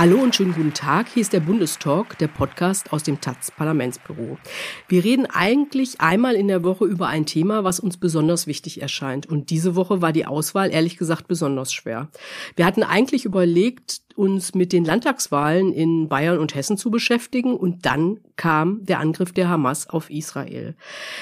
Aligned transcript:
Hallo 0.00 0.16
und 0.16 0.34
schönen 0.34 0.54
guten 0.54 0.72
Tag. 0.72 1.08
Hier 1.08 1.20
ist 1.20 1.34
der 1.34 1.40
Bundestalk, 1.40 2.16
der 2.16 2.28
Podcast 2.28 2.90
aus 2.90 3.02
dem 3.02 3.20
Taz 3.20 3.50
Parlamentsbüro. 3.50 4.38
Wir 4.88 5.04
reden 5.04 5.26
eigentlich 5.26 6.00
einmal 6.00 6.36
in 6.36 6.48
der 6.48 6.64
Woche 6.64 6.86
über 6.86 7.08
ein 7.08 7.26
Thema, 7.26 7.64
was 7.64 7.80
uns 7.80 7.98
besonders 7.98 8.46
wichtig 8.46 8.80
erscheint. 8.80 9.26
Und 9.26 9.50
diese 9.50 9.76
Woche 9.76 10.00
war 10.00 10.14
die 10.14 10.24
Auswahl 10.24 10.72
ehrlich 10.72 10.96
gesagt 10.96 11.28
besonders 11.28 11.74
schwer. 11.74 12.08
Wir 12.56 12.64
hatten 12.64 12.82
eigentlich 12.82 13.26
überlegt, 13.26 14.00
uns 14.20 14.54
mit 14.54 14.74
den 14.74 14.84
Landtagswahlen 14.84 15.72
in 15.72 16.06
Bayern 16.06 16.38
und 16.38 16.54
Hessen 16.54 16.76
zu 16.76 16.90
beschäftigen 16.90 17.54
und 17.56 17.86
dann 17.86 18.20
kam 18.36 18.84
der 18.84 19.00
Angriff 19.00 19.32
der 19.32 19.48
Hamas 19.48 19.88
auf 19.88 20.10
Israel. 20.10 20.74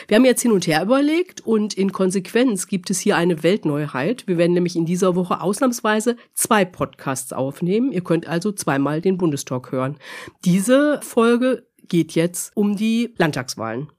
Wir 0.08 0.16
haben 0.16 0.24
jetzt 0.24 0.42
hin 0.42 0.50
und 0.50 0.66
her 0.66 0.82
überlegt 0.82 1.40
und 1.46 1.74
in 1.74 1.92
Konsequenz 1.92 2.66
gibt 2.66 2.90
es 2.90 2.98
hier 2.98 3.16
eine 3.16 3.44
Weltneuheit. 3.44 4.26
Wir 4.26 4.36
werden 4.36 4.52
nämlich 4.52 4.74
in 4.74 4.84
dieser 4.84 5.14
Woche 5.14 5.40
ausnahmsweise 5.40 6.16
zwei 6.34 6.64
Podcasts 6.64 7.32
aufnehmen. 7.32 7.92
Ihr 7.92 8.02
könnt 8.02 8.26
also 8.26 8.50
zweimal 8.50 9.00
den 9.00 9.16
Bundestalk 9.16 9.70
hören. 9.70 9.98
Diese 10.44 10.98
Folge 11.00 11.68
geht 11.86 12.16
jetzt 12.16 12.50
um 12.56 12.74
die 12.74 13.14
Landtagswahlen. 13.16 13.92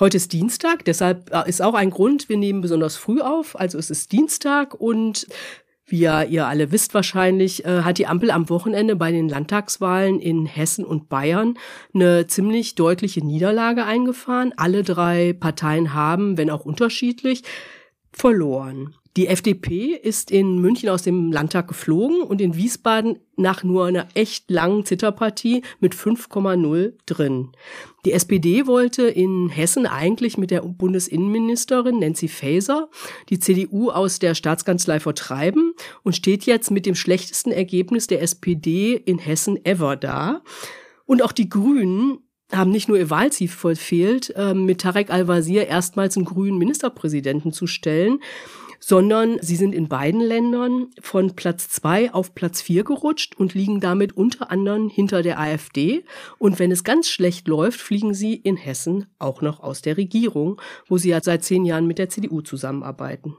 Heute 0.00 0.16
ist 0.16 0.32
Dienstag, 0.32 0.84
deshalb 0.86 1.30
äh, 1.34 1.48
ist 1.48 1.60
auch 1.60 1.74
ein 1.74 1.90
Grund, 1.90 2.28
wir 2.28 2.38
nehmen 2.38 2.62
besonders 2.62 2.96
früh 2.96 3.20
auf, 3.20 3.58
also 3.60 3.78
es 3.78 3.90
ist 3.90 4.10
Dienstag 4.12 4.74
und 4.74 5.26
wie 5.92 6.00
ja 6.00 6.22
ihr 6.22 6.46
alle 6.46 6.72
wisst 6.72 6.94
wahrscheinlich, 6.94 7.64
äh, 7.64 7.82
hat 7.82 7.98
die 7.98 8.06
Ampel 8.06 8.30
am 8.30 8.48
Wochenende 8.48 8.96
bei 8.96 9.12
den 9.12 9.28
Landtagswahlen 9.28 10.18
in 10.18 10.46
Hessen 10.46 10.84
und 10.84 11.08
Bayern 11.08 11.58
eine 11.94 12.26
ziemlich 12.26 12.74
deutliche 12.74 13.24
Niederlage 13.24 13.84
eingefahren. 13.84 14.52
Alle 14.56 14.82
drei 14.82 15.34
Parteien 15.34 15.92
haben, 15.92 16.38
wenn 16.38 16.50
auch 16.50 16.64
unterschiedlich, 16.64 17.42
verloren. 18.10 18.94
Die 19.18 19.26
FDP 19.26 19.94
ist 19.94 20.30
in 20.30 20.58
München 20.58 20.88
aus 20.88 21.02
dem 21.02 21.32
Landtag 21.32 21.68
geflogen 21.68 22.22
und 22.22 22.40
in 22.40 22.56
Wiesbaden 22.56 23.18
nach 23.36 23.62
nur 23.62 23.84
einer 23.84 24.08
echt 24.14 24.50
langen 24.50 24.86
Zitterpartie 24.86 25.62
mit 25.80 25.94
5,0 25.94 26.94
drin. 27.04 27.52
Die 28.06 28.12
SPD 28.12 28.66
wollte 28.66 29.02
in 29.02 29.50
Hessen 29.50 29.84
eigentlich 29.86 30.38
mit 30.38 30.50
der 30.50 30.62
Bundesinnenministerin 30.62 31.98
Nancy 31.98 32.26
Faeser 32.28 32.88
die 33.28 33.38
CDU 33.38 33.90
aus 33.90 34.18
der 34.18 34.34
Staatskanzlei 34.34 34.98
vertreiben 34.98 35.74
und 36.02 36.16
steht 36.16 36.44
jetzt 36.44 36.70
mit 36.70 36.86
dem 36.86 36.94
schlechtesten 36.94 37.52
Ergebnis 37.52 38.06
der 38.06 38.22
SPD 38.22 38.94
in 38.94 39.18
Hessen 39.18 39.62
ever 39.66 39.96
da. 39.96 40.42
Und 41.04 41.22
auch 41.22 41.32
die 41.32 41.50
Grünen 41.50 42.20
haben 42.50 42.70
nicht 42.70 42.88
nur 42.88 42.98
ihr 42.98 43.10
Wahlziel 43.10 43.48
verfehlt, 43.48 44.32
äh, 44.36 44.54
mit 44.54 44.80
Tarek 44.82 45.10
Al-Wazir 45.10 45.66
erstmals 45.66 46.16
einen 46.16 46.26
grünen 46.26 46.58
Ministerpräsidenten 46.58 47.52
zu 47.52 47.66
stellen, 47.66 48.20
sondern 48.84 49.38
sie 49.40 49.54
sind 49.54 49.74
in 49.74 49.88
beiden 49.88 50.20
Ländern 50.20 50.88
von 51.00 51.36
Platz 51.36 51.68
zwei 51.68 52.12
auf 52.12 52.34
Platz 52.34 52.60
vier 52.60 52.82
gerutscht 52.82 53.36
und 53.36 53.54
liegen 53.54 53.80
damit 53.80 54.16
unter 54.16 54.50
anderem 54.50 54.88
hinter 54.88 55.22
der 55.22 55.38
AfD. 55.38 56.04
Und 56.38 56.58
wenn 56.58 56.72
es 56.72 56.82
ganz 56.82 57.08
schlecht 57.08 57.46
läuft, 57.46 57.80
fliegen 57.80 58.12
sie 58.12 58.34
in 58.34 58.56
Hessen 58.56 59.06
auch 59.20 59.40
noch 59.40 59.60
aus 59.60 59.82
der 59.82 59.96
Regierung, 59.96 60.60
wo 60.88 60.98
sie 60.98 61.10
ja 61.10 61.22
seit 61.22 61.44
zehn 61.44 61.64
Jahren 61.64 61.86
mit 61.86 61.98
der 61.98 62.08
CDU 62.08 62.40
zusammenarbeiten. 62.40 63.36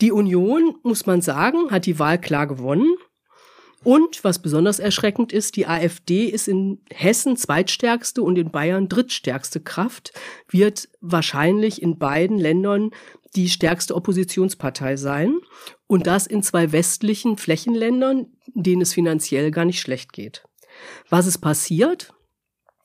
Die 0.00 0.12
Union, 0.12 0.76
muss 0.84 1.04
man 1.04 1.20
sagen, 1.20 1.70
hat 1.70 1.86
die 1.86 1.98
Wahl 1.98 2.20
klar 2.20 2.46
gewonnen. 2.46 2.94
Und 3.82 4.22
was 4.24 4.40
besonders 4.40 4.78
erschreckend 4.78 5.32
ist, 5.32 5.56
die 5.56 5.66
AfD 5.66 6.26
ist 6.26 6.48
in 6.48 6.80
Hessen 6.90 7.36
zweitstärkste 7.36 8.22
und 8.22 8.38
in 8.38 8.50
Bayern 8.50 8.88
drittstärkste 8.88 9.60
Kraft, 9.60 10.12
wird 10.48 10.88
wahrscheinlich 11.00 11.82
in 11.82 11.98
beiden 11.98 12.38
Ländern 12.38 12.92
die 13.36 13.48
stärkste 13.48 13.94
Oppositionspartei 13.94 14.96
sein. 14.96 15.38
Und 15.86 16.06
das 16.06 16.26
in 16.26 16.42
zwei 16.42 16.72
westlichen 16.72 17.36
Flächenländern, 17.36 18.26
denen 18.54 18.82
es 18.82 18.94
finanziell 18.94 19.50
gar 19.50 19.64
nicht 19.64 19.80
schlecht 19.80 20.12
geht. 20.12 20.44
Was 21.08 21.26
ist 21.26 21.38
passiert? 21.38 22.12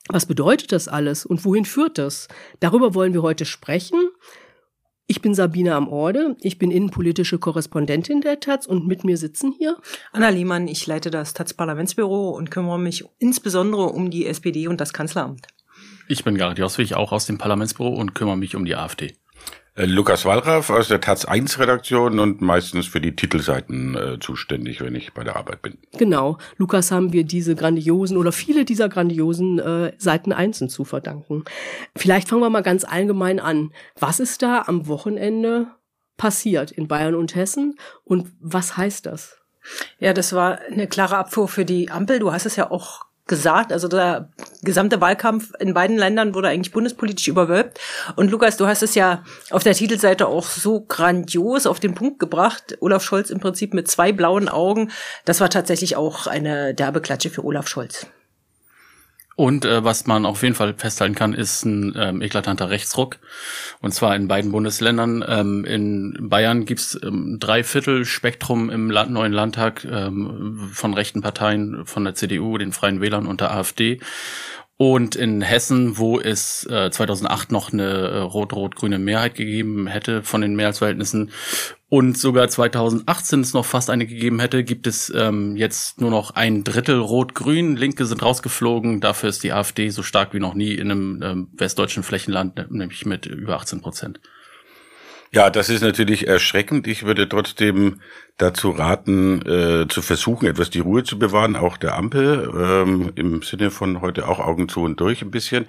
Was 0.09 0.25
bedeutet 0.25 0.71
das 0.71 0.87
alles 0.87 1.25
und 1.25 1.45
wohin 1.45 1.65
führt 1.65 1.97
das? 1.97 2.27
Darüber 2.59 2.95
wollen 2.95 3.13
wir 3.13 3.21
heute 3.21 3.45
sprechen. 3.45 4.09
Ich 5.05 5.21
bin 5.21 5.33
Sabine 5.33 5.73
am 5.73 5.87
Orde, 5.87 6.35
ich 6.41 6.59
bin 6.59 6.69
innenpolitische 6.69 7.39
Korrespondentin 7.39 8.21
der 8.21 8.39
Taz 8.39 8.67
und 8.67 8.85
mit 8.85 9.03
mir 9.03 9.17
sitzen 9.17 9.55
hier 9.57 9.77
Anna 10.11 10.29
Liemann, 10.29 10.67
ich 10.67 10.85
leite 10.85 11.09
das 11.09 11.33
Taz 11.33 11.53
Parlamentsbüro 11.55 12.29
und 12.29 12.51
kümmere 12.51 12.77
mich 12.77 13.05
insbesondere 13.17 13.85
um 13.85 14.11
die 14.11 14.27
SPD 14.27 14.67
und 14.67 14.79
das 14.79 14.93
Kanzleramt. 14.93 15.47
Ich 16.07 16.23
bin 16.23 16.35
Gerhard 16.35 16.59
Joswig, 16.59 16.93
auch 16.93 17.11
aus 17.11 17.25
dem 17.25 17.37
Parlamentsbüro 17.37 17.89
und 17.89 18.13
kümmere 18.13 18.37
mich 18.37 18.55
um 18.55 18.65
die 18.65 18.75
AfD. 18.75 19.15
Äh, 19.79 19.85
Lukas 19.85 20.25
Wallraff 20.25 20.69
aus 20.69 20.89
der 20.89 20.99
Taz 20.99 21.23
1 21.23 21.57
Redaktion 21.57 22.19
und 22.19 22.41
meistens 22.41 22.85
für 22.85 22.99
die 22.99 23.15
Titelseiten 23.15 23.95
äh, 23.95 24.19
zuständig, 24.19 24.81
wenn 24.81 24.93
ich 24.93 25.13
bei 25.13 25.23
der 25.23 25.37
Arbeit 25.37 25.61
bin. 25.61 25.77
Genau. 25.97 26.37
Lukas 26.57 26.91
haben 26.91 27.13
wir 27.13 27.23
diese 27.23 27.55
grandiosen 27.55 28.17
oder 28.17 28.33
viele 28.33 28.65
dieser 28.65 28.89
grandiosen 28.89 29.57
äh, 29.59 29.93
Seiten 29.97 30.33
1 30.33 30.67
zu 30.67 30.83
verdanken. 30.83 31.45
Vielleicht 31.95 32.27
fangen 32.27 32.41
wir 32.41 32.49
mal 32.49 32.61
ganz 32.61 32.83
allgemein 32.83 33.39
an. 33.39 33.71
Was 33.97 34.19
ist 34.19 34.41
da 34.41 34.63
am 34.67 34.87
Wochenende 34.87 35.67
passiert 36.17 36.71
in 36.71 36.89
Bayern 36.89 37.15
und 37.15 37.35
Hessen 37.35 37.75
und 38.03 38.27
was 38.41 38.75
heißt 38.75 39.05
das? 39.05 39.37
Ja, 39.99 40.11
das 40.11 40.33
war 40.33 40.59
eine 40.69 40.87
klare 40.87 41.17
Abfuhr 41.17 41.47
für 41.47 41.63
die 41.63 41.89
Ampel. 41.89 42.19
Du 42.19 42.33
hast 42.33 42.45
es 42.45 42.57
ja 42.57 42.69
auch 42.69 43.05
gesagt. 43.29 43.71
Also 43.71 43.87
der 43.87 44.27
gesamte 44.61 44.99
Wahlkampf 44.99 45.53
in 45.59 45.73
beiden 45.73 45.97
Ländern 45.97 46.35
wurde 46.35 46.49
eigentlich 46.49 46.73
bundespolitisch 46.73 47.29
überwölbt. 47.29 47.79
Und 48.17 48.29
Lukas, 48.29 48.57
du 48.57 48.67
hast 48.67 48.83
es 48.83 48.95
ja 48.95 49.23
auf 49.51 49.63
der 49.63 49.73
Titelseite 49.73 50.27
auch 50.27 50.47
so 50.47 50.81
grandios 50.81 51.65
auf 51.65 51.79
den 51.79 51.95
Punkt 51.95 52.19
gebracht. 52.19 52.77
Olaf 52.81 53.03
Scholz 53.03 53.29
im 53.29 53.39
Prinzip 53.39 53.73
mit 53.73 53.87
zwei 53.87 54.11
blauen 54.11 54.49
Augen. 54.49 54.91
Das 55.23 55.39
war 55.39 55.49
tatsächlich 55.49 55.95
auch 55.95 56.27
eine 56.27 56.73
derbe 56.73 56.99
Klatsche 56.99 57.29
für 57.29 57.45
Olaf 57.45 57.69
Scholz. 57.69 58.07
Und 59.39 59.63
äh, 59.63 59.85
was 59.85 60.05
man 60.05 60.25
auf 60.25 60.43
jeden 60.43 60.53
Fall 60.53 60.73
festhalten 60.73 61.15
kann, 61.15 61.33
ist 61.33 61.63
ein 61.63 61.93
ähm, 61.97 62.21
eklatanter 62.21 62.69
Rechtsruck. 62.69 63.19
Und 63.79 63.93
zwar 63.93 64.13
in 64.13 64.27
beiden 64.27 64.51
Bundesländern. 64.51 65.23
Ähm, 65.25 65.63
in 65.63 66.27
Bayern 66.29 66.65
gibt's 66.65 66.99
ähm, 67.01 67.37
drei 67.39 67.63
Viertel 67.63 68.03
Spektrum 68.03 68.69
im 68.69 68.91
Land, 68.91 69.11
neuen 69.11 69.31
Landtag 69.31 69.85
ähm, 69.89 70.69
von 70.73 70.93
rechten 70.93 71.21
Parteien, 71.21 71.85
von 71.85 72.03
der 72.03 72.15
CDU, 72.15 72.57
den 72.57 72.73
Freien 72.73 72.99
Wählern 72.99 73.27
und 73.27 73.39
der 73.39 73.51
AfD. 73.51 74.01
Und 74.75 75.15
in 75.15 75.41
Hessen, 75.41 75.97
wo 75.97 76.19
es 76.19 76.65
äh, 76.65 76.91
2008 76.91 77.53
noch 77.53 77.71
eine 77.71 77.83
äh, 77.85 78.17
rot-rot-grüne 78.17 78.99
Mehrheit 78.99 79.35
gegeben 79.35 79.87
hätte 79.87 80.21
von 80.21 80.41
den 80.41 80.57
Mehrheitsverhältnissen 80.57 81.31
und 81.89 82.17
sogar 82.17 82.47
2018 82.47 83.41
es 83.41 83.53
noch 83.53 83.65
fast 83.65 83.89
eine 83.89 84.05
gegeben 84.05 84.39
hätte, 84.39 84.63
gibt 84.63 84.85
es 84.85 85.11
ähm, 85.15 85.55
jetzt 85.55 85.99
nur 85.99 86.11
noch 86.11 86.35
ein 86.35 86.63
Drittel 86.63 86.99
rot-grün. 86.99 87.75
Linke 87.75 88.05
sind 88.05 88.21
rausgeflogen. 88.21 89.01
Dafür 89.01 89.29
ist 89.29 89.43
die 89.43 89.51
AfD 89.53 89.89
so 89.89 90.03
stark 90.03 90.35
wie 90.35 90.39
noch 90.39 90.53
nie 90.53 90.73
in 90.73 90.91
einem 90.91 91.21
ähm, 91.23 91.47
westdeutschen 91.53 92.03
Flächenland, 92.03 92.71
nämlich 92.71 93.07
mit 93.07 93.25
über 93.25 93.55
18 93.55 93.81
Prozent. 93.81 94.19
Ja, 95.31 95.49
das 95.49 95.69
ist 95.69 95.81
natürlich 95.81 96.27
erschreckend. 96.27 96.85
Ich 96.85 97.05
würde 97.05 97.27
trotzdem 97.27 98.01
dazu 98.39 98.71
raten, 98.71 99.41
äh, 99.45 99.87
zu 99.89 100.01
versuchen, 100.01 100.47
etwas 100.47 100.69
die 100.69 100.79
Ruhe 100.79 101.03
zu 101.03 101.19
bewahren, 101.19 101.57
auch 101.57 101.75
der 101.75 101.95
Ampel, 101.95 102.49
ähm, 102.57 103.11
im 103.15 103.41
Sinne 103.41 103.69
von 103.69 104.01
heute 104.01 104.27
auch 104.27 104.39
Augen 104.39 104.69
zu 104.69 104.81
und 104.81 104.99
durch 104.99 105.21
ein 105.21 105.29
bisschen, 105.29 105.67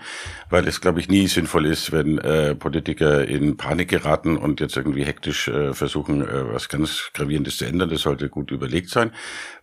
weil 0.50 0.66
es, 0.68 0.80
glaube 0.80 1.00
ich, 1.00 1.08
nie 1.08 1.26
sinnvoll 1.26 1.66
ist, 1.66 1.90
wenn 1.90 2.18
äh, 2.18 2.54
Politiker 2.54 3.26
in 3.26 3.56
Panik 3.56 3.88
geraten 3.88 4.36
und 4.36 4.60
jetzt 4.60 4.76
irgendwie 4.76 5.04
hektisch 5.04 5.48
äh, 5.48 5.74
versuchen, 5.74 6.22
äh, 6.22 6.52
was 6.52 6.68
ganz 6.68 7.10
Gravierendes 7.12 7.56
zu 7.56 7.64
ändern. 7.64 7.90
Das 7.90 8.02
sollte 8.02 8.28
gut 8.28 8.52
überlegt 8.52 8.88
sein, 8.88 9.10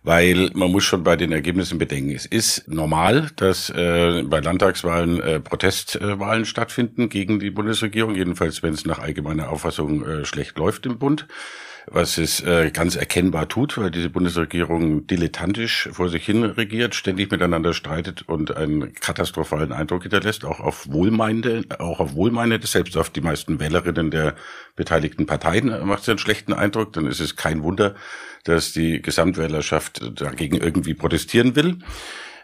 weil 0.02 0.50
man 0.52 0.70
muss 0.70 0.84
schon 0.84 1.02
bei 1.02 1.16
den 1.16 1.32
Ergebnissen 1.32 1.78
bedenken, 1.78 2.14
es 2.14 2.26
ist 2.26 2.68
normal, 2.68 3.30
dass 3.36 3.70
äh, 3.70 4.22
bei 4.24 4.40
Landtagswahlen 4.40 5.20
äh, 5.20 5.40
Protestwahlen 5.40 6.44
stattfinden 6.44 7.08
gegen 7.08 7.40
die 7.40 7.50
Bundesregierung, 7.50 8.14
jedenfalls 8.14 8.62
wenn 8.62 8.74
es 8.74 8.84
nach 8.84 8.98
allgemeiner 8.98 9.48
Auffassung 9.48 10.04
äh, 10.04 10.24
schlecht 10.26 10.58
läuft 10.58 10.84
im 10.84 10.98
Bund 10.98 11.26
was 11.90 12.18
es 12.18 12.40
äh, 12.40 12.70
ganz 12.70 12.96
erkennbar 12.96 13.48
tut, 13.48 13.78
weil 13.78 13.90
diese 13.90 14.10
Bundesregierung 14.10 15.06
dilettantisch 15.06 15.88
vor 15.92 16.08
sich 16.08 16.24
hin 16.24 16.44
regiert, 16.44 16.94
ständig 16.94 17.30
miteinander 17.30 17.74
streitet 17.74 18.22
und 18.28 18.56
einen 18.56 18.94
katastrophalen 18.94 19.72
Eindruck 19.72 20.02
hinterlässt, 20.02 20.44
auch 20.44 20.60
auf 20.60 20.90
Wohlmeinende, 20.90 21.64
auch 21.78 22.00
auf 22.00 22.14
Wohlmeinende, 22.14 22.66
selbst 22.66 22.96
auf 22.96 23.10
die 23.10 23.20
meisten 23.20 23.60
Wählerinnen 23.60 24.10
der 24.10 24.34
beteiligten 24.76 25.26
Parteien 25.26 25.86
macht 25.86 26.02
es 26.02 26.08
einen 26.08 26.18
schlechten 26.18 26.52
Eindruck. 26.52 26.92
Dann 26.92 27.06
ist 27.06 27.20
es 27.20 27.36
kein 27.36 27.62
Wunder, 27.62 27.94
dass 28.44 28.72
die 28.72 29.02
Gesamtwählerschaft 29.02 30.20
dagegen 30.20 30.56
irgendwie 30.56 30.94
protestieren 30.94 31.56
will. 31.56 31.78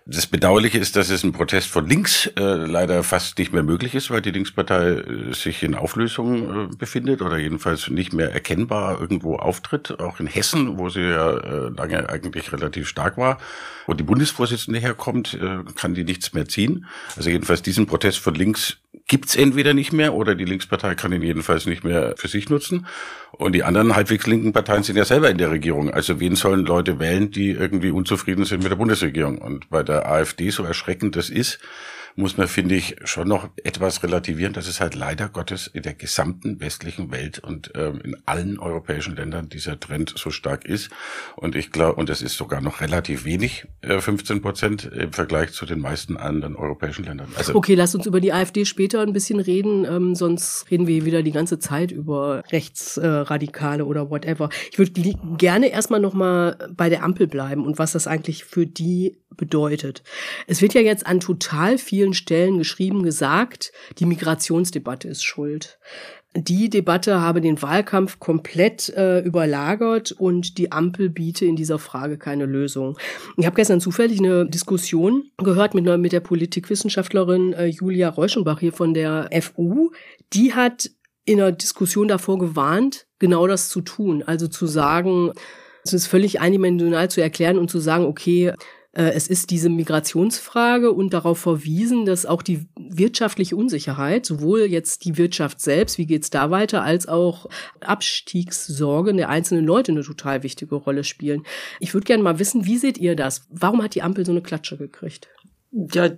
Das 0.06 0.26
Bedauerliche 0.26 0.76
ist, 0.76 0.96
dass 0.96 1.08
es 1.08 1.24
ein 1.24 1.32
Protest 1.32 1.70
von 1.70 1.88
links 1.88 2.26
äh, 2.36 2.42
leider 2.42 3.02
fast 3.02 3.38
nicht 3.38 3.54
mehr 3.54 3.62
möglich 3.62 3.94
ist, 3.94 4.10
weil 4.10 4.20
die 4.20 4.32
Linkspartei 4.32 4.96
äh, 4.96 5.32
sich 5.32 5.62
in 5.62 5.74
Auflösung 5.74 6.66
äh, 6.72 6.76
befindet 6.76 7.22
oder 7.22 7.38
jedenfalls 7.38 7.88
nicht 7.88 8.12
mehr 8.12 8.30
erkennbar 8.30 9.00
irgendwo 9.00 9.36
auftritt. 9.36 9.98
Auch 10.00 10.20
in 10.20 10.26
Hessen, 10.26 10.76
wo 10.76 10.90
sie 10.90 11.00
ja 11.00 11.30
äh, 11.38 11.68
lange 11.70 12.06
eigentlich 12.10 12.52
relativ 12.52 12.86
stark 12.86 13.16
war, 13.16 13.38
wo 13.86 13.94
die 13.94 14.02
Bundesvorsitzende 14.02 14.80
herkommt, 14.80 15.34
äh, 15.34 15.58
kann 15.74 15.94
die 15.94 16.04
nichts 16.04 16.32
mehr 16.32 16.46
ziehen. 16.46 16.86
Also 17.16 17.30
jedenfalls 17.30 17.62
diesen 17.62 17.86
Protest 17.86 18.18
von 18.18 18.34
links 18.34 18.78
gibt's 19.06 19.36
entweder 19.36 19.74
nicht 19.74 19.92
mehr 19.92 20.14
oder 20.14 20.34
die 20.34 20.44
Linkspartei 20.44 20.94
kann 20.94 21.12
ihn 21.12 21.22
jedenfalls 21.22 21.66
nicht 21.66 21.84
mehr 21.84 22.14
für 22.16 22.28
sich 22.28 22.48
nutzen. 22.48 22.86
Und 23.32 23.52
die 23.52 23.64
anderen 23.64 23.94
halbwegs 23.94 24.26
linken 24.26 24.52
Parteien 24.52 24.82
sind 24.82 24.96
ja 24.96 25.04
selber 25.04 25.28
in 25.28 25.38
der 25.38 25.50
Regierung. 25.50 25.90
Also 25.90 26.20
wen 26.20 26.36
sollen 26.36 26.64
Leute 26.64 26.98
wählen, 27.00 27.30
die 27.30 27.50
irgendwie 27.50 27.90
unzufrieden 27.90 28.44
sind 28.44 28.62
mit 28.62 28.70
der 28.70 28.76
Bundesregierung? 28.76 29.38
Und 29.38 29.68
bei 29.68 29.82
der 29.82 30.08
AfD, 30.10 30.50
so 30.50 30.64
erschreckend 30.64 31.16
das 31.16 31.28
ist, 31.28 31.58
muss 32.16 32.36
man, 32.36 32.48
finde 32.48 32.76
ich, 32.76 32.96
schon 33.04 33.28
noch 33.28 33.48
etwas 33.62 34.02
relativieren, 34.02 34.52
dass 34.52 34.68
es 34.68 34.80
halt 34.80 34.94
leider 34.94 35.28
Gottes 35.28 35.66
in 35.66 35.82
der 35.82 35.94
gesamten 35.94 36.60
westlichen 36.60 37.10
Welt 37.10 37.40
und 37.40 37.72
ähm, 37.74 38.00
in 38.04 38.16
allen 38.24 38.58
europäischen 38.58 39.16
Ländern 39.16 39.48
dieser 39.48 39.78
Trend 39.80 40.14
so 40.16 40.30
stark 40.30 40.64
ist. 40.64 40.90
Und 41.36 41.56
ich 41.56 41.72
glaube, 41.72 41.96
und 41.96 42.10
es 42.10 42.22
ist 42.22 42.36
sogar 42.36 42.60
noch 42.60 42.80
relativ 42.80 43.24
wenig, 43.24 43.66
äh, 43.80 44.00
15 44.00 44.42
Prozent 44.42 44.84
im 44.84 45.12
Vergleich 45.12 45.52
zu 45.52 45.66
den 45.66 45.80
meisten 45.80 46.16
anderen 46.16 46.54
europäischen 46.56 47.04
Ländern. 47.04 47.28
Also 47.36 47.54
okay, 47.54 47.74
lass 47.74 47.94
uns 47.94 48.06
über 48.06 48.20
die 48.20 48.32
AfD 48.32 48.64
später 48.64 49.00
ein 49.00 49.12
bisschen 49.12 49.40
reden, 49.40 49.84
ähm, 49.84 50.14
sonst 50.14 50.70
reden 50.70 50.86
wir 50.86 51.04
wieder 51.04 51.22
die 51.22 51.32
ganze 51.32 51.58
Zeit 51.58 51.90
über 51.90 52.44
Rechtsradikale 52.50 53.82
äh, 53.82 53.86
oder 53.86 54.10
whatever. 54.10 54.50
Ich 54.70 54.78
würde 54.78 54.92
gerne 55.36 55.68
erstmal 55.68 56.00
nochmal 56.00 56.56
bei 56.76 56.88
der 56.88 57.02
Ampel 57.02 57.26
bleiben 57.26 57.66
und 57.66 57.78
was 57.78 57.92
das 57.92 58.06
eigentlich 58.06 58.44
für 58.44 58.66
die 58.66 59.18
bedeutet. 59.36 60.02
Es 60.46 60.62
wird 60.62 60.74
ja 60.74 60.80
jetzt 60.80 61.06
an 61.06 61.20
total 61.20 61.78
vielen 62.04 62.14
Stellen 62.14 62.58
geschrieben, 62.58 63.02
gesagt, 63.02 63.72
die 63.98 64.04
Migrationsdebatte 64.04 65.08
ist 65.08 65.24
schuld. 65.24 65.78
Die 66.36 66.68
Debatte 66.68 67.20
habe 67.20 67.40
den 67.40 67.62
Wahlkampf 67.62 68.18
komplett 68.18 68.90
äh, 68.90 69.20
überlagert 69.20 70.12
und 70.12 70.58
die 70.58 70.72
Ampel 70.72 71.08
biete 71.08 71.46
in 71.46 71.56
dieser 71.56 71.78
Frage 71.78 72.18
keine 72.18 72.44
Lösung. 72.44 72.98
Ich 73.36 73.46
habe 73.46 73.56
gestern 73.56 73.80
zufällig 73.80 74.18
eine 74.18 74.44
Diskussion 74.44 75.30
gehört 75.38 75.74
mit, 75.74 75.84
mit 75.98 76.12
der 76.12 76.20
Politikwissenschaftlerin 76.20 77.52
äh, 77.52 77.66
Julia 77.66 78.08
Reuschenbach 78.10 78.58
hier 78.58 78.72
von 78.72 78.92
der 78.94 79.30
FU. 79.40 79.92
Die 80.32 80.52
hat 80.54 80.90
in 81.24 81.40
einer 81.40 81.52
Diskussion 81.52 82.08
davor 82.08 82.38
gewarnt, 82.38 83.06
genau 83.20 83.46
das 83.46 83.68
zu 83.68 83.80
tun. 83.80 84.24
Also 84.26 84.48
zu 84.48 84.66
sagen, 84.66 85.32
es 85.84 85.92
ist 85.92 86.08
völlig 86.08 86.40
eindimensional 86.40 87.08
zu 87.10 87.22
erklären 87.22 87.58
und 87.58 87.70
zu 87.70 87.78
sagen, 87.78 88.04
okay, 88.04 88.52
es 89.02 89.26
ist 89.26 89.50
diese 89.50 89.68
Migrationsfrage 89.68 90.92
und 90.92 91.12
darauf 91.12 91.38
verwiesen, 91.38 92.06
dass 92.06 92.26
auch 92.26 92.42
die 92.42 92.66
wirtschaftliche 92.78 93.56
Unsicherheit, 93.56 94.24
sowohl 94.24 94.62
jetzt 94.62 95.04
die 95.04 95.18
Wirtschaft 95.18 95.60
selbst, 95.60 95.98
wie 95.98 96.06
geht's 96.06 96.30
da 96.30 96.50
weiter, 96.50 96.82
als 96.82 97.08
auch 97.08 97.46
Abstiegssorgen 97.80 99.16
der 99.16 99.30
einzelnen 99.30 99.64
Leute 99.64 99.92
eine 99.92 100.02
total 100.02 100.44
wichtige 100.44 100.76
Rolle 100.76 101.02
spielen. 101.02 101.42
Ich 101.80 101.92
würde 101.92 102.04
gerne 102.04 102.22
mal 102.22 102.38
wissen, 102.38 102.66
wie 102.66 102.78
seht 102.78 102.98
ihr 102.98 103.16
das? 103.16 103.46
Warum 103.50 103.82
hat 103.82 103.94
die 103.96 104.02
Ampel 104.02 104.24
so 104.24 104.32
eine 104.32 104.42
Klatsche 104.42 104.76
gekriegt? 104.76 105.28
Ja, 105.72 106.10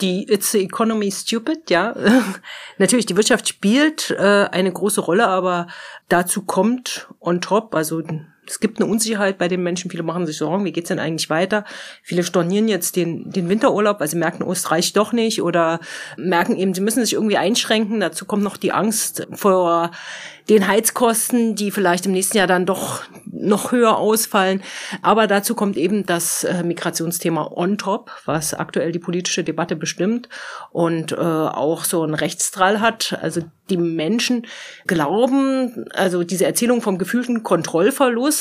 die 0.00 0.26
It's 0.30 0.52
the 0.52 0.62
Economy 0.62 1.12
Stupid, 1.12 1.68
ja. 1.68 1.94
Natürlich, 2.78 3.04
die 3.04 3.16
Wirtschaft 3.16 3.46
spielt 3.46 4.10
äh, 4.12 4.48
eine 4.50 4.72
große 4.72 5.02
Rolle, 5.02 5.26
aber 5.26 5.66
dazu 6.08 6.42
kommt 6.42 7.08
on 7.20 7.42
top, 7.42 7.74
also 7.74 8.02
es 8.46 8.60
gibt 8.60 8.80
eine 8.80 8.90
Unsicherheit 8.90 9.38
bei 9.38 9.48
den 9.48 9.62
Menschen. 9.62 9.90
Viele 9.90 10.02
machen 10.02 10.26
sich 10.26 10.36
Sorgen, 10.36 10.64
wie 10.64 10.72
geht's 10.72 10.88
denn 10.88 10.98
eigentlich 10.98 11.30
weiter? 11.30 11.64
Viele 12.02 12.24
stornieren 12.24 12.68
jetzt 12.68 12.96
den, 12.96 13.30
den 13.30 13.48
Winterurlaub, 13.48 14.00
weil 14.00 14.08
sie 14.08 14.16
merken, 14.16 14.42
oh, 14.42 14.52
es 14.52 14.70
reicht 14.70 14.96
doch 14.96 15.12
nicht 15.12 15.42
oder 15.42 15.80
merken 16.16 16.56
eben, 16.56 16.74
sie 16.74 16.80
müssen 16.80 17.04
sich 17.04 17.14
irgendwie 17.14 17.38
einschränken. 17.38 18.00
Dazu 18.00 18.24
kommt 18.24 18.42
noch 18.42 18.56
die 18.56 18.72
Angst 18.72 19.26
vor 19.32 19.90
den 20.48 20.68
Heizkosten, 20.68 21.54
die 21.54 21.70
vielleicht 21.70 22.06
im 22.06 22.12
nächsten 22.12 22.36
Jahr 22.36 22.46
dann 22.46 22.66
doch 22.66 23.02
noch 23.24 23.72
höher 23.72 23.96
ausfallen. 23.96 24.62
Aber 25.02 25.26
dazu 25.26 25.54
kommt 25.54 25.76
eben 25.76 26.04
das 26.04 26.44
äh, 26.44 26.62
Migrationsthema 26.62 27.50
on 27.54 27.78
top, 27.78 28.10
was 28.26 28.52
aktuell 28.52 28.92
die 28.92 28.98
politische 28.98 29.42
Debatte 29.42 29.76
bestimmt 29.76 30.28
und 30.70 31.12
äh, 31.12 31.16
auch 31.16 31.84
so 31.84 32.02
einen 32.02 32.14
Rechtsdrall 32.14 32.80
hat. 32.80 33.18
Also 33.22 33.42
die 33.70 33.78
Menschen 33.78 34.46
glauben, 34.86 35.86
also 35.94 36.22
diese 36.22 36.44
Erzählung 36.44 36.82
vom 36.82 36.98
gefühlten 36.98 37.42
Kontrollverlust, 37.42 38.33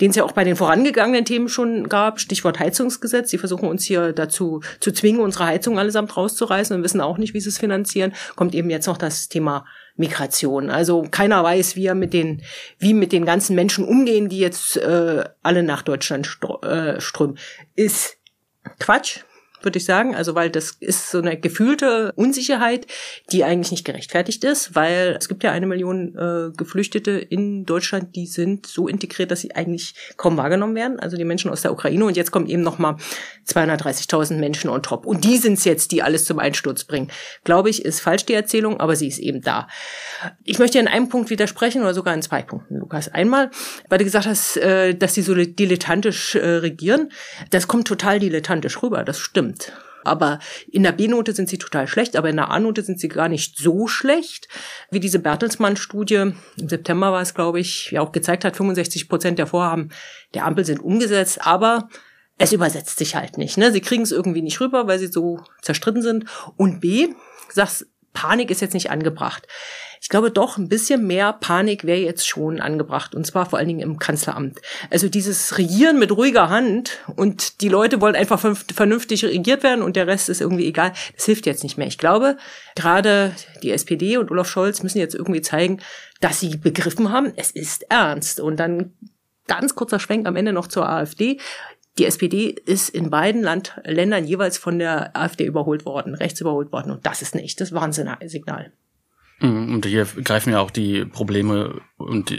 den 0.00 0.10
es 0.10 0.16
ja 0.16 0.24
auch 0.24 0.32
bei 0.32 0.44
den 0.44 0.56
vorangegangenen 0.56 1.24
Themen 1.24 1.48
schon 1.48 1.88
gab, 1.88 2.20
Stichwort 2.20 2.58
Heizungsgesetz. 2.58 3.30
Sie 3.30 3.38
versuchen 3.38 3.68
uns 3.68 3.84
hier 3.84 4.12
dazu 4.12 4.60
zu 4.80 4.92
zwingen, 4.92 5.20
unsere 5.20 5.46
Heizung 5.46 5.78
allesamt 5.78 6.16
rauszureißen 6.16 6.76
und 6.76 6.82
wissen 6.82 7.00
auch 7.00 7.18
nicht, 7.18 7.34
wie 7.34 7.40
sie 7.40 7.48
es 7.48 7.58
finanzieren. 7.58 8.14
Kommt 8.36 8.54
eben 8.54 8.70
jetzt 8.70 8.86
noch 8.86 8.98
das 8.98 9.28
Thema 9.28 9.64
Migration. 9.96 10.70
Also 10.70 11.06
keiner 11.10 11.42
weiß, 11.42 11.76
wie 11.76 11.86
er 11.86 11.94
mit 11.94 12.12
den, 12.12 12.42
wie 12.78 12.94
mit 12.94 13.12
den 13.12 13.24
ganzen 13.24 13.54
Menschen 13.54 13.84
umgehen, 13.84 14.28
die 14.28 14.38
jetzt 14.38 14.76
äh, 14.76 15.24
alle 15.42 15.62
nach 15.62 15.82
Deutschland 15.82 16.38
äh, 16.62 17.00
strömen. 17.00 17.38
Ist 17.74 18.18
Quatsch 18.78 19.20
würde 19.66 19.78
ich 19.78 19.84
sagen. 19.84 20.14
Also 20.14 20.34
weil 20.34 20.48
das 20.48 20.70
ist 20.80 21.10
so 21.10 21.18
eine 21.18 21.38
gefühlte 21.38 22.12
Unsicherheit, 22.16 22.86
die 23.30 23.44
eigentlich 23.44 23.70
nicht 23.70 23.84
gerechtfertigt 23.84 24.44
ist, 24.44 24.74
weil 24.74 25.16
es 25.18 25.28
gibt 25.28 25.44
ja 25.44 25.52
eine 25.52 25.66
Million 25.66 26.16
äh, 26.16 26.56
Geflüchtete 26.56 27.10
in 27.10 27.66
Deutschland, 27.66 28.16
die 28.16 28.26
sind 28.26 28.66
so 28.66 28.88
integriert, 28.88 29.30
dass 29.30 29.42
sie 29.42 29.54
eigentlich 29.54 29.94
kaum 30.16 30.38
wahrgenommen 30.38 30.74
werden. 30.74 30.98
Also 30.98 31.18
die 31.18 31.24
Menschen 31.24 31.50
aus 31.50 31.60
der 31.60 31.72
Ukraine 31.72 32.06
und 32.06 32.16
jetzt 32.16 32.30
kommen 32.30 32.46
eben 32.46 32.62
noch 32.62 32.78
mal 32.78 32.96
230.000 33.46 34.38
Menschen 34.38 34.70
on 34.70 34.82
top. 34.82 35.04
Und 35.04 35.24
die 35.24 35.36
sind 35.36 35.54
es 35.54 35.64
jetzt, 35.64 35.92
die 35.92 36.02
alles 36.02 36.24
zum 36.24 36.38
Einsturz 36.38 36.84
bringen. 36.84 37.10
Glaube 37.44 37.68
ich, 37.68 37.84
ist 37.84 38.00
falsch 38.00 38.24
die 38.24 38.34
Erzählung, 38.34 38.80
aber 38.80 38.96
sie 38.96 39.08
ist 39.08 39.18
eben 39.18 39.42
da. 39.42 39.68
Ich 40.44 40.58
möchte 40.58 40.78
in 40.78 40.88
einem 40.88 41.08
Punkt 41.08 41.30
widersprechen 41.30 41.82
oder 41.82 41.92
sogar 41.92 42.14
in 42.14 42.22
zwei 42.22 42.42
Punkten, 42.42 42.78
Lukas. 42.78 43.08
Einmal, 43.08 43.50
weil 43.88 43.98
du 43.98 44.04
gesagt 44.04 44.26
hast, 44.26 44.56
äh, 44.56 44.94
dass 44.94 45.14
sie 45.14 45.22
so 45.22 45.34
dilettantisch 45.34 46.34
äh, 46.36 46.46
regieren. 46.46 47.10
Das 47.50 47.68
kommt 47.68 47.88
total 47.88 48.20
dilettantisch 48.20 48.82
rüber, 48.82 49.04
das 49.04 49.18
stimmt. 49.18 49.55
Aber 50.04 50.38
in 50.70 50.84
der 50.84 50.92
B-Note 50.92 51.34
sind 51.34 51.48
sie 51.48 51.58
total 51.58 51.88
schlecht, 51.88 52.16
aber 52.16 52.30
in 52.30 52.36
der 52.36 52.50
A-Note 52.50 52.82
sind 52.82 53.00
sie 53.00 53.08
gar 53.08 53.28
nicht 53.28 53.58
so 53.58 53.88
schlecht, 53.88 54.46
wie 54.90 55.00
diese 55.00 55.18
Bertelsmann-Studie 55.18 56.32
im 56.58 56.68
September 56.68 57.10
war 57.12 57.22
es, 57.22 57.34
glaube 57.34 57.58
ich, 57.58 57.90
ja 57.90 58.02
auch 58.02 58.12
gezeigt 58.12 58.44
hat, 58.44 58.56
65 58.56 59.08
Prozent 59.08 59.38
der 59.38 59.48
Vorhaben 59.48 59.90
der 60.34 60.46
Ampel 60.46 60.64
sind 60.64 60.78
umgesetzt, 60.78 61.44
aber 61.44 61.88
es 62.38 62.52
übersetzt 62.52 62.98
sich 62.98 63.16
halt 63.16 63.36
nicht. 63.38 63.58
Ne? 63.58 63.72
Sie 63.72 63.80
kriegen 63.80 64.02
es 64.02 64.12
irgendwie 64.12 64.42
nicht 64.42 64.60
rüber, 64.60 64.86
weil 64.86 64.98
sie 64.98 65.08
so 65.08 65.40
zerstritten 65.62 66.02
sind. 66.02 66.26
Und 66.56 66.80
B, 66.80 67.08
sagst, 67.50 67.86
Panik 68.12 68.50
ist 68.50 68.60
jetzt 68.60 68.74
nicht 68.74 68.90
angebracht. 68.90 69.46
Ich 70.06 70.10
glaube 70.10 70.30
doch, 70.30 70.56
ein 70.56 70.68
bisschen 70.68 71.04
mehr 71.04 71.32
Panik 71.32 71.82
wäre 71.82 71.98
jetzt 71.98 72.28
schon 72.28 72.60
angebracht 72.60 73.16
und 73.16 73.26
zwar 73.26 73.50
vor 73.50 73.58
allen 73.58 73.66
Dingen 73.66 73.80
im 73.80 73.98
Kanzleramt. 73.98 74.60
Also 74.88 75.08
dieses 75.08 75.58
Regieren 75.58 75.98
mit 75.98 76.12
ruhiger 76.12 76.48
Hand 76.48 77.00
und 77.16 77.60
die 77.60 77.68
Leute 77.68 78.00
wollen 78.00 78.14
einfach 78.14 78.38
vernünftig 78.72 79.24
regiert 79.24 79.64
werden 79.64 79.82
und 79.82 79.96
der 79.96 80.06
Rest 80.06 80.28
ist 80.28 80.40
irgendwie 80.40 80.66
egal, 80.66 80.92
das 81.16 81.24
hilft 81.24 81.44
jetzt 81.44 81.64
nicht 81.64 81.76
mehr. 81.76 81.88
Ich 81.88 81.98
glaube, 81.98 82.36
gerade 82.76 83.34
die 83.64 83.72
SPD 83.72 84.16
und 84.16 84.30
Olaf 84.30 84.48
Scholz 84.48 84.84
müssen 84.84 84.98
jetzt 84.98 85.16
irgendwie 85.16 85.40
zeigen, 85.40 85.80
dass 86.20 86.38
sie 86.38 86.56
begriffen 86.56 87.10
haben, 87.10 87.32
es 87.34 87.50
ist 87.50 87.90
ernst 87.90 88.38
und 88.38 88.60
dann 88.60 88.92
ganz 89.48 89.74
kurzer 89.74 89.98
Schwenk 89.98 90.28
am 90.28 90.36
Ende 90.36 90.52
noch 90.52 90.68
zur 90.68 90.88
AfD. 90.88 91.40
Die 91.98 92.04
SPD 92.04 92.50
ist 92.50 92.90
in 92.90 93.10
beiden 93.10 93.42
Land 93.42 93.74
Ländern 93.82 94.24
jeweils 94.24 94.56
von 94.56 94.78
der 94.78 95.16
AfD 95.16 95.46
überholt 95.46 95.84
worden, 95.84 96.14
rechts 96.14 96.40
überholt 96.40 96.70
worden. 96.70 96.92
Und 96.92 97.04
das 97.04 97.22
ist 97.22 97.34
ein 97.34 97.40
echtes 97.40 97.72
Warnsignal. 97.72 98.70
Mhm, 99.38 99.74
und 99.74 99.86
hier 99.86 100.06
greifen 100.24 100.52
ja 100.52 100.60
auch 100.60 100.70
die 100.70 101.04
Probleme 101.04 101.82
und 101.98 102.34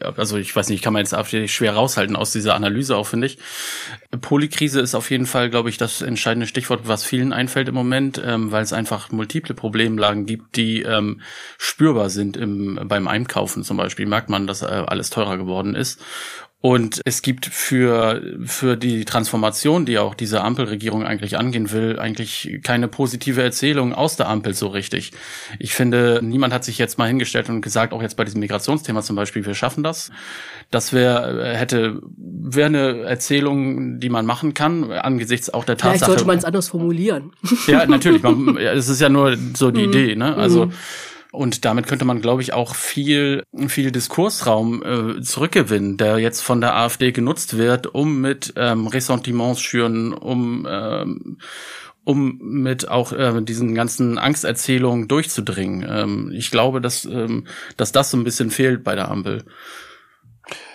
also 0.00 0.36
ich 0.36 0.54
weiß 0.54 0.68
nicht, 0.68 0.82
kann 0.82 0.92
man 0.92 1.00
jetzt 1.00 1.14
AfD 1.14 1.48
schwer 1.48 1.74
raushalten 1.74 2.14
aus 2.14 2.32
dieser 2.32 2.54
Analyse 2.54 2.96
auch, 2.96 3.06
finde 3.06 3.26
ich. 3.26 3.38
Polykrise 4.20 4.80
ist 4.80 4.94
auf 4.94 5.10
jeden 5.10 5.26
Fall, 5.26 5.48
glaube 5.48 5.70
ich, 5.70 5.78
das 5.78 6.02
entscheidende 6.02 6.46
Stichwort, 6.46 6.82
was 6.84 7.04
vielen 7.04 7.32
einfällt 7.32 7.68
im 7.68 7.74
Moment, 7.74 8.20
ähm, 8.22 8.52
weil 8.52 8.62
es 8.62 8.74
einfach 8.74 9.10
multiple 9.12 9.54
Problemlagen 9.54 10.26
gibt, 10.26 10.56
die 10.56 10.82
ähm, 10.82 11.22
spürbar 11.56 12.10
sind 12.10 12.36
im, 12.36 12.80
beim 12.84 13.08
Einkaufen 13.08 13.64
zum 13.64 13.78
Beispiel. 13.78 14.06
Merkt 14.06 14.28
man, 14.28 14.46
dass 14.46 14.60
äh, 14.60 14.66
alles 14.66 15.08
teurer 15.10 15.38
geworden 15.38 15.74
ist. 15.74 16.02
Und 16.66 17.00
es 17.04 17.22
gibt 17.22 17.46
für, 17.46 18.20
für 18.44 18.76
die 18.76 19.04
Transformation, 19.04 19.86
die 19.86 20.00
auch 20.00 20.16
diese 20.16 20.42
Ampelregierung 20.42 21.06
eigentlich 21.06 21.38
angehen 21.38 21.70
will, 21.70 22.00
eigentlich 22.00 22.58
keine 22.64 22.88
positive 22.88 23.40
Erzählung 23.40 23.94
aus 23.94 24.16
der 24.16 24.28
Ampel 24.28 24.52
so 24.52 24.66
richtig. 24.66 25.12
Ich 25.60 25.74
finde, 25.74 26.18
niemand 26.24 26.52
hat 26.52 26.64
sich 26.64 26.76
jetzt 26.78 26.98
mal 26.98 27.06
hingestellt 27.06 27.48
und 27.50 27.60
gesagt, 27.60 27.92
auch 27.92 28.02
jetzt 28.02 28.16
bei 28.16 28.24
diesem 28.24 28.40
Migrationsthema 28.40 29.02
zum 29.02 29.14
Beispiel, 29.14 29.46
wir 29.46 29.54
schaffen 29.54 29.84
das. 29.84 30.10
Das 30.72 30.92
wäre, 30.92 31.54
hätte, 31.56 32.02
wäre 32.16 32.66
eine 32.66 33.02
Erzählung, 33.02 34.00
die 34.00 34.08
man 34.08 34.26
machen 34.26 34.52
kann, 34.52 34.90
angesichts 34.90 35.54
auch 35.54 35.64
der 35.64 35.76
Tatsache. 35.76 35.98
Vielleicht 35.98 36.06
sollte 36.06 36.24
man 36.24 36.38
es 36.38 36.44
anders 36.44 36.70
formulieren. 36.70 37.30
Ja, 37.68 37.86
natürlich. 37.86 38.22
Man, 38.24 38.56
es 38.56 38.88
ist 38.88 39.00
ja 39.00 39.08
nur 39.08 39.36
so 39.54 39.70
die 39.70 39.86
mhm. 39.86 39.92
Idee, 39.92 40.16
ne? 40.16 40.34
Also, 40.34 40.66
mhm 40.66 40.72
Und 41.36 41.64
damit 41.64 41.86
könnte 41.86 42.04
man, 42.04 42.22
glaube 42.22 42.42
ich, 42.42 42.52
auch 42.54 42.74
viel, 42.74 43.42
viel 43.68 43.92
Diskursraum 43.92 44.82
äh, 44.82 45.20
zurückgewinnen, 45.20 45.96
der 45.98 46.18
jetzt 46.18 46.40
von 46.40 46.60
der 46.60 46.74
AfD 46.74 47.12
genutzt 47.12 47.58
wird, 47.58 47.86
um 47.86 48.20
mit 48.20 48.54
ähm, 48.56 48.86
Ressentiments 48.86 49.60
schüren, 49.60 50.14
um 50.14 50.66
ähm, 50.68 51.38
um 52.04 52.38
mit 52.40 52.88
auch 52.88 53.12
äh, 53.12 53.42
diesen 53.42 53.74
ganzen 53.74 54.16
Angsterzählungen 54.16 55.08
durchzudringen. 55.08 55.84
Ähm, 55.88 56.32
ich 56.32 56.52
glaube, 56.52 56.80
dass, 56.80 57.04
ähm, 57.04 57.48
dass 57.76 57.90
das 57.90 58.12
so 58.12 58.16
ein 58.16 58.22
bisschen 58.22 58.50
fehlt 58.50 58.84
bei 58.84 58.94
der 58.94 59.10
Ampel. 59.10 59.44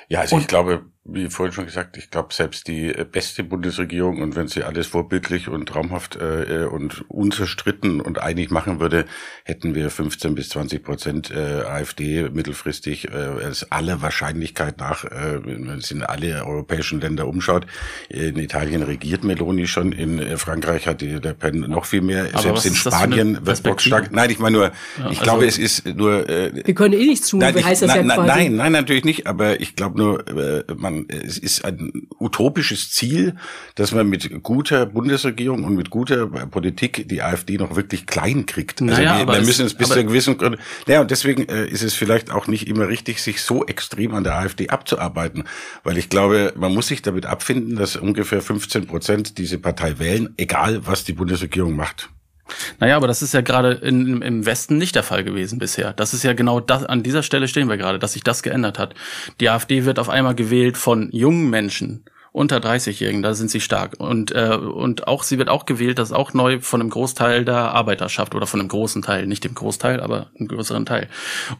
Ja, 0.09 0.19
also 0.19 0.35
Und 0.35 0.41
ich 0.41 0.47
glaube, 0.49 0.90
wie 1.03 1.29
vorhin 1.29 1.51
schon 1.51 1.65
gesagt, 1.65 1.97
ich 1.97 2.11
glaube, 2.11 2.31
selbst 2.31 2.67
die 2.67 2.89
äh, 2.89 3.05
beste 3.09 3.43
Bundesregierung 3.43 4.21
und 4.21 4.35
wenn 4.35 4.47
sie 4.47 4.63
alles 4.63 4.85
vorbildlich 4.85 5.49
und 5.49 5.67
traumhaft 5.67 6.15
äh, 6.15 6.63
äh, 6.63 6.65
und 6.65 7.09
unzerstritten 7.09 8.01
und 8.01 8.19
einig 8.19 8.51
machen 8.51 8.79
würde, 8.79 9.05
hätten 9.43 9.73
wir 9.73 9.89
15 9.89 10.35
bis 10.35 10.49
20 10.49 10.83
Prozent 10.83 11.31
äh, 11.31 11.63
AfD 11.63 12.29
mittelfristig. 12.29 13.09
Äh, 13.09 13.41
es 13.41 13.71
aller 13.71 14.03
Wahrscheinlichkeit 14.03 14.77
nach, 14.77 15.03
äh, 15.05 15.43
wenn 15.43 15.65
man 15.65 15.81
sich 15.81 15.91
in 15.91 16.03
alle 16.03 16.45
europäischen 16.45 17.01
Länder 17.01 17.27
umschaut. 17.27 17.65
In 18.09 18.37
Italien 18.37 18.83
regiert 18.83 19.23
Meloni 19.23 19.65
schon, 19.65 19.93
in 19.93 20.19
äh, 20.19 20.37
Frankreich 20.37 20.87
hat 20.87 21.01
die, 21.01 21.19
der 21.19 21.33
Pen 21.33 21.61
noch 21.61 21.85
viel 21.85 22.01
mehr. 22.01 22.29
Aber 22.33 22.43
selbst 22.43 22.65
in 22.67 22.75
Spanien 22.75 23.43
wird 23.43 23.65
Vox 23.65 23.83
stark. 23.83 24.11
Nein, 24.11 24.29
ich 24.29 24.37
meine 24.37 24.57
nur, 24.57 24.65
ja, 24.65 24.71
ich 24.97 25.05
also 25.05 25.23
glaube, 25.23 25.45
es 25.47 25.57
ist 25.57 25.87
nur. 25.87 26.29
Äh, 26.29 26.63
wir 26.63 26.75
können 26.75 26.93
eh 26.93 27.07
nicht 27.07 27.25
zu, 27.25 27.37
nein, 27.37 27.55
wie 27.55 27.63
heißt 27.63 27.81
das 27.81 27.89
nein, 27.89 28.07
ja 28.07 28.15
quasi? 28.15 28.27
Nein, 28.27 28.55
nein, 28.55 28.71
natürlich 28.71 29.03
nicht. 29.03 29.25
Aber 29.25 29.59
ich 29.59 29.75
glaube 29.75 29.97
nur, 29.97 30.27
äh, 30.27 30.63
man 30.75 30.90
man, 30.91 31.05
es 31.09 31.37
ist 31.37 31.65
ein 31.65 32.07
utopisches 32.19 32.91
Ziel, 32.91 33.35
dass 33.75 33.91
man 33.91 34.07
mit 34.07 34.43
guter 34.43 34.85
Bundesregierung 34.85 35.63
und 35.63 35.75
mit 35.75 35.89
guter 35.89 36.27
Politik 36.27 37.07
die 37.07 37.21
AfD 37.21 37.57
noch 37.57 37.75
wirklich 37.75 38.05
klein 38.05 38.45
kriegt. 38.45 38.81
Also 38.81 38.93
naja, 38.93 39.27
wir, 39.27 39.33
wir 39.33 39.41
müssen 39.41 39.65
es 39.65 39.73
bis 39.73 39.89
zu 39.89 39.95
einem 39.95 40.07
gewissen 40.07 40.37
Grund, 40.37 40.57
naja, 40.87 41.01
und 41.01 41.11
deswegen 41.11 41.47
äh, 41.49 41.65
ist 41.65 41.83
es 41.83 41.93
vielleicht 41.93 42.31
auch 42.31 42.47
nicht 42.47 42.67
immer 42.67 42.87
richtig, 42.87 43.21
sich 43.21 43.41
so 43.41 43.65
extrem 43.65 44.13
an 44.13 44.23
der 44.23 44.35
AfD 44.35 44.69
abzuarbeiten, 44.69 45.43
weil 45.83 45.97
ich 45.97 46.09
glaube, 46.09 46.53
man 46.55 46.73
muss 46.73 46.87
sich 46.87 47.01
damit 47.01 47.25
abfinden, 47.25 47.75
dass 47.75 47.95
ungefähr 47.95 48.41
15 48.41 48.87
Prozent 48.87 49.37
diese 49.37 49.57
Partei 49.57 49.99
wählen, 49.99 50.33
egal 50.37 50.85
was 50.85 51.03
die 51.03 51.13
Bundesregierung 51.13 51.75
macht. 51.75 52.09
Naja, 52.79 52.97
aber 52.97 53.07
das 53.07 53.21
ist 53.21 53.33
ja 53.33 53.41
gerade 53.41 53.73
im 53.73 54.45
Westen 54.45 54.77
nicht 54.77 54.95
der 54.95 55.03
Fall 55.03 55.23
gewesen 55.23 55.59
bisher. 55.59 55.93
Das 55.93 56.13
ist 56.13 56.23
ja 56.23 56.33
genau 56.33 56.59
das, 56.59 56.85
an 56.85 57.03
dieser 57.03 57.23
Stelle 57.23 57.47
stehen 57.47 57.69
wir 57.69 57.77
gerade, 57.77 57.99
dass 57.99 58.13
sich 58.13 58.23
das 58.23 58.43
geändert 58.43 58.79
hat. 58.79 58.93
Die 59.39 59.49
AfD 59.49 59.85
wird 59.85 59.99
auf 59.99 60.09
einmal 60.09 60.35
gewählt 60.35 60.77
von 60.77 61.09
jungen 61.11 61.49
Menschen 61.49 62.03
unter 62.33 62.57
30-Jährigen, 62.57 63.21
da 63.21 63.33
sind 63.33 63.51
sie 63.51 63.59
stark. 63.59 63.95
Und, 63.97 64.31
äh, 64.31 64.55
und 64.55 65.05
auch 65.07 65.23
sie 65.23 65.37
wird 65.37 65.49
auch 65.49 65.65
gewählt, 65.65 65.99
das 65.99 66.09
ist 66.09 66.15
auch 66.15 66.33
neu 66.33 66.61
von 66.61 66.79
einem 66.79 66.89
Großteil 66.89 67.43
der 67.43 67.73
Arbeiterschaft 67.73 68.35
oder 68.35 68.47
von 68.47 68.61
einem 68.61 68.69
großen 68.69 69.01
Teil, 69.01 69.27
nicht 69.27 69.43
dem 69.43 69.53
Großteil, 69.53 69.99
aber 69.99 70.27
einem 70.39 70.47
größeren 70.47 70.85
Teil. 70.85 71.09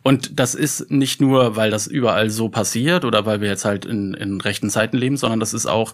Und 0.02 0.40
das 0.40 0.56
ist 0.56 0.90
nicht 0.90 1.20
nur, 1.20 1.58
weil 1.58 1.72
das 1.72 1.88
überall 1.88 2.30
so 2.30 2.48
passiert 2.48 3.04
oder 3.04 3.26
weil 3.26 3.42
wir 3.42 3.50
jetzt 3.50 3.66
halt 3.66 3.84
in, 3.84 4.14
in 4.14 4.40
rechten 4.40 4.70
Zeiten 4.70 4.98
leben, 4.98 5.18
sondern 5.18 5.42
das 5.42 5.54
ist 5.54 5.66
auch, 5.66 5.94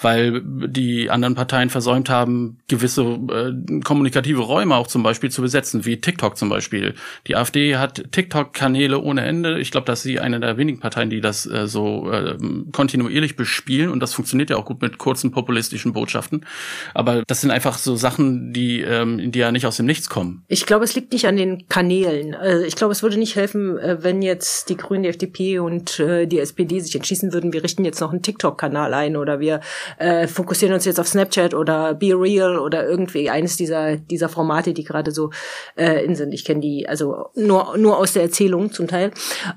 weil 0.00 0.42
die 0.44 1.10
anderen 1.10 1.36
Parteien 1.36 1.70
versäumt 1.70 2.10
haben, 2.10 2.58
gewisse 2.66 3.02
äh, 3.02 3.80
kommunikative 3.84 4.42
Räume 4.42 4.74
auch 4.74 4.88
zum 4.88 5.04
Beispiel 5.04 5.30
zu 5.30 5.42
besetzen, 5.42 5.84
wie 5.84 6.00
TikTok 6.00 6.36
zum 6.36 6.48
Beispiel. 6.48 6.94
Die 7.28 7.36
AfD 7.36 7.76
hat 7.76 8.10
TikTok-Kanäle 8.10 8.98
ohne 9.00 9.24
Ende. 9.24 9.60
Ich 9.60 9.70
glaube, 9.70 9.86
dass 9.86 10.02
sie 10.02 10.18
eine 10.18 10.40
der 10.40 10.56
wenigen 10.56 10.80
Parteien, 10.80 11.08
die 11.08 11.20
das 11.20 11.46
äh, 11.46 11.68
so 11.68 12.10
äh, 12.10 12.36
kontinuierlich 12.72 13.36
bespielen 13.36 13.90
und 13.90 14.00
das 14.00 14.07
funktioniert 14.14 14.50
ja 14.50 14.56
auch 14.56 14.64
gut 14.64 14.82
mit 14.82 14.98
kurzen 14.98 15.30
populistischen 15.30 15.92
Botschaften. 15.92 16.46
Aber 16.94 17.22
das 17.26 17.40
sind 17.40 17.50
einfach 17.50 17.78
so 17.78 17.96
Sachen, 17.96 18.52
die, 18.52 18.80
ähm, 18.80 19.32
die 19.32 19.38
ja 19.38 19.52
nicht 19.52 19.66
aus 19.66 19.76
dem 19.76 19.86
Nichts 19.86 20.08
kommen. 20.08 20.44
Ich 20.48 20.66
glaube, 20.66 20.84
es 20.84 20.94
liegt 20.94 21.12
nicht 21.12 21.26
an 21.26 21.36
den 21.36 21.68
Kanälen. 21.68 22.34
Äh, 22.34 22.64
ich 22.66 22.76
glaube, 22.76 22.92
es 22.92 23.02
würde 23.02 23.16
nicht 23.16 23.36
helfen, 23.36 23.78
äh, 23.78 24.02
wenn 24.02 24.22
jetzt 24.22 24.68
die 24.68 24.76
Grünen, 24.76 25.04
die 25.04 25.08
FDP 25.08 25.58
und 25.58 25.98
äh, 26.00 26.26
die 26.26 26.38
SPD 26.38 26.80
sich 26.80 26.94
entschließen 26.94 27.32
würden, 27.32 27.52
wir 27.52 27.62
richten 27.62 27.84
jetzt 27.84 28.00
noch 28.00 28.10
einen 28.10 28.22
TikTok-Kanal 28.22 28.94
ein 28.94 29.16
oder 29.16 29.40
wir 29.40 29.60
äh, 29.98 30.26
fokussieren 30.26 30.74
uns 30.74 30.84
jetzt 30.84 31.00
auf 31.00 31.08
Snapchat 31.08 31.54
oder 31.54 31.94
Be 31.94 32.14
Real 32.14 32.58
oder 32.58 32.86
irgendwie 32.86 33.30
eines 33.30 33.56
dieser, 33.56 33.96
dieser 33.96 34.28
Formate, 34.28 34.72
die 34.72 34.84
gerade 34.84 35.10
so 35.10 35.30
äh, 35.76 36.04
in 36.04 36.14
sind. 36.14 36.32
Ich 36.32 36.44
kenne 36.44 36.60
die 36.60 36.88
also 36.88 37.30
nur, 37.34 37.76
nur 37.76 37.98
aus 37.98 38.12
der 38.12 38.22
Erzählung 38.22 38.72
zum 38.72 38.88
Teil. 38.88 39.12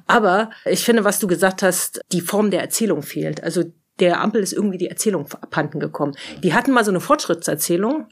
Aber 0.08 0.50
ich 0.66 0.84
finde, 0.84 1.04
was 1.04 1.20
du 1.20 1.28
gesagt 1.28 1.64
hast, 1.64 2.02
die 2.12 2.22
Form 2.22 2.52
der 2.52 2.62
Erzählung 2.62 3.02
fehlt. 3.02 3.44
Also 3.44 3.64
der 4.02 4.20
Ampel 4.20 4.42
ist 4.42 4.52
irgendwie 4.52 4.78
die 4.78 4.90
Erzählung 4.90 5.28
abhanden 5.42 5.80
gekommen. 5.80 6.16
Die 6.44 6.54
hatten 6.54 6.72
mal 6.72 6.84
so 6.84 6.92
eine 6.92 7.00
Fortschrittserzählung 7.00 8.08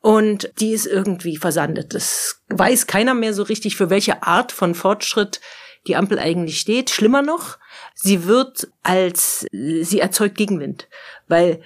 und 0.00 0.50
die 0.60 0.72
ist 0.72 0.86
irgendwie 0.86 1.36
versandet. 1.36 1.94
Das 1.94 2.42
weiß 2.48 2.86
keiner 2.86 3.12
mehr 3.12 3.34
so 3.34 3.42
richtig, 3.42 3.76
für 3.76 3.90
welche 3.90 4.22
Art 4.22 4.52
von 4.52 4.74
Fortschritt 4.74 5.40
die 5.86 5.96
Ampel 5.96 6.18
eigentlich 6.18 6.60
steht. 6.60 6.90
Schlimmer 6.90 7.22
noch, 7.22 7.58
sie 7.94 8.24
wird 8.26 8.68
als, 8.82 9.46
sie 9.50 10.00
erzeugt 10.00 10.36
Gegenwind, 10.36 10.88
weil 11.28 11.60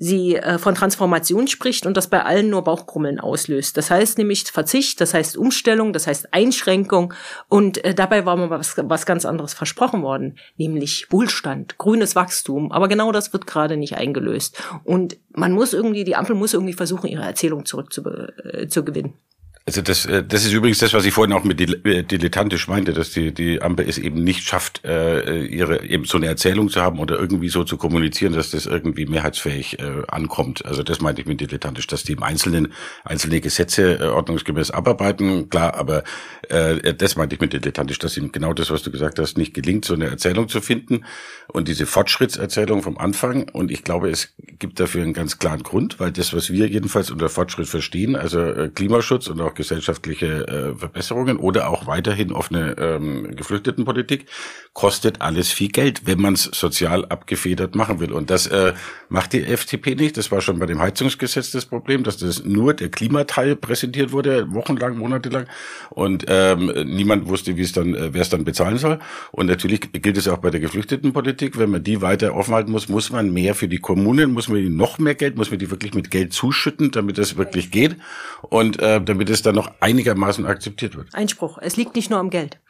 sie 0.00 0.36
äh, 0.36 0.58
von 0.58 0.74
Transformation 0.74 1.46
spricht 1.46 1.84
und 1.84 1.94
das 1.94 2.08
bei 2.08 2.24
allen 2.24 2.48
nur 2.48 2.64
Bauchkrummeln 2.64 3.20
auslöst. 3.20 3.76
Das 3.76 3.90
heißt 3.90 4.16
nämlich 4.16 4.44
Verzicht, 4.44 5.00
das 5.00 5.12
heißt 5.12 5.36
Umstellung, 5.36 5.92
das 5.92 6.06
heißt 6.06 6.32
Einschränkung 6.32 7.12
und 7.48 7.84
äh, 7.84 7.94
dabei 7.94 8.24
war 8.24 8.34
mal 8.36 8.48
was, 8.48 8.76
was 8.78 9.04
ganz 9.04 9.26
anderes 9.26 9.52
versprochen 9.52 10.02
worden, 10.02 10.38
nämlich 10.56 11.06
Wohlstand, 11.10 11.76
grünes 11.76 12.16
Wachstum. 12.16 12.72
Aber 12.72 12.88
genau 12.88 13.12
das 13.12 13.34
wird 13.34 13.46
gerade 13.46 13.76
nicht 13.76 13.96
eingelöst 13.96 14.60
und 14.84 15.18
man 15.32 15.52
muss 15.52 15.74
irgendwie, 15.74 16.04
die 16.04 16.16
Ampel 16.16 16.34
muss 16.34 16.54
irgendwie 16.54 16.72
versuchen, 16.72 17.06
ihre 17.06 17.22
Erzählung 17.22 17.66
zurückzugewinnen. 17.66 18.70
Zu, 18.70 18.80
äh, 18.80 19.29
also 19.70 19.82
das, 19.82 20.04
äh, 20.04 20.24
das 20.24 20.44
ist 20.44 20.52
übrigens 20.52 20.78
das, 20.78 20.92
was 20.94 21.04
ich 21.04 21.14
vorhin 21.14 21.32
auch 21.32 21.44
mit 21.44 21.60
äh, 21.60 22.02
dilettantisch 22.02 22.66
meinte, 22.66 22.92
dass 22.92 23.12
die, 23.12 23.32
die 23.32 23.62
Ampel 23.62 23.88
es 23.88 23.98
eben 23.98 24.24
nicht 24.24 24.42
schafft, 24.42 24.84
äh, 24.84 25.44
ihre 25.44 25.84
eben 25.84 26.06
so 26.06 26.16
eine 26.16 26.26
Erzählung 26.26 26.70
zu 26.70 26.80
haben 26.80 26.98
oder 26.98 27.20
irgendwie 27.20 27.50
so 27.50 27.62
zu 27.62 27.76
kommunizieren, 27.76 28.32
dass 28.32 28.50
das 28.50 28.66
irgendwie 28.66 29.06
mehrheitsfähig 29.06 29.78
äh, 29.78 30.02
ankommt. 30.08 30.66
Also 30.66 30.82
das 30.82 31.00
meinte 31.00 31.20
ich 31.22 31.28
mit 31.28 31.40
dilettantisch, 31.40 31.86
dass 31.86 32.02
die 32.02 32.14
im 32.14 32.22
Einzelnen 32.24 32.72
einzelne 33.04 33.40
Gesetze 33.40 34.00
äh, 34.00 34.06
ordnungsgemäß 34.06 34.72
abarbeiten, 34.72 35.48
klar, 35.50 35.74
aber 35.74 36.02
äh, 36.48 36.92
das 36.92 37.14
meinte 37.14 37.36
ich 37.36 37.40
mit 37.40 37.52
dilettantisch, 37.52 38.00
dass 38.00 38.16
ihm 38.16 38.32
genau 38.32 38.52
das, 38.52 38.70
was 38.70 38.82
du 38.82 38.90
gesagt 38.90 39.20
hast, 39.20 39.38
nicht 39.38 39.54
gelingt, 39.54 39.84
so 39.84 39.94
eine 39.94 40.06
Erzählung 40.06 40.48
zu 40.48 40.60
finden 40.60 41.04
und 41.46 41.68
diese 41.68 41.86
Fortschrittserzählung 41.86 42.82
vom 42.82 42.98
Anfang. 42.98 43.48
Und 43.50 43.70
ich 43.70 43.84
glaube, 43.84 44.10
es 44.10 44.34
gibt 44.58 44.80
dafür 44.80 45.02
einen 45.02 45.12
ganz 45.12 45.38
klaren 45.38 45.62
Grund, 45.62 46.00
weil 46.00 46.10
das, 46.10 46.34
was 46.34 46.50
wir 46.50 46.66
jedenfalls 46.66 47.12
unter 47.12 47.28
Fortschritt 47.28 47.68
verstehen, 47.68 48.16
also 48.16 48.40
äh, 48.40 48.68
Klimaschutz 48.68 49.28
und 49.28 49.40
auch 49.40 49.54
gesellschaftliche 49.60 50.48
äh, 50.48 50.74
Verbesserungen 50.74 51.36
oder 51.36 51.70
auch 51.70 51.86
weiterhin 51.86 52.32
offene 52.32 52.76
ähm, 52.78 53.36
Geflüchtetenpolitik, 53.36 54.26
kostet 54.72 55.20
alles 55.20 55.50
viel 55.50 55.68
Geld, 55.68 56.06
wenn 56.06 56.20
man 56.20 56.34
es 56.34 56.44
sozial 56.44 57.04
abgefedert 57.04 57.74
machen 57.74 58.00
will. 58.00 58.12
Und 58.12 58.30
das 58.30 58.46
äh, 58.46 58.72
macht 59.08 59.32
die 59.32 59.44
FDP 59.44 59.94
nicht. 59.94 60.16
Das 60.16 60.30
war 60.30 60.40
schon 60.40 60.58
bei 60.58 60.66
dem 60.66 60.80
Heizungsgesetz 60.80 61.50
das 61.50 61.66
Problem, 61.66 62.02
dass 62.02 62.16
das 62.16 62.44
nur 62.44 62.74
der 62.74 62.88
Klimateil 62.88 63.56
präsentiert 63.56 64.12
wurde, 64.12 64.52
wochenlang, 64.54 64.96
monatelang. 64.96 65.46
Und 65.90 66.24
ähm, 66.28 66.72
niemand 66.86 67.28
wusste, 67.28 67.56
wie 67.56 67.62
es 67.62 67.72
dann, 67.72 67.94
äh, 67.94 68.14
wer 68.14 68.22
es 68.22 68.28
dann 68.30 68.44
bezahlen 68.44 68.78
soll. 68.78 68.98
Und 69.32 69.46
natürlich 69.46 69.80
gilt 69.92 70.16
es 70.16 70.28
auch 70.28 70.38
bei 70.38 70.50
der 70.50 70.60
Geflüchtetenpolitik. 70.60 71.58
Wenn 71.58 71.70
man 71.70 71.82
die 71.82 72.00
weiter 72.00 72.34
offen 72.34 72.54
halten 72.54 72.70
muss, 72.70 72.88
muss 72.88 73.10
man 73.10 73.32
mehr 73.32 73.54
für 73.54 73.68
die 73.68 73.78
Kommunen, 73.78 74.32
muss 74.32 74.48
man 74.48 74.58
die 74.58 74.68
noch 74.70 74.98
mehr 74.98 75.14
Geld, 75.14 75.36
muss 75.36 75.50
man 75.50 75.58
die 75.58 75.70
wirklich 75.70 75.94
mit 75.94 76.10
Geld 76.10 76.32
zuschütten, 76.32 76.90
damit 76.90 77.18
das 77.18 77.36
wirklich 77.36 77.70
geht. 77.70 77.96
Und 78.42 78.80
äh, 78.80 79.00
damit 79.02 79.28
es 79.30 79.42
dann 79.42 79.49
noch 79.52 79.72
einigermaßen 79.80 80.46
akzeptiert 80.46 80.96
wird. 80.96 81.14
Einspruch. 81.14 81.58
Es 81.60 81.76
liegt 81.76 81.96
nicht 81.96 82.10
nur 82.10 82.18
am 82.18 82.30
Geld. 82.30 82.60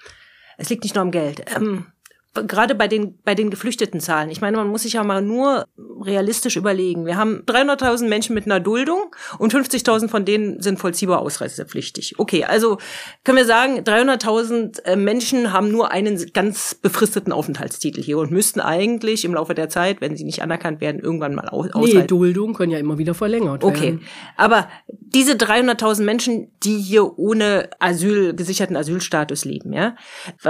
Es 0.58 0.68
liegt 0.68 0.82
nicht 0.82 0.94
nur 0.94 1.02
am 1.02 1.10
Geld. 1.10 1.44
Ähm, 1.54 1.86
gerade 2.34 2.74
bei 2.76 2.86
den, 2.86 3.18
bei 3.24 3.34
den 3.34 3.50
geflüchteten 3.50 4.00
Zahlen. 4.00 4.30
Ich 4.30 4.40
meine, 4.40 4.56
man 4.56 4.68
muss 4.68 4.82
sich 4.82 4.92
ja 4.92 5.02
mal 5.02 5.20
nur 5.20 5.66
realistisch 6.00 6.56
überlegen. 6.56 7.04
Wir 7.04 7.16
haben 7.16 7.42
300.000 7.46 8.08
Menschen 8.08 8.34
mit 8.34 8.46
einer 8.46 8.60
Duldung 8.60 9.14
und 9.38 9.52
50.000 9.52 10.08
von 10.08 10.24
denen 10.24 10.62
sind 10.62 10.78
vollziehbar 10.78 11.20
ausreisepflichtig. 11.20 12.14
Okay, 12.18 12.44
also 12.44 12.78
können 13.24 13.38
wir 13.38 13.44
sagen, 13.44 13.80
300.000 13.80 14.84
äh, 14.84 14.96
Menschen 14.96 15.52
haben 15.52 15.72
nur 15.72 15.90
einen 15.90 16.32
ganz 16.32 16.74
befristeten 16.74 17.32
Aufenthaltstitel 17.32 18.00
hier 18.00 18.18
und 18.18 18.30
müssten 18.30 18.60
eigentlich 18.60 19.24
im 19.24 19.34
Laufe 19.34 19.54
der 19.54 19.68
Zeit, 19.68 20.00
wenn 20.00 20.16
sie 20.16 20.24
nicht 20.24 20.42
anerkannt 20.42 20.80
werden, 20.80 21.00
irgendwann 21.00 21.34
mal 21.34 21.48
aus 21.48 21.66
Nee, 21.74 22.02
Duldung 22.04 22.54
können 22.54 22.70
ja 22.70 22.78
immer 22.78 22.98
wieder 22.98 23.14
verlängert 23.14 23.62
werden. 23.62 23.76
Okay, 23.76 23.98
aber 24.36 24.68
diese 24.88 25.32
300.000 25.32 26.02
Menschen, 26.04 26.52
die 26.62 26.78
hier 26.78 27.18
ohne 27.18 27.70
Asyl, 27.80 28.34
gesicherten 28.34 28.76
Asylstatus 28.76 29.44
leben, 29.44 29.72
ja, 29.72 29.96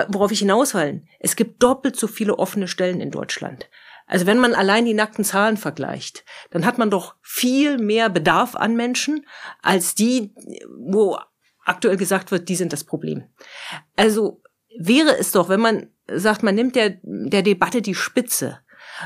worauf 0.08 0.30
ich 0.30 0.40
hinausfallen, 0.40 1.06
es 1.18 1.36
gibt 1.36 1.62
doppelt 1.70 1.94
so 1.94 2.08
viele 2.08 2.38
offene 2.38 2.66
Stellen 2.66 3.00
in 3.00 3.12
Deutschland. 3.12 3.70
Also 4.06 4.26
wenn 4.26 4.38
man 4.38 4.54
allein 4.54 4.84
die 4.84 4.94
nackten 4.94 5.24
Zahlen 5.24 5.56
vergleicht, 5.56 6.24
dann 6.50 6.66
hat 6.66 6.78
man 6.78 6.90
doch 6.90 7.14
viel 7.22 7.78
mehr 7.78 8.10
Bedarf 8.10 8.56
an 8.56 8.74
Menschen 8.74 9.24
als 9.62 9.94
die, 9.94 10.34
wo 10.76 11.16
aktuell 11.64 11.96
gesagt 11.96 12.32
wird, 12.32 12.48
die 12.48 12.56
sind 12.56 12.72
das 12.72 12.82
Problem. 12.82 13.22
Also 13.94 14.42
wäre 14.76 15.16
es 15.16 15.30
doch, 15.30 15.48
wenn 15.48 15.60
man 15.60 15.90
sagt, 16.12 16.42
man 16.42 16.56
nimmt 16.56 16.74
der, 16.74 16.98
der 17.04 17.42
Debatte 17.42 17.82
die 17.82 17.94
Spitze 17.94 18.58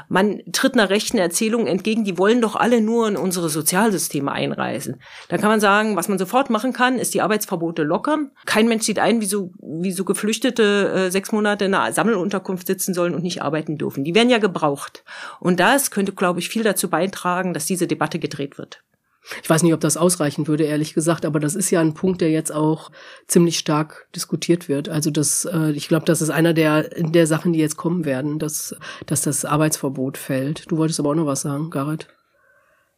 man 0.09 0.41
tritt 0.53 0.75
einer 0.75 0.91
rechten 0.91 1.19
Erzählung 1.19 1.67
entgegen, 1.67 2.05
die 2.05 2.19
wollen 2.19 2.41
doch 2.41 2.57
alle 2.57 2.81
nur 2.81 3.09
in 3.09 3.17
unsere 3.17 3.49
Sozialsysteme 3.49 4.31
einreisen. 4.31 5.01
Da 5.29 5.39
kann 5.39 5.49
man 5.49 5.61
sagen, 5.61 5.97
was 5.97 6.09
man 6.09 6.19
sofort 6.19 6.51
machen 6.51 6.73
kann, 6.73 6.99
ist 6.99 7.15
die 7.15 7.23
Arbeitsverbote 7.23 7.83
lockern. 7.83 8.31
Kein 8.47 8.69
Mensch 8.69 8.85
sieht 8.85 8.99
ein, 8.99 9.21
wieso, 9.21 9.53
wieso 9.61 10.05
Geflüchtete 10.05 11.07
äh, 11.07 11.11
sechs 11.11 11.33
Monate 11.33 11.67
in 11.67 11.75
einer 11.75 11.93
Sammelunterkunft 11.93 12.67
sitzen 12.67 12.95
sollen 12.95 13.15
und 13.15 13.23
nicht 13.23 13.43
arbeiten 13.43 13.79
dürfen. 13.79 14.05
Die 14.05 14.15
werden 14.15 14.31
ja 14.31 14.39
gebraucht. 14.39 15.05
Und 15.41 15.61
das 15.61 15.91
könnte, 15.91 16.13
glaube 16.13 16.41
ich, 16.41 16.49
viel 16.49 16.63
dazu 16.63 16.89
beitragen, 16.89 17.55
dass 17.55 17.67
diese 17.67 17.87
Debatte 17.87 18.19
gedreht 18.19 18.59
wird. 18.59 18.83
Ich 19.43 19.49
weiß 19.49 19.63
nicht, 19.63 19.75
ob 19.75 19.81
das 19.81 19.97
ausreichen 19.97 20.47
würde, 20.47 20.65
ehrlich 20.65 20.95
gesagt, 20.95 21.25
aber 21.25 21.41
das 21.41 21.55
ist 21.55 21.71
ja 21.71 21.81
ein 21.81 21.95
Punkt, 21.95 22.21
der 22.21 22.31
jetzt 22.31 22.53
auch 22.53 22.91
ziemlich 23.27 23.59
stark 23.59 24.07
diskutiert 24.15 24.69
wird. 24.69 24.89
Also 24.89 25.11
das, 25.11 25.47
äh, 25.47 25.71
ich 25.73 25.89
glaube, 25.89 26.05
das 26.05 26.21
ist 26.21 26.31
einer 26.31 26.53
der, 26.53 26.83
der 26.83 27.27
Sachen, 27.27 27.53
die 27.53 27.61
jetzt 27.61 27.77
kommen 27.77 28.05
werden, 28.05 28.39
dass, 28.39 28.77
dass 29.07 29.23
das 29.23 29.45
Arbeitsverbot 29.45 30.19
fällt. 30.19 30.71
Du 30.71 30.77
wolltest 30.77 31.01
aber 31.01 31.11
auch 31.11 31.15
noch 31.15 31.27
was 31.27 31.43
sagen, 31.43 31.71
Garrett. 31.71 32.09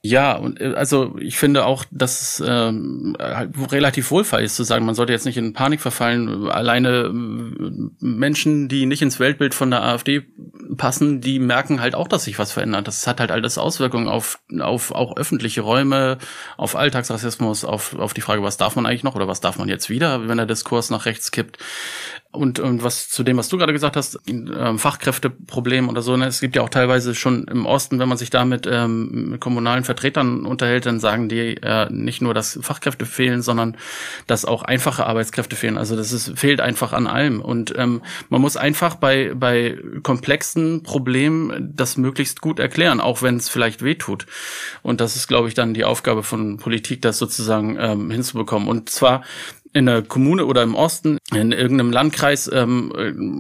Ja, 0.09 0.37
und 0.37 0.61
äh, 0.61 0.75
also 0.77 1.17
ich 1.19 1.37
finde 1.37 1.67
auch, 1.67 1.85
dass 1.91 2.21
es 2.21 2.45
ähm, 2.47 3.17
halt 3.19 3.51
relativ 3.73 4.11
wohlfeil 4.11 4.45
ist 4.45 4.57
zu 4.57 4.63
sagen, 4.63 4.87
man 4.87 4.95
sollte 4.95 5.13
jetzt 5.13 5.27
nicht 5.27 5.37
in 5.37 5.53
Panik 5.53 5.81
verfallen. 5.81 6.49
Alleine 6.49 7.07
äh, 7.07 7.11
Menschen, 8.01 8.69
die 8.69 8.87
nicht 8.87 9.03
ins 9.03 9.19
Weltbild 9.19 9.55
von 9.55 9.71
der 9.71 9.83
AfD 9.83 10.23
passen, 10.77 11.21
die 11.21 11.39
merken 11.39 11.81
halt 11.81 11.95
auch, 11.95 12.09
dass 12.09 12.25
sich 12.25 12.39
was 12.39 12.53
verändert. 12.53 12.87
Das 12.87 13.07
hat 13.07 13.21
halt 13.21 13.31
alles 13.33 13.59
Auswirkungen 13.59 14.09
auf, 14.09 14.39
auf 14.61 14.93
auch 14.93 15.17
öffentliche 15.17 15.63
Räume, 15.63 16.19
auf 16.57 16.77
Alltagsrassismus, 16.77 17.65
auf, 17.65 17.99
auf 17.99 18.15
die 18.15 18.21
Frage, 18.21 18.43
was 18.43 18.57
darf 18.57 18.77
man 18.77 18.87
eigentlich 18.87 19.05
noch 19.05 19.17
oder 19.17 19.29
was 19.29 19.41
darf 19.41 19.59
man 19.59 19.69
jetzt 19.69 19.91
wieder, 19.91 20.29
wenn 20.29 20.37
der 20.37 20.47
Diskurs 20.47 20.91
nach 20.91 21.07
rechts 21.07 21.33
kippt. 21.33 21.59
Und, 22.33 22.59
und 22.59 22.83
was 22.83 23.09
zu 23.09 23.23
dem, 23.23 23.39
was 23.39 23.49
du 23.49 23.57
gerade 23.57 23.73
gesagt 23.73 23.97
hast, 23.97 24.19
äh, 24.29 24.77
Fachkräfteproblem 24.77 25.89
oder 25.89 26.03
so, 26.03 26.17
ne? 26.17 26.27
es 26.27 26.41
gibt 26.41 26.55
ja 26.55 26.63
auch 26.63 26.69
teilweise 26.69 27.15
schon 27.15 27.45
im 27.45 27.65
Osten, 27.65 27.99
wenn 27.99 28.09
man 28.09 28.19
sich 28.19 28.29
da 28.29 28.45
mit, 28.45 28.69
ähm, 28.71 29.31
mit 29.31 29.41
kommunalen 29.41 29.85
Vertretern 29.85 30.45
unterhält, 30.45 30.85
dann 30.85 31.01
sagen 31.01 31.31
die 31.31 31.57
äh, 31.57 31.91
nicht 31.91 32.21
nur, 32.21 32.35
dass 32.35 32.59
Fachkräfte 32.61 33.07
fehlen, 33.07 33.41
sondern 33.41 33.77
dass 34.27 34.45
auch 34.45 34.63
einfache 34.63 35.07
Arbeitskräfte 35.07 35.57
fehlen. 35.57 35.79
Also 35.79 35.97
das 35.97 36.13
ist, 36.13 36.39
fehlt 36.39 36.61
einfach 36.61 36.93
an 36.93 37.07
allem. 37.07 37.41
Und 37.41 37.75
ähm, 37.77 38.03
man 38.29 38.43
muss 38.43 38.59
einfach 38.59 38.97
bei, 38.97 39.33
bei 39.35 39.79
komplexen 40.03 40.83
Problemen 40.83 41.73
das 41.75 41.97
möglichst 41.97 42.43
gut 42.43 42.59
erklären, 42.59 43.01
auch 43.01 43.23
wenn 43.23 43.37
es 43.37 43.49
vielleicht 43.49 43.83
wehtut. 43.83 44.27
Und 44.83 45.01
das 45.01 45.17
ist, 45.17 45.27
glaube 45.27 45.49
ich, 45.49 45.55
dann 45.55 45.73
die 45.73 45.85
Aufgabe 45.85 46.23
von 46.23 46.59
Politik, 46.59 47.01
das 47.03 47.19
sozusagen 47.19 47.79
ähm, 47.81 48.11
hinzubekommen. 48.11 48.69
Und 48.69 48.91
zwar 48.91 49.23
in 49.77 49.85
der 49.85 50.01
Kommune 50.01 50.47
oder 50.47 50.63
im 50.63 50.75
Osten, 50.75 51.19
in 51.35 51.53
irgendeinem 51.53 51.93
Landkreis, 51.93 52.51
ähm, 52.51 52.91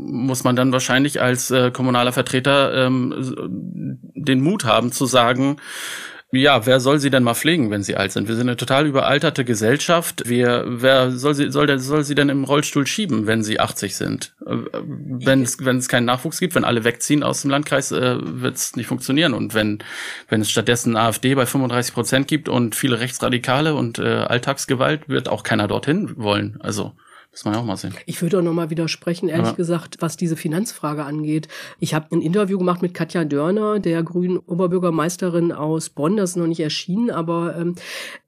muss 0.06 0.44
man 0.44 0.54
dann 0.54 0.70
wahrscheinlich 0.70 1.22
als 1.22 1.50
äh, 1.50 1.70
kommunaler 1.70 2.12
Vertreter 2.12 2.86
ähm, 2.86 3.96
den 4.14 4.42
Mut 4.42 4.66
haben 4.66 4.92
zu 4.92 5.06
sagen, 5.06 5.56
ja, 6.32 6.66
wer 6.66 6.80
soll 6.80 6.98
sie 6.98 7.10
denn 7.10 7.22
mal 7.22 7.34
pflegen, 7.34 7.70
wenn 7.70 7.84
sie 7.84 7.96
alt 7.96 8.10
sind? 8.10 8.26
Wir 8.26 8.34
sind 8.34 8.48
eine 8.48 8.56
total 8.56 8.86
überalterte 8.86 9.44
Gesellschaft. 9.44 10.28
Wir, 10.28 10.64
wer 10.66 11.12
soll 11.12 11.34
sie, 11.34 11.52
soll, 11.52 11.68
der, 11.68 11.78
soll 11.78 12.02
sie 12.02 12.16
denn 12.16 12.28
im 12.28 12.42
Rollstuhl 12.42 12.86
schieben, 12.86 13.28
wenn 13.28 13.44
sie 13.44 13.60
80 13.60 13.94
sind? 13.94 14.34
Äh, 14.44 14.56
wenn 14.72 15.42
es, 15.42 15.64
wenn 15.64 15.78
es 15.78 15.88
keinen 15.88 16.04
Nachwuchs 16.04 16.40
gibt, 16.40 16.56
wenn 16.56 16.64
alle 16.64 16.82
wegziehen 16.82 17.22
aus 17.22 17.42
dem 17.42 17.50
Landkreis, 17.52 17.92
äh, 17.92 18.16
wird 18.20 18.56
es 18.56 18.74
nicht 18.74 18.88
funktionieren. 18.88 19.34
Und 19.34 19.54
wenn, 19.54 19.78
wenn 20.28 20.40
es 20.40 20.50
stattdessen 20.50 20.96
AfD 20.96 21.34
bei 21.36 21.46
35 21.46 21.94
Prozent 21.94 22.28
gibt 22.28 22.48
und 22.48 22.74
viele 22.74 22.98
Rechtsradikale 22.98 23.74
und 23.74 24.00
äh, 24.00 24.02
Alltagsgewalt, 24.02 25.08
wird 25.08 25.28
auch 25.28 25.44
keiner 25.44 25.68
dorthin 25.68 26.12
wollen. 26.16 26.58
Also 26.60 26.92
muss 27.36 27.44
man 27.44 27.52
ja 27.52 27.60
auch 27.60 27.66
mal 27.66 27.76
sehen. 27.76 27.94
Ich 28.06 28.22
würde 28.22 28.38
auch 28.38 28.42
noch 28.42 28.54
mal 28.54 28.70
widersprechen, 28.70 29.28
ehrlich 29.28 29.48
ja. 29.48 29.52
gesagt, 29.52 29.96
was 30.00 30.16
diese 30.16 30.36
Finanzfrage 30.36 31.04
angeht. 31.04 31.48
Ich 31.78 31.92
habe 31.92 32.06
ein 32.16 32.22
Interview 32.22 32.56
gemacht 32.56 32.80
mit 32.80 32.94
Katja 32.94 33.26
Dörner, 33.26 33.78
der 33.78 34.02
grünen 34.02 34.38
Oberbürgermeisterin 34.38 35.52
aus 35.52 35.90
Bonn. 35.90 36.16
Das 36.16 36.30
ist 36.30 36.36
noch 36.36 36.46
nicht 36.46 36.60
erschienen, 36.60 37.10
aber 37.10 37.54
ähm, 37.58 37.74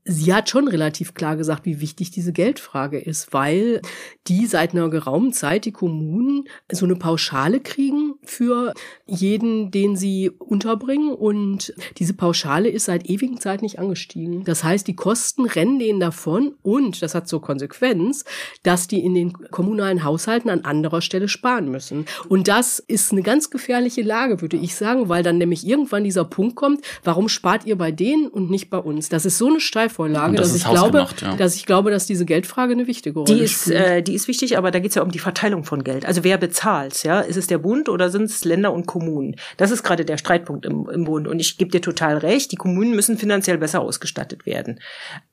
sie 0.04 0.32
hat 0.32 0.48
schon 0.48 0.68
relativ 0.68 1.14
klar 1.14 1.36
gesagt, 1.36 1.66
wie 1.66 1.80
wichtig 1.80 2.10
diese 2.10 2.32
Geldfrage 2.32 2.98
ist, 2.98 3.32
weil 3.32 3.82
die 4.26 4.46
seit 4.46 4.72
einer 4.72 4.88
geraumen 4.88 5.32
Zeit 5.32 5.66
die 5.66 5.72
Kommunen 5.72 6.44
so 6.72 6.86
eine 6.86 6.96
Pauschale 6.96 7.60
kriegen 7.60 8.14
für 8.24 8.72
jeden, 9.06 9.70
den 9.70 9.96
sie 9.96 10.30
unterbringen. 10.30 11.12
Und 11.12 11.74
diese 11.98 12.14
Pauschale 12.14 12.68
ist 12.70 12.86
seit 12.86 13.08
ewigen 13.08 13.38
Zeit 13.38 13.60
nicht 13.60 13.78
angestiegen. 13.78 14.44
Das 14.44 14.64
heißt, 14.64 14.86
die 14.86 14.96
Kosten 14.96 15.44
rennen 15.44 15.78
denen 15.78 16.00
davon 16.00 16.54
und 16.62 17.02
das 17.02 17.14
hat 17.14 17.28
zur 17.28 17.42
Konsequenz, 17.42 18.24
dass 18.62 18.88
die 18.88 19.04
in 19.04 19.14
den 19.14 19.32
kommunalen 19.50 20.04
Haushalten 20.04 20.48
an 20.48 20.64
anderer 20.64 21.02
Stelle 21.02 21.28
sparen 21.28 21.70
müssen. 21.70 22.06
Und 22.28 22.48
das 22.48 22.78
ist 22.78 23.12
eine 23.12 23.22
ganz 23.22 23.50
gefährliche 23.50 24.02
Lage, 24.02 24.40
würde 24.40 24.56
ich 24.56 24.74
sagen, 24.74 25.08
weil 25.08 25.22
dann 25.22 25.38
nämlich 25.38 25.66
irgendwann 25.66 26.04
dieser 26.04 26.24
Punkt 26.24 26.56
kommt, 26.56 26.80
warum 27.04 27.28
spart 27.28 27.66
ihr 27.66 27.76
bei 27.76 27.92
denen 27.92 28.28
und 28.28 28.50
nicht 28.50 28.70
bei 28.70 28.78
uns? 28.78 29.10
Das 29.10 29.26
ist 29.26 29.36
so 29.36 29.48
eine 29.48 29.60
steif 29.60 29.97
Steilvorlage, 29.98 30.36
das 30.36 30.52
dass 30.52 30.56
ich 30.56 30.64
glaube, 30.64 31.06
ja. 31.20 31.36
dass 31.36 31.56
ich 31.56 31.66
glaube, 31.66 31.90
dass 31.90 32.06
diese 32.06 32.24
Geldfrage 32.24 32.72
eine 32.72 32.86
wichtige 32.86 33.18
Rolle 33.18 33.34
die 33.34 33.42
ist, 33.42 33.62
spielt. 33.62 33.76
Äh, 33.76 34.02
die 34.02 34.14
ist 34.14 34.28
wichtig, 34.28 34.56
aber 34.56 34.70
da 34.70 34.78
geht 34.78 34.90
es 34.90 34.94
ja 34.94 35.02
um 35.02 35.10
die 35.10 35.18
Verteilung 35.18 35.64
von 35.64 35.82
Geld. 35.82 36.06
Also 36.06 36.24
wer 36.24 36.38
bezahlt, 36.38 37.02
ja? 37.02 37.20
Ist 37.20 37.36
es 37.36 37.46
der 37.46 37.58
Bund 37.58 37.88
oder 37.88 38.10
sind 38.10 38.24
es 38.24 38.44
Länder 38.44 38.72
und 38.72 38.86
Kommunen? 38.86 39.36
Das 39.56 39.70
ist 39.70 39.82
gerade 39.82 40.04
der 40.04 40.18
Streitpunkt 40.18 40.64
im, 40.66 40.88
im 40.88 41.04
Bund. 41.04 41.26
Und 41.26 41.40
ich 41.40 41.58
gebe 41.58 41.70
dir 41.70 41.80
total 41.80 42.18
recht, 42.18 42.52
die 42.52 42.56
Kommunen 42.56 42.94
müssen 42.94 43.18
finanziell 43.18 43.58
besser 43.58 43.80
ausgestattet 43.80 44.46
werden. 44.46 44.80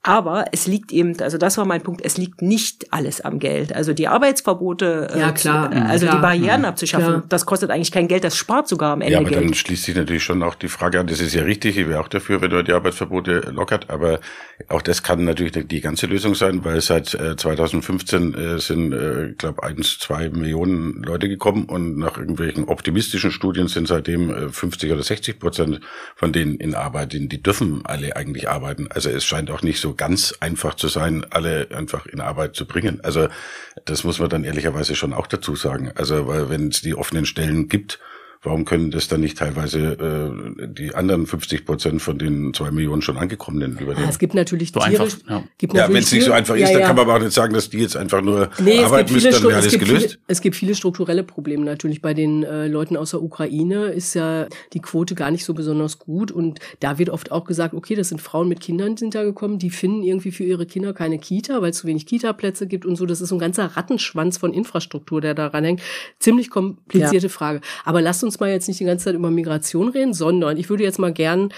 Aber 0.02 0.46
es 0.52 0.68
liegt 0.68 0.92
eben, 0.92 1.20
also 1.22 1.38
das 1.38 1.58
war 1.58 1.66
mein 1.66 1.82
Punkt, 1.82 2.04
es 2.04 2.18
liegt 2.18 2.42
nicht 2.42 2.92
alles 2.92 3.22
am 3.22 3.40
Geld. 3.40 3.74
Also 3.74 3.94
die 3.94 4.08
Arbeitsverbote, 4.08 5.10
äh, 5.14 5.20
ja, 5.20 5.32
klar, 5.32 5.72
zu, 5.72 5.78
also 5.78 6.06
klar, 6.06 6.18
die 6.18 6.22
Barrieren 6.22 6.64
ja, 6.64 6.70
abzuschaffen, 6.70 7.08
klar. 7.08 7.24
das 7.30 7.46
kostet 7.46 7.70
eigentlich 7.70 7.92
kein 7.92 8.08
Geld, 8.08 8.24
das 8.24 8.36
spart 8.36 8.68
sogar 8.68 8.94
am 8.94 9.02
Ende 9.02 9.14
Ja, 9.14 9.20
aber 9.20 9.30
Geld. 9.30 9.44
dann 9.44 9.54
schließt 9.54 9.84
sich 9.84 9.96
natürlich 9.96 10.24
schon 10.24 10.42
auch 10.44 10.56
die 10.56 10.68
Frage 10.68 11.00
an, 11.00 11.08
das 11.08 11.20
ist 11.20 11.34
ja 11.34 11.44
richtig, 11.44 11.78
ich 11.78 11.88
wäre 11.88 12.00
auch 12.00 12.08
dafür, 12.08 12.42
wenn 12.42 12.52
man 12.52 12.66
die 12.66 12.74
Arbeitsverbote 12.74 13.52
lockert, 13.52 13.90
aber 13.90 14.20
auch 14.70 14.82
das 14.82 15.04
kann 15.04 15.26
natürlich 15.26 15.54
nicht 15.54 15.70
die 15.72 15.82
ganze 15.82 16.08
Lösung 16.08 16.34
sein, 16.34 16.64
weil 16.64 16.80
seit 16.80 17.14
äh, 17.14 17.36
2015 17.36 18.34
äh, 18.34 18.60
sind, 18.60 18.94
äh, 18.94 19.30
ich 19.32 19.38
glaube, 19.38 19.64
eins, 19.64 20.00
zwei 20.00 20.30
Millionen 20.30 21.04
Leute 21.04 21.28
gekommen 21.28 21.66
und 21.66 21.98
nach 21.98 22.18
irgendwelchen 22.18 22.64
optimistischen 22.66 23.32
Studien 23.32 23.68
sind 23.68 23.88
seitdem 23.88 24.30
äh, 24.30 24.50
50 24.50 24.94
oder 24.94 25.04
60 25.04 25.40
Prozent 25.40 25.82
von 26.16 26.32
denen 26.32 26.56
in 26.56 26.74
Arbeit, 26.74 27.12
die 27.14 27.44
dürfen 27.44 27.86
alle 27.86 28.16
eigentlich 28.16 28.50
arbeiten. 28.50 28.88
Also 28.90 29.10
es 29.10 29.26
scheint 29.26 29.52
auch 29.52 29.62
nicht 29.62 29.82
so 29.82 29.94
ganz 29.94 30.34
einfach 30.40 30.76
zu 30.76 30.88
sein, 30.88 31.26
alle 31.30 31.68
einfach 31.72 32.06
in 32.06 32.22
Arbeit 32.22 32.56
zu 32.56 32.66
bringen. 32.66 33.02
Also 33.04 33.28
das 33.84 34.06
muss 34.06 34.20
man 34.20 34.30
dann 34.30 34.46
ehrlicherweise 34.46 34.96
schon 34.96 35.14
auch 35.14 35.28
dazu 35.28 35.56
sagen. 35.56 35.92
Also 35.96 36.28
weil 36.28 36.50
wenn 36.50 36.70
es 36.70 36.82
die 36.82 36.96
offenen 36.96 37.26
Stellen 37.26 37.68
gibt, 37.68 38.00
Warum 38.46 38.64
können 38.64 38.92
das 38.92 39.08
dann 39.08 39.22
nicht 39.22 39.38
teilweise 39.38 39.80
äh, 39.80 40.68
die 40.68 40.94
anderen 40.94 41.26
50 41.26 41.66
Prozent 41.66 42.02
von 42.02 42.20
den 42.20 42.54
zwei 42.54 42.70
Millionen 42.70 43.02
schon 43.02 43.18
angekommenen 43.18 43.74
übernehmen? 43.74 44.04
Ja, 44.04 44.10
es 44.10 44.20
gibt 44.20 44.36
natürlich 44.36 44.72
so 44.72 44.80
Tiere, 44.80 45.04
einfach, 45.04 45.18
ja. 45.28 45.44
gibt 45.58 45.74
ja, 45.74 45.90
wenn 45.90 45.98
es 45.98 46.12
nicht 46.12 46.26
so 46.26 46.32
einfach 46.32 46.56
ist, 46.56 46.70
ja, 46.70 46.74
dann 46.74 46.88
kann 46.88 46.96
man 46.96 47.06
aber 47.06 47.16
auch 47.16 47.24
nicht 47.24 47.34
sagen, 47.34 47.54
dass 47.54 47.70
die 47.70 47.80
jetzt 47.80 47.98
einfach 47.98 48.22
nur 48.22 48.50
nee, 48.60 48.80
arbeiten 48.80 49.14
müssen, 49.14 49.32
dann 49.32 49.44
wäre 49.44 49.56
alles 49.56 49.74
es 49.74 49.80
gelöst. 49.80 50.06
Viele, 50.06 50.20
es 50.28 50.42
gibt 50.42 50.56
viele 50.56 50.76
strukturelle 50.76 51.24
Probleme 51.24 51.66
natürlich. 51.66 52.02
Bei 52.02 52.14
den 52.14 52.44
äh, 52.44 52.68
Leuten 52.68 52.98
aus 52.98 53.12
der 53.12 53.24
Ukraine 53.24 53.88
ist 53.88 54.14
ja 54.14 54.48
die 54.74 54.80
Quote 54.80 55.16
gar 55.16 55.32
nicht 55.32 55.44
so 55.44 55.54
besonders 55.54 55.98
gut 55.98 56.32
und 56.32 56.60
da 56.82 57.00
wird 57.00 57.10
oft 57.10 57.32
auch 57.32 57.46
gesagt, 57.46 57.74
okay, 57.74 57.96
das 57.96 58.10
sind 58.10 58.22
Frauen 58.22 58.48
mit 58.48 58.60
Kindern 58.60 58.96
sind 58.96 59.16
da 59.16 59.24
gekommen, 59.24 59.58
die 59.58 59.72
finden 59.72 60.04
irgendwie 60.04 60.32
für 60.32 60.44
ihre 60.44 60.66
Kinder 60.66 60.94
keine 60.94 61.18
Kita, 61.18 61.62
weil 61.62 61.72
es 61.72 61.78
zu 61.78 61.88
wenig 61.88 62.06
Kita-Plätze 62.06 62.68
gibt 62.68 62.86
und 62.86 62.96
so. 62.96 63.06
Das 63.06 63.22
ist 63.22 63.30
so 63.30 63.36
ein 63.36 63.40
ganzer 63.40 63.66
Rattenschwanz 63.66 64.38
von 64.38 64.54
Infrastruktur, 64.54 65.20
der 65.22 65.34
daran 65.34 65.64
hängt. 65.64 65.82
Ziemlich 66.20 66.50
komplizierte 66.50 67.30
Frage. 67.30 67.62
Aber 67.84 68.02
lasst 68.02 68.24
uns 68.24 68.35
mal 68.40 68.50
jetzt 68.50 68.68
nicht 68.68 68.80
die 68.80 68.86
ganze 68.86 69.06
Zeit 69.06 69.16
über 69.16 69.32
Migration 69.32 69.90
reden, 69.90 70.14
sondern 70.14 70.58
ich 70.58 70.70
würde 70.70 70.84
jetzt 70.84 71.00
mal 71.00 71.14
gern 71.14 71.52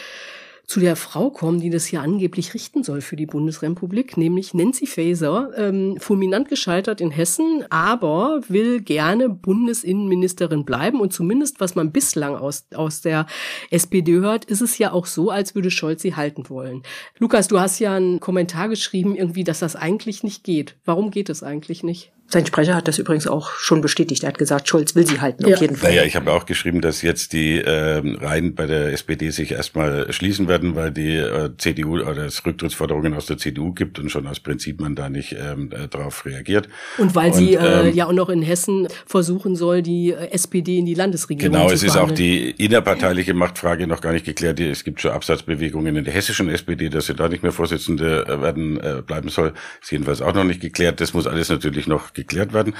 zu 0.67 0.81
der 0.81 0.97
Frau 0.97 1.29
kommen, 1.29 1.61
die 1.61 1.69
das 1.69 1.85
hier 1.85 2.01
angeblich 2.01 2.53
richten 2.53 2.83
soll 2.83 2.99
für 2.99 3.15
die 3.15 3.25
Bundesrepublik, 3.25 4.17
nämlich 4.17 4.53
Nancy 4.53 4.85
Faeser, 4.85 5.51
ähm, 5.55 5.95
fulminant 5.97 6.49
gescheitert 6.49 6.99
in 6.99 7.09
Hessen, 7.09 7.63
aber 7.69 8.41
will 8.49 8.81
gerne 8.81 9.29
Bundesinnenministerin 9.29 10.65
bleiben 10.65 10.99
und 10.99 11.13
zumindest, 11.13 11.61
was 11.61 11.75
man 11.75 11.93
bislang 11.93 12.35
aus, 12.35 12.65
aus 12.75 12.99
der 12.99 13.27
SPD 13.71 14.15
hört, 14.15 14.43
ist 14.43 14.59
es 14.59 14.77
ja 14.77 14.91
auch 14.91 15.05
so, 15.05 15.31
als 15.31 15.55
würde 15.55 15.71
Scholz 15.71 16.01
sie 16.01 16.15
halten 16.15 16.49
wollen. 16.49 16.83
Lukas, 17.17 17.47
du 17.47 17.61
hast 17.61 17.79
ja 17.79 17.95
einen 17.95 18.19
Kommentar 18.19 18.67
geschrieben, 18.67 19.15
irgendwie, 19.15 19.45
dass 19.45 19.59
das 19.59 19.77
eigentlich 19.77 20.21
nicht 20.21 20.43
geht. 20.43 20.75
Warum 20.83 21.11
geht 21.11 21.29
es 21.29 21.43
eigentlich 21.43 21.81
nicht? 21.81 22.11
Sein 22.29 22.45
Sprecher 22.45 22.75
hat 22.75 22.89
das 22.89 22.97
übrigens 22.97 23.25
auch 23.25 23.51
schon 23.51 23.79
bestätigt. 23.79 24.23
Er 24.23 24.29
hat 24.29 24.37
gesagt, 24.37 24.67
Scholz 24.67 24.95
will 24.95 25.07
sie 25.07 25.21
halten, 25.21 25.47
ja. 25.47 25.55
auf 25.55 25.61
jeden 25.61 25.77
Fall. 25.77 25.91
Naja, 25.91 26.03
ich 26.03 26.17
habe 26.17 26.33
auch 26.33 26.45
geschrieben, 26.45 26.81
dass 26.81 27.01
jetzt 27.01 27.31
die 27.31 27.61
äh, 27.61 28.01
Reihen 28.03 28.53
bei 28.53 28.65
der 28.65 28.91
SPD 28.91 29.29
sich 29.29 29.51
erstmal 29.51 30.11
schließen 30.11 30.49
werden, 30.49 30.75
weil 30.75 30.91
die 30.91 31.15
äh, 31.15 31.51
CDU 31.57 32.01
oder 32.01 32.25
es 32.25 32.45
Rücktrittsforderungen 32.45 33.13
aus 33.13 33.27
der 33.27 33.37
CDU 33.37 33.71
gibt 33.71 33.97
und 33.97 34.09
schon 34.09 34.27
aus 34.27 34.41
Prinzip 34.41 34.81
man 34.81 34.93
da 34.95 35.09
nicht 35.09 35.37
ähm, 35.39 35.71
äh, 35.71 35.87
darauf 35.87 36.25
reagiert. 36.25 36.67
Und 36.97 37.15
weil 37.15 37.31
und, 37.31 37.37
sie 37.37 37.55
äh, 37.55 37.87
ähm, 37.87 37.95
ja 37.95 38.07
auch 38.07 38.13
noch 38.13 38.27
in 38.27 38.41
Hessen 38.41 38.89
versuchen 39.05 39.55
soll, 39.55 39.81
die 39.81 40.11
äh, 40.11 40.31
SPD 40.31 40.79
in 40.79 40.85
die 40.85 40.95
Landesregierung 40.95 41.53
genau, 41.53 41.69
zu 41.69 41.75
Genau, 41.75 41.75
es 41.75 41.83
ist 41.83 41.95
auch 41.95 42.11
die 42.11 42.49
innerparteiliche 42.51 43.35
Machtfrage 43.35 43.87
noch 43.87 44.01
gar 44.01 44.11
nicht 44.11 44.25
geklärt. 44.25 44.59
Es 44.59 44.83
gibt 44.83 44.99
schon 44.99 45.11
Absatzbewegungen 45.11 45.95
in 45.95 46.03
der 46.03 46.13
hessischen 46.13 46.49
SPD, 46.49 46.89
dass 46.89 47.05
sie 47.05 47.15
da 47.15 47.29
nicht 47.29 47.43
mehr 47.43 47.53
Vorsitzende 47.53 48.25
äh, 48.27 48.41
werden 48.41 48.81
äh, 48.81 49.01
bleiben 49.01 49.29
soll. 49.29 49.53
Ist 49.81 49.93
jedenfalls 49.93 50.21
auch 50.21 50.33
noch 50.33 50.43
nicht 50.43 50.59
geklärt. 50.59 50.99
Das 50.99 51.13
muss 51.13 51.25
alles 51.25 51.47
natürlich 51.47 51.87
noch 51.87 52.16
geklärt 52.17 52.53
werden. 52.53 52.75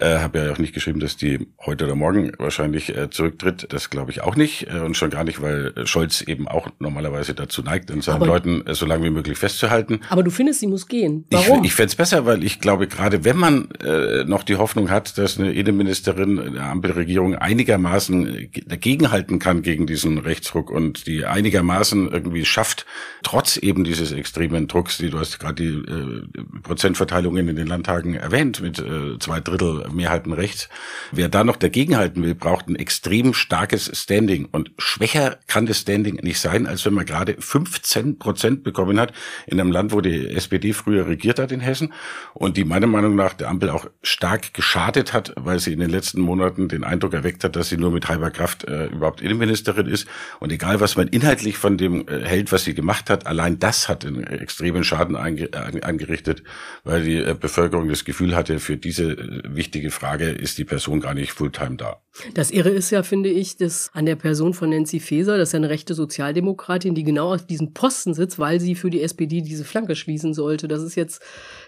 Äh, 0.00 0.18
habe 0.18 0.38
ja 0.38 0.52
auch 0.52 0.58
nicht 0.58 0.74
geschrieben, 0.74 1.00
dass 1.00 1.16
die 1.16 1.46
heute 1.64 1.84
oder 1.84 1.94
morgen 1.94 2.32
wahrscheinlich 2.38 2.96
äh, 2.96 3.10
zurücktritt. 3.10 3.66
Das 3.70 3.90
glaube 3.90 4.10
ich 4.10 4.22
auch 4.22 4.36
nicht. 4.36 4.66
Äh, 4.68 4.80
und 4.80 4.96
schon 4.96 5.10
gar 5.10 5.24
nicht, 5.24 5.40
weil 5.42 5.72
Scholz 5.86 6.22
eben 6.22 6.48
auch 6.48 6.68
normalerweise 6.78 7.34
dazu 7.34 7.62
neigt, 7.62 7.90
an 7.90 8.00
seinen 8.00 8.16
aber, 8.16 8.26
Leuten 8.26 8.66
äh, 8.66 8.74
so 8.74 8.86
lange 8.86 9.04
wie 9.04 9.10
möglich 9.10 9.38
festzuhalten. 9.38 10.00
Aber 10.08 10.22
du 10.22 10.30
findest, 10.30 10.60
sie 10.60 10.66
muss 10.66 10.88
gehen. 10.88 11.24
Warum? 11.30 11.60
Ich, 11.60 11.70
ich 11.70 11.74
fände 11.74 11.88
es 11.88 11.96
besser, 11.96 12.26
weil 12.26 12.44
ich 12.44 12.60
glaube, 12.60 12.88
gerade 12.88 13.24
wenn 13.24 13.36
man 13.36 13.70
äh, 13.84 14.24
noch 14.24 14.42
die 14.42 14.56
Hoffnung 14.56 14.90
hat, 14.90 15.18
dass 15.18 15.38
eine 15.38 15.52
Innenministerin 15.52 16.54
der 16.54 16.64
Ampelregierung 16.64 17.36
einigermaßen 17.36 18.26
äh, 18.26 18.48
dagegenhalten 18.66 19.38
kann 19.38 19.62
gegen 19.62 19.86
diesen 19.86 20.18
Rechtsruck 20.18 20.70
und 20.70 21.06
die 21.06 21.24
einigermaßen 21.24 22.10
irgendwie 22.10 22.44
schafft, 22.44 22.86
trotz 23.22 23.56
eben 23.56 23.84
dieses 23.84 24.12
extremen 24.12 24.68
Drucks, 24.68 24.98
die 24.98 25.10
du 25.10 25.18
hast 25.18 25.38
gerade 25.38 25.54
die 25.54 25.68
äh, 25.68 26.42
Prozentverteilungen 26.62 27.48
in 27.48 27.56
den 27.56 27.66
Landtagen 27.66 28.14
erwähnt, 28.14 28.60
mit 28.60 28.78
äh, 28.78 29.18
zwei 29.18 29.40
Drittel 29.40 29.83
Mehrheiten 29.92 30.32
rechts. 30.32 30.68
Wer 31.12 31.28
da 31.28 31.44
noch 31.44 31.56
dagegenhalten 31.56 32.22
will, 32.22 32.34
braucht 32.34 32.68
ein 32.68 32.76
extrem 32.76 33.34
starkes 33.34 33.90
Standing. 33.94 34.46
Und 34.50 34.72
schwächer 34.78 35.38
kann 35.46 35.66
das 35.66 35.80
Standing 35.80 36.16
nicht 36.16 36.40
sein, 36.40 36.66
als 36.66 36.84
wenn 36.84 36.94
man 36.94 37.06
gerade 37.06 37.36
15 37.38 38.18
Prozent 38.18 38.64
bekommen 38.64 39.00
hat 39.00 39.12
in 39.46 39.60
einem 39.60 39.72
Land, 39.72 39.92
wo 39.92 40.00
die 40.00 40.28
SPD 40.28 40.72
früher 40.72 41.06
regiert 41.06 41.38
hat 41.38 41.52
in 41.52 41.60
Hessen 41.60 41.92
und 42.34 42.56
die 42.56 42.64
meiner 42.64 42.86
Meinung 42.86 43.16
nach 43.16 43.34
der 43.34 43.48
Ampel 43.48 43.70
auch 43.70 43.86
stark 44.02 44.54
geschadet 44.54 45.12
hat, 45.12 45.32
weil 45.36 45.58
sie 45.58 45.72
in 45.72 45.80
den 45.80 45.90
letzten 45.90 46.20
Monaten 46.20 46.68
den 46.68 46.84
Eindruck 46.84 47.14
erweckt 47.14 47.44
hat, 47.44 47.56
dass 47.56 47.68
sie 47.68 47.76
nur 47.76 47.90
mit 47.90 48.08
halber 48.08 48.30
Kraft 48.30 48.64
äh, 48.64 48.86
überhaupt 48.86 49.20
Innenministerin 49.20 49.86
ist. 49.86 50.06
Und 50.40 50.52
egal, 50.52 50.80
was 50.80 50.96
man 50.96 51.08
inhaltlich 51.08 51.58
von 51.58 51.76
dem 51.76 52.06
äh, 52.08 52.24
hält, 52.24 52.52
was 52.52 52.64
sie 52.64 52.74
gemacht 52.74 53.10
hat, 53.10 53.26
allein 53.26 53.58
das 53.58 53.88
hat 53.88 54.04
einen 54.04 54.24
extremen 54.24 54.84
Schaden 54.84 55.16
angerichtet, 55.16 56.42
weil 56.84 57.02
die 57.02 57.16
äh, 57.16 57.34
Bevölkerung 57.38 57.88
das 57.88 58.04
Gefühl 58.04 58.34
hatte, 58.36 58.60
für 58.60 58.76
diese 58.76 59.12
äh, 59.12 59.42
wichtige 59.44 59.73
wichtige 59.74 59.90
Frage, 59.90 60.26
ist 60.30 60.56
die 60.58 60.64
Person 60.64 61.00
gar 61.00 61.14
nicht 61.14 61.32
fulltime 61.32 61.76
da? 61.76 62.00
Das 62.34 62.52
Irre 62.52 62.70
ist 62.70 62.90
ja, 62.90 63.02
finde 63.02 63.28
ich, 63.28 63.56
dass 63.56 63.90
an 63.92 64.06
der 64.06 64.14
Person 64.14 64.54
von 64.54 64.70
Nancy 64.70 65.00
Faeser, 65.00 65.36
das 65.36 65.48
ist 65.48 65.52
ja 65.52 65.56
eine 65.56 65.68
rechte 65.68 65.94
Sozialdemokratin, 65.94 66.94
die 66.94 67.02
genau 67.02 67.34
auf 67.34 67.44
diesem 67.44 67.74
Posten 67.74 68.14
sitzt, 68.14 68.38
weil 68.38 68.60
sie 68.60 68.76
für 68.76 68.88
die 68.88 69.02
SPD 69.02 69.40
diese 69.40 69.64
Flanke 69.64 69.96
schließen 69.96 70.32
sollte. 70.32 70.68
Das 70.68 70.80
ist 70.80 70.94
jetzt 70.94 71.22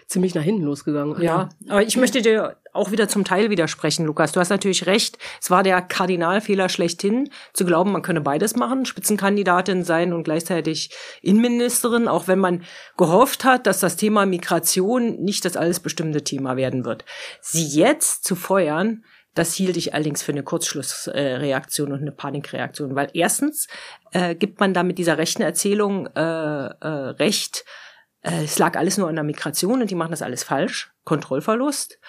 ziemlich 0.07 0.33
nach 0.33 0.41
hinten 0.41 0.63
losgegangen. 0.63 1.21
Ja, 1.21 1.49
aber 1.67 1.83
ich 1.83 1.97
möchte 1.97 2.21
dir 2.21 2.55
auch 2.73 2.91
wieder 2.91 3.09
zum 3.09 3.25
Teil 3.25 3.49
widersprechen, 3.49 4.05
Lukas. 4.05 4.31
Du 4.31 4.39
hast 4.39 4.49
natürlich 4.49 4.85
recht. 4.85 5.17
Es 5.41 5.51
war 5.51 5.63
der 5.63 5.81
Kardinalfehler 5.81 6.69
schlechthin, 6.69 7.29
zu 7.53 7.65
glauben, 7.65 7.91
man 7.91 8.03
könne 8.03 8.21
beides 8.21 8.55
machen, 8.55 8.85
Spitzenkandidatin 8.85 9.83
sein 9.83 10.13
und 10.13 10.23
gleichzeitig 10.23 10.91
Innenministerin, 11.21 12.07
auch 12.07 12.27
wenn 12.27 12.39
man 12.39 12.63
gehofft 12.97 13.43
hat, 13.43 13.67
dass 13.67 13.81
das 13.81 13.97
Thema 13.97 14.25
Migration 14.25 15.21
nicht 15.23 15.43
das 15.43 15.57
alles 15.57 15.81
bestimmte 15.81 16.23
Thema 16.23 16.55
werden 16.55 16.85
wird. 16.85 17.03
Sie 17.41 17.65
jetzt 17.65 18.23
zu 18.23 18.35
feuern, 18.35 19.03
das 19.33 19.53
hielt 19.53 19.77
ich 19.77 19.93
allerdings 19.93 20.23
für 20.23 20.31
eine 20.31 20.43
Kurzschlussreaktion 20.43 21.91
und 21.91 22.01
eine 22.01 22.11
Panikreaktion, 22.11 22.95
weil 22.95 23.09
erstens 23.13 23.67
äh, 24.11 24.35
gibt 24.35 24.59
man 24.59 24.73
da 24.73 24.83
mit 24.83 24.97
dieser 24.97 25.17
rechten 25.17 25.43
Erzählung 25.43 26.07
äh, 26.15 26.21
äh, 26.21 26.87
recht, 27.19 27.65
äh, 27.65 27.86
es 28.29 28.59
lag 28.59 28.75
alles 28.75 28.97
nur 28.97 29.07
an 29.07 29.15
der 29.15 29.23
Migration 29.23 29.81
und 29.81 29.89
die 29.89 29.95
machen 29.95 30.11
das 30.11 30.21
alles 30.21 30.43
falsch, 30.43 30.91
Kontrollverlust. 31.05 31.99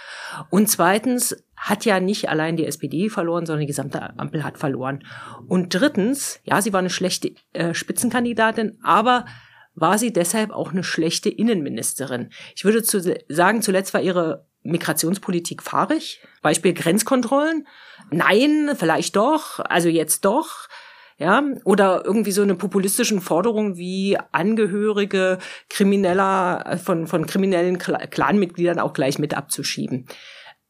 Und 0.50 0.68
zweitens 0.68 1.36
hat 1.56 1.84
ja 1.84 2.00
nicht 2.00 2.28
allein 2.28 2.56
die 2.56 2.66
SPD 2.66 3.08
verloren, 3.08 3.46
sondern 3.46 3.60
die 3.60 3.66
gesamte 3.66 4.18
Ampel 4.18 4.44
hat 4.44 4.58
verloren. 4.58 5.04
Und 5.46 5.74
drittens, 5.74 6.40
ja, 6.44 6.60
sie 6.60 6.72
war 6.72 6.80
eine 6.80 6.90
schlechte 6.90 7.32
äh, 7.52 7.74
Spitzenkandidatin, 7.74 8.78
aber 8.82 9.26
war 9.74 9.98
sie 9.98 10.12
deshalb 10.12 10.50
auch 10.50 10.72
eine 10.72 10.82
schlechte 10.82 11.28
Innenministerin. 11.28 12.30
Ich 12.56 12.64
würde 12.64 12.82
zu 12.82 13.00
sagen, 13.28 13.62
zuletzt 13.62 13.94
war 13.94 14.00
ihre 14.00 14.46
Migrationspolitik 14.62 15.62
fahrig. 15.62 16.20
Beispiel 16.42 16.74
Grenzkontrollen. 16.74 17.66
Nein, 18.10 18.70
vielleicht 18.76 19.16
doch, 19.16 19.60
also 19.60 19.88
jetzt 19.88 20.24
doch. 20.24 20.68
Ja, 21.20 21.42
oder 21.64 22.02
irgendwie 22.04 22.30
so 22.30 22.42
eine 22.42 22.54
populistischen 22.54 23.20
Forderung 23.20 23.76
wie 23.76 24.16
Angehörige 24.30 25.38
krimineller, 25.68 26.78
von, 26.82 27.08
von 27.08 27.26
kriminellen 27.26 27.78
Clanmitgliedern 27.78 28.78
auch 28.78 28.92
gleich 28.92 29.18
mit 29.18 29.34
abzuschieben. 29.34 30.06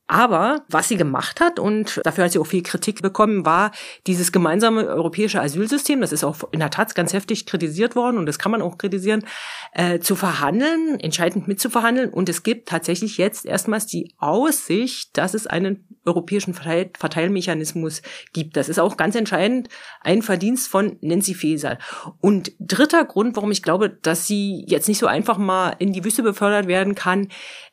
Aber 0.08 0.64
was 0.68 0.88
sie 0.88 0.96
gemacht 0.96 1.38
hat, 1.38 1.58
und 1.58 2.00
dafür 2.02 2.24
hat 2.24 2.32
sie 2.32 2.38
auch 2.38 2.46
viel 2.46 2.62
Kritik 2.62 3.02
bekommen, 3.02 3.44
war 3.44 3.72
dieses 4.06 4.32
gemeinsame 4.32 4.86
europäische 4.86 5.40
Asylsystem, 5.40 6.00
das 6.00 6.12
ist 6.12 6.24
auch 6.24 6.36
in 6.50 6.60
der 6.60 6.70
Tat 6.70 6.94
ganz 6.94 7.12
heftig 7.12 7.44
kritisiert 7.44 7.94
worden 7.94 8.16
und 8.16 8.24
das 8.24 8.38
kann 8.38 8.50
man 8.50 8.62
auch 8.62 8.78
kritisieren, 8.78 9.22
äh, 9.72 9.98
zu 9.98 10.16
verhandeln, 10.16 10.98
entscheidend 10.98 11.46
mitzuverhandeln. 11.46 12.08
Und 12.08 12.30
es 12.30 12.42
gibt 12.42 12.70
tatsächlich 12.70 13.18
jetzt 13.18 13.44
erstmals 13.44 13.86
die 13.86 14.14
Aussicht, 14.16 15.16
dass 15.18 15.34
es 15.34 15.46
einen 15.46 15.86
europäischen 16.06 16.54
Verteil 16.54 16.90
Verteilmechanismus 16.98 18.00
gibt. 18.32 18.56
Das 18.56 18.70
ist 18.70 18.80
auch 18.80 18.96
ganz 18.96 19.14
entscheidend 19.14 19.68
ein 20.00 20.22
Verdienst 20.22 20.68
von 20.68 20.96
Nancy 21.02 21.34
Faeser. 21.34 21.76
Und 22.20 22.52
dritter 22.58 23.04
Grund, 23.04 23.36
warum 23.36 23.50
ich 23.50 23.62
glaube, 23.62 23.90
dass 23.90 24.26
sie 24.26 24.64
jetzt 24.66 24.88
nicht 24.88 24.98
so 24.98 25.06
einfach 25.06 25.36
mal 25.36 25.76
in 25.78 25.92
die 25.92 26.02
Wüste 26.02 26.22
befördert 26.22 26.66
werden 26.66 26.94
kann, 26.94 27.28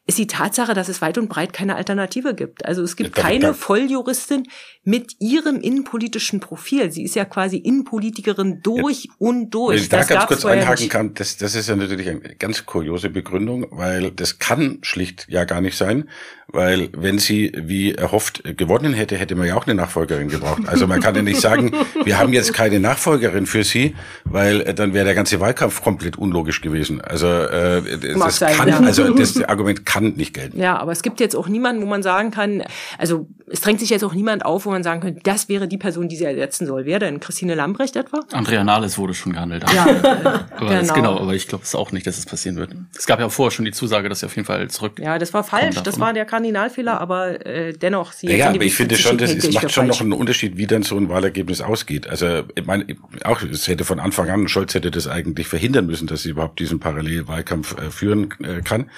ist 0.07 0.17
die 0.19 0.27
Tatsache, 0.27 0.73
dass 0.73 0.89
es 0.89 1.01
weit 1.01 1.17
und 1.17 1.29
breit 1.29 1.51
keine 1.51 1.75
Alternative 1.75 2.24
gibt. 2.33 2.65
Also 2.65 2.81
es 2.83 2.95
gibt 2.95 3.15
keine 3.15 3.53
Volljuristin 3.53 4.47
mit 4.83 5.15
ihrem 5.19 5.59
innenpolitischen 5.59 6.39
Profil. 6.39 6.91
Sie 6.91 7.03
ist 7.03 7.15
ja 7.15 7.25
quasi 7.25 7.57
Innenpolitikerin 7.57 8.61
durch 8.61 9.05
ja. 9.05 9.11
und 9.17 9.49
durch. 9.49 9.77
Wenn 9.77 9.83
ich 9.83 9.89
da 9.89 9.97
das 9.97 10.07
ganz 10.07 10.25
kurz 10.27 10.45
einhaken 10.45 10.89
kann, 10.89 11.13
das, 11.15 11.37
das 11.37 11.55
ist 11.55 11.67
ja 11.67 11.75
natürlich 11.75 12.07
eine 12.07 12.19
ganz 12.37 12.65
kuriose 12.65 13.09
Begründung, 13.09 13.65
weil 13.71 14.11
das 14.11 14.39
kann 14.39 14.79
schlicht 14.83 15.25
ja 15.27 15.43
gar 15.43 15.61
nicht 15.61 15.75
sein, 15.75 16.07
weil 16.47 16.89
wenn 16.95 17.17
sie, 17.17 17.51
wie 17.55 17.93
erhofft, 17.93 18.43
gewonnen 18.57 18.93
hätte, 18.93 19.17
hätte 19.17 19.35
man 19.35 19.47
ja 19.47 19.55
auch 19.55 19.65
eine 19.65 19.73
Nachfolgerin 19.73 20.29
gebraucht. 20.29 20.61
Also 20.67 20.85
man 20.85 21.01
kann 21.01 21.15
ja 21.15 21.23
nicht 21.23 21.41
sagen, 21.41 21.71
wir 22.03 22.19
haben 22.19 22.33
jetzt 22.33 22.53
keine 22.53 22.79
Nachfolgerin 22.79 23.47
für 23.47 23.63
sie, 23.63 23.95
weil 24.23 24.61
äh, 24.61 24.73
dann 24.75 24.93
wäre 24.93 25.05
der 25.05 25.15
ganze 25.15 25.39
Wahlkampf 25.39 25.81
komplett 25.81 26.17
unlogisch 26.17 26.61
gewesen. 26.61 27.01
Also 27.01 27.27
äh, 27.27 27.81
das 28.17 28.37
sein, 28.37 28.55
kann, 28.55 28.69
ja. 28.69 28.79
also 28.79 29.11
das 29.15 29.41
Argument 29.43 29.85
kann 29.85 30.13
nicht 30.13 30.35
gelten. 30.35 30.59
Ja, 30.59 30.77
aber 30.77 30.91
es 30.91 31.01
gibt 31.01 31.19
jetzt 31.19 31.35
auch 31.35 31.47
niemanden, 31.47 31.81
wo 31.81 31.87
man 31.87 32.03
sagen 32.15 32.31
kann, 32.31 32.63
also 32.97 33.27
es 33.47 33.61
drängt 33.61 33.79
sich 33.79 33.89
jetzt 33.89 34.03
auch 34.03 34.13
niemand 34.13 34.45
auf, 34.45 34.65
wo 34.65 34.71
man 34.71 34.83
sagen 34.83 35.01
könnte, 35.01 35.21
das 35.23 35.49
wäre 35.49 35.67
die 35.67 35.77
Person, 35.77 36.07
die 36.07 36.15
sie 36.15 36.25
ersetzen 36.25 36.65
soll. 36.65 36.85
Wer 36.85 36.99
denn? 36.99 37.19
Christine 37.19 37.55
Lambrecht 37.55 37.95
etwa? 37.95 38.21
Andrea 38.31 38.63
Nahles 38.63 38.97
wurde 38.97 39.13
schon 39.13 39.33
gehandelt. 39.33 39.65
Ja, 39.73 39.83
aber 39.83 40.45
genau. 40.59 40.71
Das, 40.71 40.93
genau. 40.93 41.19
Aber 41.19 41.33
ich 41.33 41.47
glaube 41.47 41.63
es 41.63 41.75
auch 41.75 41.91
nicht, 41.91 42.07
dass 42.07 42.17
es 42.17 42.25
passieren 42.25 42.55
wird. 42.55 42.75
Es 42.97 43.05
gab 43.05 43.19
ja 43.19 43.29
vorher 43.29 43.51
schon 43.51 43.65
die 43.65 43.71
Zusage, 43.71 44.09
dass 44.09 44.21
sie 44.21 44.25
auf 44.25 44.35
jeden 44.35 44.45
Fall 44.45 44.69
zurück. 44.69 44.99
Ja, 44.99 45.19
das 45.19 45.33
war 45.33 45.43
falsch. 45.43 45.75
Das 45.83 45.99
war 45.99 46.13
der 46.13 46.25
Kardinalfehler, 46.25 46.99
aber 46.99 47.45
äh, 47.45 47.73
dennoch. 47.73 48.13
Sie 48.13 48.27
ja, 48.27 48.35
ja 48.35 48.49
aber 48.49 48.63
ich 48.63 48.75
finde 48.75 48.95
schon, 48.97 49.17
das 49.17 49.31
es 49.31 49.51
macht 49.53 49.71
schon 49.71 49.87
noch 49.87 50.01
einen 50.01 50.13
Unterschied, 50.13 50.57
wie 50.57 50.67
dann 50.67 50.83
so 50.83 50.97
ein 50.97 51.09
Wahlergebnis 51.09 51.61
ausgeht. 51.61 52.07
Also 52.07 52.43
ich 52.55 52.65
meine, 52.65 52.85
auch 53.23 53.41
es 53.41 53.67
hätte 53.67 53.83
von 53.83 53.99
Anfang 53.99 54.29
an 54.29 54.47
Scholz 54.47 54.73
hätte 54.73 54.91
das 54.91 55.07
eigentlich 55.07 55.47
verhindern 55.47 55.85
müssen, 55.85 56.07
dass 56.07 56.23
sie 56.23 56.29
überhaupt 56.29 56.59
diesen 56.59 56.79
Parallelwahlkampf 56.79 57.77
äh, 57.77 57.91
führen 57.91 58.33
äh, 58.43 58.61
kann. 58.61 58.89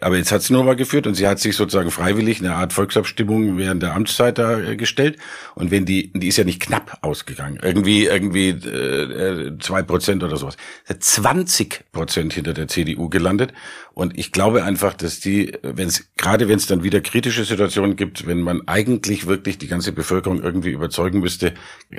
Aber 0.00 0.16
jetzt 0.16 0.32
hat 0.32 0.42
sie 0.42 0.52
nur 0.52 0.64
mal 0.64 0.76
geführt 0.76 1.06
und 1.06 1.14
sie 1.14 1.28
hat 1.28 1.38
sich 1.38 1.56
sozusagen 1.56 1.90
freiwillig 1.90 2.40
eine 2.40 2.56
Art 2.62 2.72
Volksabstimmung 2.72 3.58
während 3.58 3.82
der 3.82 3.94
Amtszeit 3.94 4.38
da 4.38 4.58
äh, 4.58 4.76
gestellt. 4.76 5.18
Und 5.54 5.70
wenn 5.70 5.84
die, 5.84 6.12
die 6.12 6.28
ist 6.28 6.36
ja 6.36 6.44
nicht 6.44 6.60
knapp 6.60 6.98
ausgegangen, 7.02 7.58
irgendwie 7.62 8.06
irgendwie 8.06 8.48
äh, 8.50 9.58
zwei 9.58 9.82
Prozent 9.82 10.22
oder 10.22 10.36
sowas, 10.36 10.56
20 10.98 11.92
Prozent 11.92 12.32
hinter 12.32 12.54
der 12.54 12.68
CDU 12.68 13.08
gelandet. 13.08 13.52
Und 13.94 14.18
ich 14.18 14.32
glaube 14.32 14.64
einfach, 14.64 14.94
dass 14.94 15.20
die, 15.20 15.52
wenn 15.62 15.88
es 15.88 16.10
gerade 16.16 16.48
wenn 16.48 16.56
es 16.56 16.66
dann 16.66 16.82
wieder 16.82 17.00
kritische 17.00 17.44
Situationen 17.44 17.96
gibt, 17.96 18.26
wenn 18.26 18.40
man 18.40 18.66
eigentlich 18.66 19.26
wirklich 19.26 19.58
die 19.58 19.68
ganze 19.68 19.92
Bevölkerung 19.92 20.42
irgendwie 20.42 20.70
überzeugen 20.70 21.20
müsste, 21.20 21.54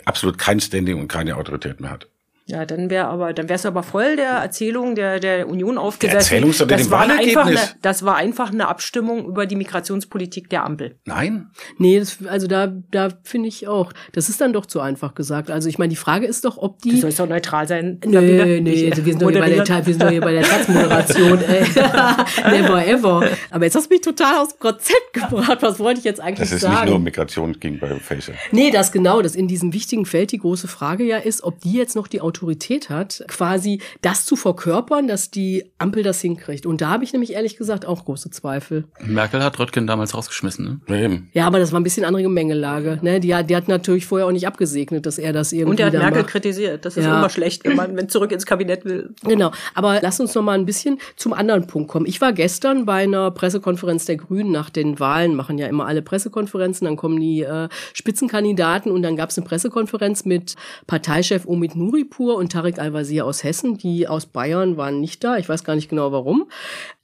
absolut 0.06 0.38
kein 0.38 0.60
Standing 0.60 1.00
und 1.00 1.08
keine 1.08 1.38
Autorität 1.38 1.80
mehr 1.80 1.92
hat. 1.92 2.08
Ja, 2.46 2.66
dann 2.66 2.90
wäre 2.90 3.08
aber, 3.08 3.32
dann 3.32 3.48
wär's 3.48 3.66
aber 3.66 3.84
voll 3.84 4.18
der 4.18 4.32
Erzählung 4.32 4.96
der, 4.96 5.22
der 5.22 5.48
Union 5.48 5.78
aufgesetzt. 5.78 6.30
Der 6.30 6.40
Erzählungs- 6.42 6.62
oder 6.62 6.76
das, 6.76 6.92
war 6.92 7.10
einfach 7.10 7.46
eine, 7.46 7.60
das 7.82 8.04
war 8.04 8.16
einfach 8.18 8.52
eine 8.52 8.68
Abstimmung 8.68 9.26
über 9.26 9.46
die 9.46 9.56
Migrationspolitik 9.56 10.50
der 10.50 10.66
Ampel. 10.66 10.98
Nein? 11.06 11.52
Nee, 11.78 12.00
das, 12.00 12.18
also 12.28 12.48
da, 12.48 12.68
da 12.92 13.10
finde 13.24 13.48
ich 13.48 13.70
auch. 13.70 13.94
Das 14.12 14.28
ist 14.28 14.42
dann 14.42 14.52
doch 14.52 14.66
zu 14.66 14.82
einfach 14.82 15.16
gesagt. 15.16 15.52
Also 15.52 15.70
ich 15.70 15.78
meine, 15.78 15.90
die 15.90 15.96
Frage 15.96 16.26
ist 16.26 16.44
doch, 16.44 16.58
ob 16.58 16.82
die. 16.82 16.92
Du 16.92 16.98
sollst 16.98 17.20
doch 17.22 17.30
neutral 17.30 17.66
sein. 17.66 18.02
Nee, 18.06 18.60
nee, 18.60 18.90
also 18.90 19.06
wir 19.06 19.14
sind 19.14 19.22
doch 19.22 19.32
hier 19.32 19.40
bei 19.40 19.50
der, 19.50 19.66
wir 19.66 19.94
sind 19.94 20.04
doch 20.04 20.10
hier 20.10 20.22
bei 20.22 20.34
der 20.34 20.44
Taz-Moderation. 20.44 21.40
Never 22.52 22.86
ever. 22.86 23.30
Aber 23.52 23.64
jetzt 23.64 23.76
hast 23.76 23.90
du 23.90 23.94
mich 23.94 24.02
total 24.02 24.40
aus 24.40 24.50
dem 24.50 24.60
Konzept 24.60 25.14
gebracht. 25.14 25.60
Was 25.62 25.80
wollte 25.80 26.00
ich 26.00 26.06
jetzt 26.06 26.20
eigentlich 26.20 26.50
sagen? 26.50 26.50
Das 26.50 26.52
ist 26.52 26.62
sagen? 26.62 26.82
nicht 26.82 26.90
nur 26.90 27.00
Migration 27.00 27.58
ging 27.60 27.80
bei 27.80 27.96
Facer. 27.96 28.34
Nee, 28.52 28.70
das 28.70 28.92
genau, 28.92 29.22
dass 29.22 29.36
in 29.36 29.48
diesem 29.48 29.72
wichtigen 29.72 30.06
Feld 30.06 30.34
die 30.34 30.40
große 30.40 30.68
Frage 30.68 31.06
ja 31.06 31.18
ist, 31.18 31.44
ob 31.44 31.62
die 31.62 31.74
jetzt 31.74 31.96
noch 31.96 32.08
die 32.08 32.20
Autorität 32.34 32.90
hat, 32.90 33.24
quasi 33.28 33.80
das 34.02 34.26
zu 34.26 34.36
verkörpern, 34.36 35.08
dass 35.08 35.30
die 35.30 35.72
Ampel 35.78 36.02
das 36.02 36.20
hinkriegt. 36.20 36.66
Und 36.66 36.82
da 36.82 36.90
habe 36.90 37.04
ich 37.04 37.14
nämlich 37.14 37.34
ehrlich 37.34 37.58
gesagt 37.58 37.86
auch 37.86 38.06
große 38.06 38.32
Zweifel. 38.32 38.86
Merkel 39.06 39.44
hat 39.44 39.60
Röttgen 39.60 39.86
damals 39.86 40.16
rausgeschmissen. 40.16 40.66
Ne? 40.66 40.80
Ja, 40.88 41.04
eben. 41.06 41.30
ja, 41.34 41.46
aber 41.46 41.60
das 41.60 41.72
war 41.72 41.80
ein 41.80 41.84
bisschen 41.84 42.06
andere 42.06 42.24
Gemengelage. 42.24 42.98
Ne? 43.04 43.20
Die, 43.20 43.36
hat, 43.36 43.50
die 43.52 43.56
hat 43.56 43.68
natürlich 43.68 44.08
vorher 44.08 44.26
auch 44.28 44.32
nicht 44.32 44.48
abgesegnet, 44.48 45.06
dass 45.06 45.20
er 45.20 45.32
das 45.32 45.52
irgendwie 45.54 45.70
Und 45.72 45.80
er 45.80 45.86
hat 45.88 45.94
Merkel 45.94 46.24
macht. 46.24 46.32
kritisiert. 46.32 46.86
Das 46.86 46.98
ist 46.98 47.06
Ja. 47.06 47.20
immer 47.20 47.30
schlecht, 47.30 47.64
wenn 47.66 47.76
man 47.76 47.96
wenn 47.96 48.10
zurück 48.10 48.32
ins 48.32 48.48
Kabinett 48.48 48.84
will. 48.84 49.12
Genau, 49.24 49.52
aber 49.76 50.00
lass 50.02 50.20
uns 50.20 50.34
noch 50.34 50.42
mal 50.42 50.58
ein 50.58 50.66
bisschen 50.66 50.98
zum 51.16 51.34
anderen 51.34 51.68
Punkt 51.68 51.90
kommen. 51.90 52.08
Ich 52.08 52.20
war 52.20 52.34
gestern 52.34 52.86
bei 52.86 53.04
einer 53.04 53.30
Pressekonferenz 53.30 54.06
der 54.06 54.16
Grünen 54.18 54.52
nach 54.52 54.72
den 54.72 55.00
Wahlen, 55.00 55.36
machen 55.36 55.60
ja 55.60 55.68
immer 55.68 55.86
alle 55.86 56.02
Pressekonferenzen, 56.02 56.86
dann 56.86 56.96
kommen 56.98 57.20
die 57.20 57.42
äh, 57.44 57.70
Spitzenkandidaten 57.94 58.92
und 58.92 59.04
dann 59.04 59.16
gab 59.16 59.30
es 59.30 59.38
eine 59.38 59.46
Pressekonferenz 59.46 60.26
mit 60.26 60.56
Parteichef 60.88 61.46
Omid 61.46 61.76
Nuripur 61.76 62.23
und 62.32 62.52
Tarek 62.52 62.80
Al-Wazir 62.80 63.26
aus 63.26 63.44
Hessen, 63.44 63.78
die 63.78 64.08
aus 64.08 64.26
Bayern 64.26 64.78
waren 64.78 65.00
nicht 65.00 65.24
da, 65.24 65.38
ich 65.38 65.50
weiß 65.50 65.64
gar 65.64 65.76
nicht 65.76 65.90
genau 65.90 66.12
warum. 66.12 66.50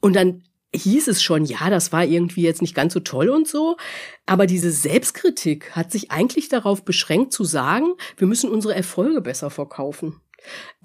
Und 0.02 0.16
dann 0.16 0.44
hieß 0.74 1.08
es 1.08 1.24
schon, 1.24 1.46
ja, 1.46 1.70
das 1.70 1.92
war 1.92 2.06
irgendwie 2.06 2.44
jetzt 2.44 2.62
nicht 2.62 2.76
ganz 2.76 2.94
so 2.94 3.00
toll 3.00 3.30
und 3.30 3.48
so. 3.48 3.78
Aber 4.26 4.46
diese 4.46 4.72
Selbstkritik 4.72 5.76
hat 5.76 5.92
sich 5.92 6.12
eigentlich 6.12 6.50
darauf 6.50 6.84
beschränkt 6.84 7.34
zu 7.34 7.44
sagen, 7.44 7.94
wir 8.18 8.28
müssen 8.28 8.50
unsere 8.50 8.76
Erfolge 8.76 9.22
besser 9.22 9.50
verkaufen. 9.50 10.22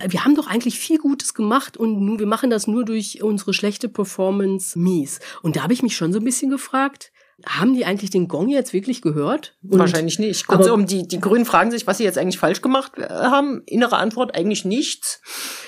Wir 0.04 0.24
haben 0.24 0.34
doch 0.34 0.48
eigentlich 0.48 0.78
viel 0.80 0.98
Gutes 0.98 1.34
gemacht 1.34 1.76
und 1.76 2.00
nun, 2.00 2.18
wir 2.18 2.26
machen 2.26 2.50
das 2.50 2.66
nur 2.66 2.84
durch 2.84 3.22
unsere 3.22 3.54
schlechte 3.54 3.88
Performance 3.88 4.76
mies. 4.78 5.20
Und 5.42 5.56
da 5.56 5.62
habe 5.62 5.72
ich 5.72 5.82
mich 5.82 5.96
schon 5.96 6.12
so 6.12 6.18
ein 6.18 6.24
bisschen 6.24 6.50
gefragt, 6.50 7.12
haben 7.46 7.74
die 7.74 7.84
eigentlich 7.84 8.10
den 8.10 8.28
Gong 8.28 8.48
jetzt 8.48 8.72
wirklich 8.72 9.02
gehört? 9.02 9.54
Und 9.68 9.78
Wahrscheinlich 9.78 10.18
nicht. 10.18 10.44
aber- 10.48 10.58
Kurzum, 10.58 10.86
die, 10.86 11.06
die 11.08 11.20
Grünen 11.20 11.44
fragen 11.44 11.70
sich, 11.70 11.86
was 11.86 11.98
sie 11.98 12.04
jetzt 12.04 12.18
eigentlich 12.18 12.38
falsch 12.38 12.62
gemacht 12.62 12.92
äh, 12.96 13.08
haben. 13.08 13.62
Innere 13.66 13.96
Antwort, 13.96 14.34
eigentlich 14.34 14.64
nichts. 14.64 15.20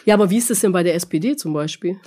Ja, 0.04 0.14
aber 0.14 0.30
wie 0.30 0.38
ist 0.38 0.50
das 0.50 0.60
denn 0.60 0.72
bei 0.72 0.82
der 0.82 0.94
SPD 0.94 1.36
zum 1.36 1.52
Beispiel? 1.52 1.98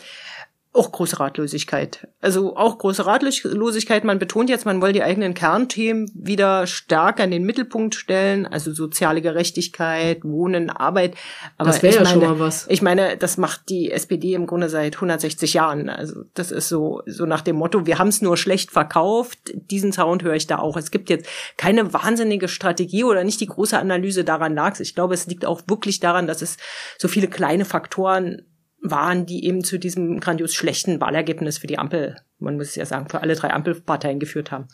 Auch 0.72 0.92
große 0.92 1.20
Ratlosigkeit. 1.20 2.08
Also 2.22 2.56
auch 2.56 2.78
große 2.78 3.04
Ratlosigkeit. 3.06 4.04
Man 4.04 4.20
betont 4.20 4.52
jetzt, 4.52 4.68
man 4.68 4.80
will 4.84 4.94
die 4.94 5.02
eigenen 5.02 5.34
Kernthemen 5.34 6.12
wieder 6.14 6.68
stärker 6.68 7.24
in 7.24 7.32
den 7.32 7.44
Mittelpunkt 7.44 7.96
stellen. 7.96 8.46
Also 8.46 8.72
soziale 8.72 9.22
Gerechtigkeit, 9.22 10.24
Wohnen, 10.24 10.70
Arbeit. 10.70 11.16
Aber 11.58 11.72
Das 11.72 11.82
wär 11.82 11.90
ich 11.90 11.96
ja 11.96 12.06
schon 12.06 12.20
meine- 12.20 12.34
mal 12.34 12.40
was. 12.40 12.68
Ich 12.70 12.84
meine, 12.84 13.18
das 13.18 13.38
macht 13.38 13.70
die 13.70 13.90
SPD 13.92 14.36
im 14.36 14.46
Grunde 14.46 14.70
seit 14.70 15.02
160 15.02 15.56
Jahren. 15.56 15.90
Also 15.90 16.22
das 16.36 16.52
ist 16.52 16.70
so, 16.70 17.02
so 17.08 17.26
nach 17.26 17.42
dem 17.42 17.56
Motto, 17.56 17.88
wir 17.88 17.98
haben 17.98 18.10
es 18.10 18.22
nur 18.22 18.38
schlecht 18.38 18.70
verkauft. 18.70 19.40
Diesen 19.56 19.92
Sound 19.92 20.22
höre 20.22 20.36
ich 20.36 20.46
da 20.46 20.60
auch. 20.60 20.78
Es 20.78 20.92
gibt 20.92 21.10
jetzt 21.10 21.28
keine 21.58 21.94
wahnsinnige 21.94 22.48
Strategie 22.48 23.04
oder 23.04 23.24
nicht 23.24 23.42
die 23.42 23.48
große 23.48 23.78
Analyse 23.80 24.24
daran 24.24 24.54
lag. 24.54 24.80
Ich 24.80 24.94
glaube, 24.94 25.16
es 25.16 25.26
liegt 25.26 25.46
auch 25.48 25.62
wirklich 25.68 26.00
daran, 26.00 26.28
dass 26.28 26.44
es 26.44 26.58
so 27.00 27.08
viele 27.08 27.28
kleine 27.28 27.66
Faktoren 27.66 28.44
waren, 28.82 29.26
die 29.26 29.46
eben 29.46 29.64
zu 29.64 29.78
diesem 29.78 30.20
grandios 30.20 30.54
schlechten 30.54 31.02
Wahlergebnis 31.02 31.58
für 31.58 31.68
die 31.68 31.78
Ampel, 31.78 32.16
man 32.40 32.56
muss 32.56 32.70
es 32.70 32.76
ja 32.76 32.86
sagen, 32.86 33.10
für 33.10 33.22
alle 33.22 33.36
drei 33.36 33.52
Ampelparteien 33.52 34.20
geführt 34.20 34.52
haben. 34.52 34.68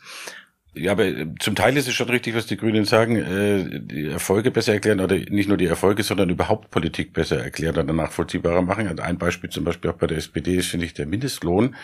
Ja, 0.75 0.91
aber 0.91 1.05
äh, 1.05 1.27
zum 1.39 1.55
Teil 1.55 1.77
ist 1.77 1.87
es 1.87 1.93
schon 1.93 2.09
richtig, 2.09 2.35
was 2.35 2.47
die 2.47 2.57
Grünen 2.57 2.85
sagen, 2.85 3.15
äh, 3.15 3.79
die 3.79 4.07
Erfolge 4.07 4.51
besser 4.51 4.73
erklären 4.73 4.99
oder 4.99 5.15
nicht 5.15 5.47
nur 5.47 5.57
die 5.57 5.67
Erfolge, 5.67 6.03
sondern 6.03 6.29
überhaupt 6.29 6.69
Politik 6.69 7.13
besser 7.13 7.41
erklären 7.41 7.77
oder 7.77 7.93
nachvollziehbarer 7.93 8.61
machen. 8.61 8.99
Ein 8.99 9.17
Beispiel 9.17 9.49
zum 9.49 9.63
Beispiel 9.63 9.91
auch 9.91 9.95
bei 9.95 10.07
der 10.07 10.17
SPD 10.17 10.55
ist, 10.55 10.67
finde 10.67 10.85
ich, 10.85 10.93
der 10.93 11.05
Mindestlohn. 11.05 11.75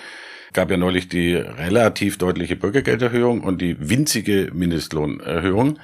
Gab 0.54 0.70
ja 0.70 0.76
neulich 0.76 1.08
die 1.08 1.36
relativ 1.36 2.18
deutliche 2.18 2.58
Bürgergelderhöhung 2.58 3.42
und 3.42 3.62
die 3.62 3.78
winzige 3.80 4.50
Mindestlohnerhöhung 4.54 5.80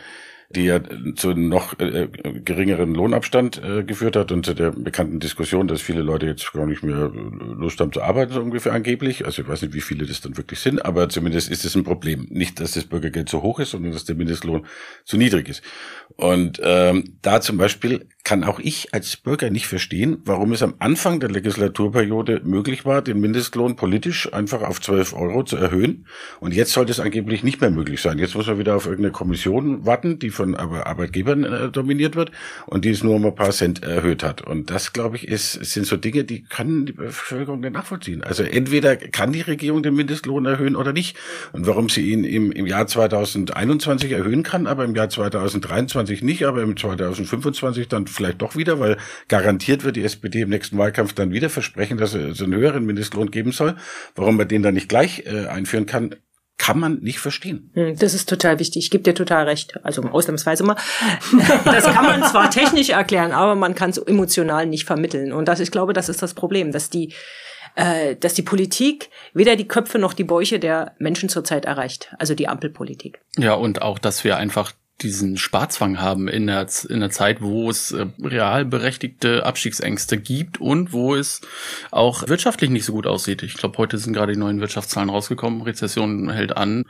die 0.49 0.63
ja 0.63 0.79
zu 1.15 1.33
noch 1.33 1.77
äh, 1.79 2.07
geringeren 2.43 2.93
Lohnabstand 2.95 3.61
äh, 3.61 3.83
geführt 3.83 4.15
hat 4.15 4.31
und 4.31 4.45
zu 4.45 4.53
der 4.53 4.71
bekannten 4.71 5.19
Diskussion, 5.19 5.67
dass 5.67 5.81
viele 5.81 6.01
Leute 6.01 6.25
jetzt 6.25 6.53
gar 6.53 6.65
nicht 6.65 6.83
mehr 6.83 7.11
äh, 7.13 7.53
Lust 7.53 7.81
haben 7.81 7.91
zu 7.91 8.01
arbeiten, 8.01 8.31
so 8.31 8.41
ungefähr 8.41 8.71
angeblich. 8.71 9.25
Also 9.25 9.41
ich 9.41 9.47
weiß 9.47 9.63
nicht, 9.63 9.73
wie 9.73 9.81
viele 9.81 10.05
das 10.05 10.21
dann 10.21 10.37
wirklich 10.37 10.59
sind, 10.59 10.85
aber 10.85 11.09
zumindest 11.09 11.49
ist 11.49 11.65
es 11.65 11.75
ein 11.75 11.83
Problem. 11.83 12.27
Nicht, 12.29 12.61
dass 12.61 12.71
das 12.71 12.85
Bürgergeld 12.85 13.27
zu 13.27 13.41
hoch 13.41 13.59
ist, 13.59 13.71
sondern 13.71 13.91
dass 13.91 14.05
der 14.05 14.15
Mindestlohn 14.15 14.65
zu 15.03 15.17
niedrig 15.17 15.49
ist. 15.49 15.61
Und 16.15 16.61
ähm, 16.63 17.17
da 17.21 17.41
zum 17.41 17.57
Beispiel 17.57 18.07
kann 18.23 18.45
auch 18.45 18.59
ich 18.59 18.93
als 18.93 19.17
Bürger 19.17 19.49
nicht 19.49 19.67
verstehen, 19.67 20.17
warum 20.23 20.53
es 20.53 20.63
am 20.63 20.75
Anfang 20.79 21.19
der 21.19 21.29
Legislaturperiode 21.29 22.41
möglich 22.45 22.85
war, 22.85 23.01
den 23.01 23.19
Mindestlohn 23.19 23.75
politisch 23.75 24.33
einfach 24.33 24.61
auf 24.61 24.79
12 24.79 25.13
Euro 25.13 25.43
zu 25.43 25.57
erhöhen. 25.57 26.07
Und 26.39 26.53
jetzt 26.53 26.71
sollte 26.71 26.91
es 26.91 27.01
angeblich 27.01 27.43
nicht 27.43 27.59
mehr 27.59 27.69
möglich 27.69 28.01
sein. 28.01 28.17
Jetzt 28.17 28.35
muss 28.35 28.47
man 28.47 28.59
wieder 28.59 28.75
auf 28.75 28.85
irgendeine 28.85 29.11
Kommission 29.11 29.85
warten, 29.85 30.19
die 30.19 30.29
von 30.37 30.55
Ar- 30.55 30.87
Arbeitgebern 30.87 31.43
äh, 31.43 31.69
dominiert 31.69 32.15
wird 32.15 32.31
und 32.65 32.85
die 32.85 32.89
es 32.91 33.03
nur 33.03 33.15
um 33.15 33.25
ein 33.25 33.35
paar 33.35 33.51
Cent 33.51 33.83
erhöht 33.83 34.23
hat. 34.23 34.41
Und 34.41 34.69
das, 34.69 34.93
glaube 34.93 35.17
ich, 35.17 35.27
ist, 35.27 35.53
sind 35.53 35.85
so 35.85 35.97
Dinge, 35.97 36.23
die 36.23 36.43
können 36.43 36.85
die 36.85 36.93
Bevölkerung 36.93 37.59
nicht 37.59 37.73
nachvollziehen. 37.73 38.23
Also 38.23 38.43
entweder 38.43 38.95
kann 38.95 39.33
die 39.33 39.41
Regierung 39.41 39.83
den 39.83 39.95
Mindestlohn 39.95 40.45
erhöhen 40.45 40.75
oder 40.75 40.93
nicht. 40.93 41.17
Und 41.51 41.67
warum 41.67 41.89
sie 41.89 42.11
ihn 42.11 42.23
im, 42.23 42.51
im 42.51 42.65
Jahr 42.65 42.87
2021 42.87 44.11
erhöhen 44.11 44.43
kann, 44.43 44.67
aber 44.67 44.85
im 44.85 44.95
Jahr 44.95 45.09
2023 45.09 46.21
nicht, 46.23 46.45
aber 46.45 46.61
im 46.61 46.77
2025 46.77 47.87
dann 47.87 48.07
vielleicht 48.07 48.41
doch 48.41 48.55
wieder, 48.55 48.79
weil 48.79 48.97
garantiert 49.27 49.83
wird 49.83 49.95
die 49.95 50.03
SPD 50.03 50.41
im 50.41 50.49
nächsten 50.49 50.77
Wahlkampf 50.77 51.13
dann 51.13 51.31
wieder 51.31 51.49
versprechen, 51.49 51.97
dass 51.97 52.13
es 52.13 52.41
einen 52.41 52.55
höheren 52.55 52.85
Mindestlohn 52.85 53.31
geben 53.31 53.51
soll. 53.51 53.75
Warum 54.15 54.37
man 54.37 54.47
den 54.47 54.63
dann 54.63 54.75
nicht 54.75 54.89
gleich 54.89 55.23
äh, 55.25 55.47
einführen 55.47 55.85
kann, 55.85 56.15
kann 56.57 56.79
man 56.79 56.99
nicht 56.99 57.19
verstehen. 57.19 57.71
Hm, 57.73 57.97
Das 57.97 58.13
ist 58.13 58.27
total 58.27 58.59
wichtig. 58.59 58.83
Ich 58.85 58.91
gebe 58.91 59.03
dir 59.03 59.13
total 59.13 59.45
recht. 59.45 59.79
Also 59.83 60.01
ausnahmsweise 60.03 60.63
mal. 60.63 60.75
Das 61.65 61.85
kann 61.85 62.05
man 62.05 62.23
zwar 62.23 62.49
technisch 62.49 62.89
erklären, 62.89 63.31
aber 63.31 63.55
man 63.55 63.75
kann 63.75 63.91
es 63.91 63.97
emotional 63.97 64.65
nicht 64.65 64.85
vermitteln. 64.85 65.31
Und 65.33 65.47
das, 65.47 65.59
ich 65.59 65.71
glaube, 65.71 65.93
das 65.93 66.09
ist 66.09 66.21
das 66.21 66.33
Problem, 66.33 66.71
dass 66.71 66.89
die, 66.89 67.13
äh, 67.75 68.15
dass 68.15 68.33
die 68.33 68.41
Politik 68.41 69.09
weder 69.33 69.55
die 69.55 69.67
Köpfe 69.67 69.99
noch 69.99 70.13
die 70.13 70.23
Bäuche 70.23 70.59
der 70.59 70.95
Menschen 70.99 71.29
zurzeit 71.29 71.65
erreicht. 71.65 72.13
Also 72.17 72.33
die 72.33 72.47
Ampelpolitik. 72.47 73.19
Ja, 73.37 73.53
und 73.53 73.81
auch, 73.81 73.99
dass 73.99 74.23
wir 74.23 74.37
einfach 74.37 74.73
diesen 75.01 75.37
Sparzwang 75.37 76.01
haben 76.01 76.27
in 76.27 76.47
der, 76.47 76.67
in 76.89 76.99
der 76.99 77.11
Zeit, 77.11 77.41
wo 77.41 77.69
es 77.69 77.91
äh, 77.91 78.07
real 78.21 78.65
berechtigte 78.65 79.45
Abstiegsängste 79.45 80.17
gibt 80.17 80.59
und 80.59 80.91
wo 80.91 81.15
es 81.15 81.41
auch 81.91 82.27
wirtschaftlich 82.27 82.71
nicht 82.71 82.85
so 82.85 82.93
gut 82.93 83.05
aussieht. 83.05 83.43
Ich 83.43 83.55
glaube, 83.55 83.77
heute 83.77 83.97
sind 83.99 84.13
gerade 84.13 84.33
die 84.33 84.39
neuen 84.39 84.59
Wirtschaftszahlen 84.59 85.09
rausgekommen. 85.09 85.61
Rezession 85.61 86.29
hält 86.31 86.57
an. 86.57 86.85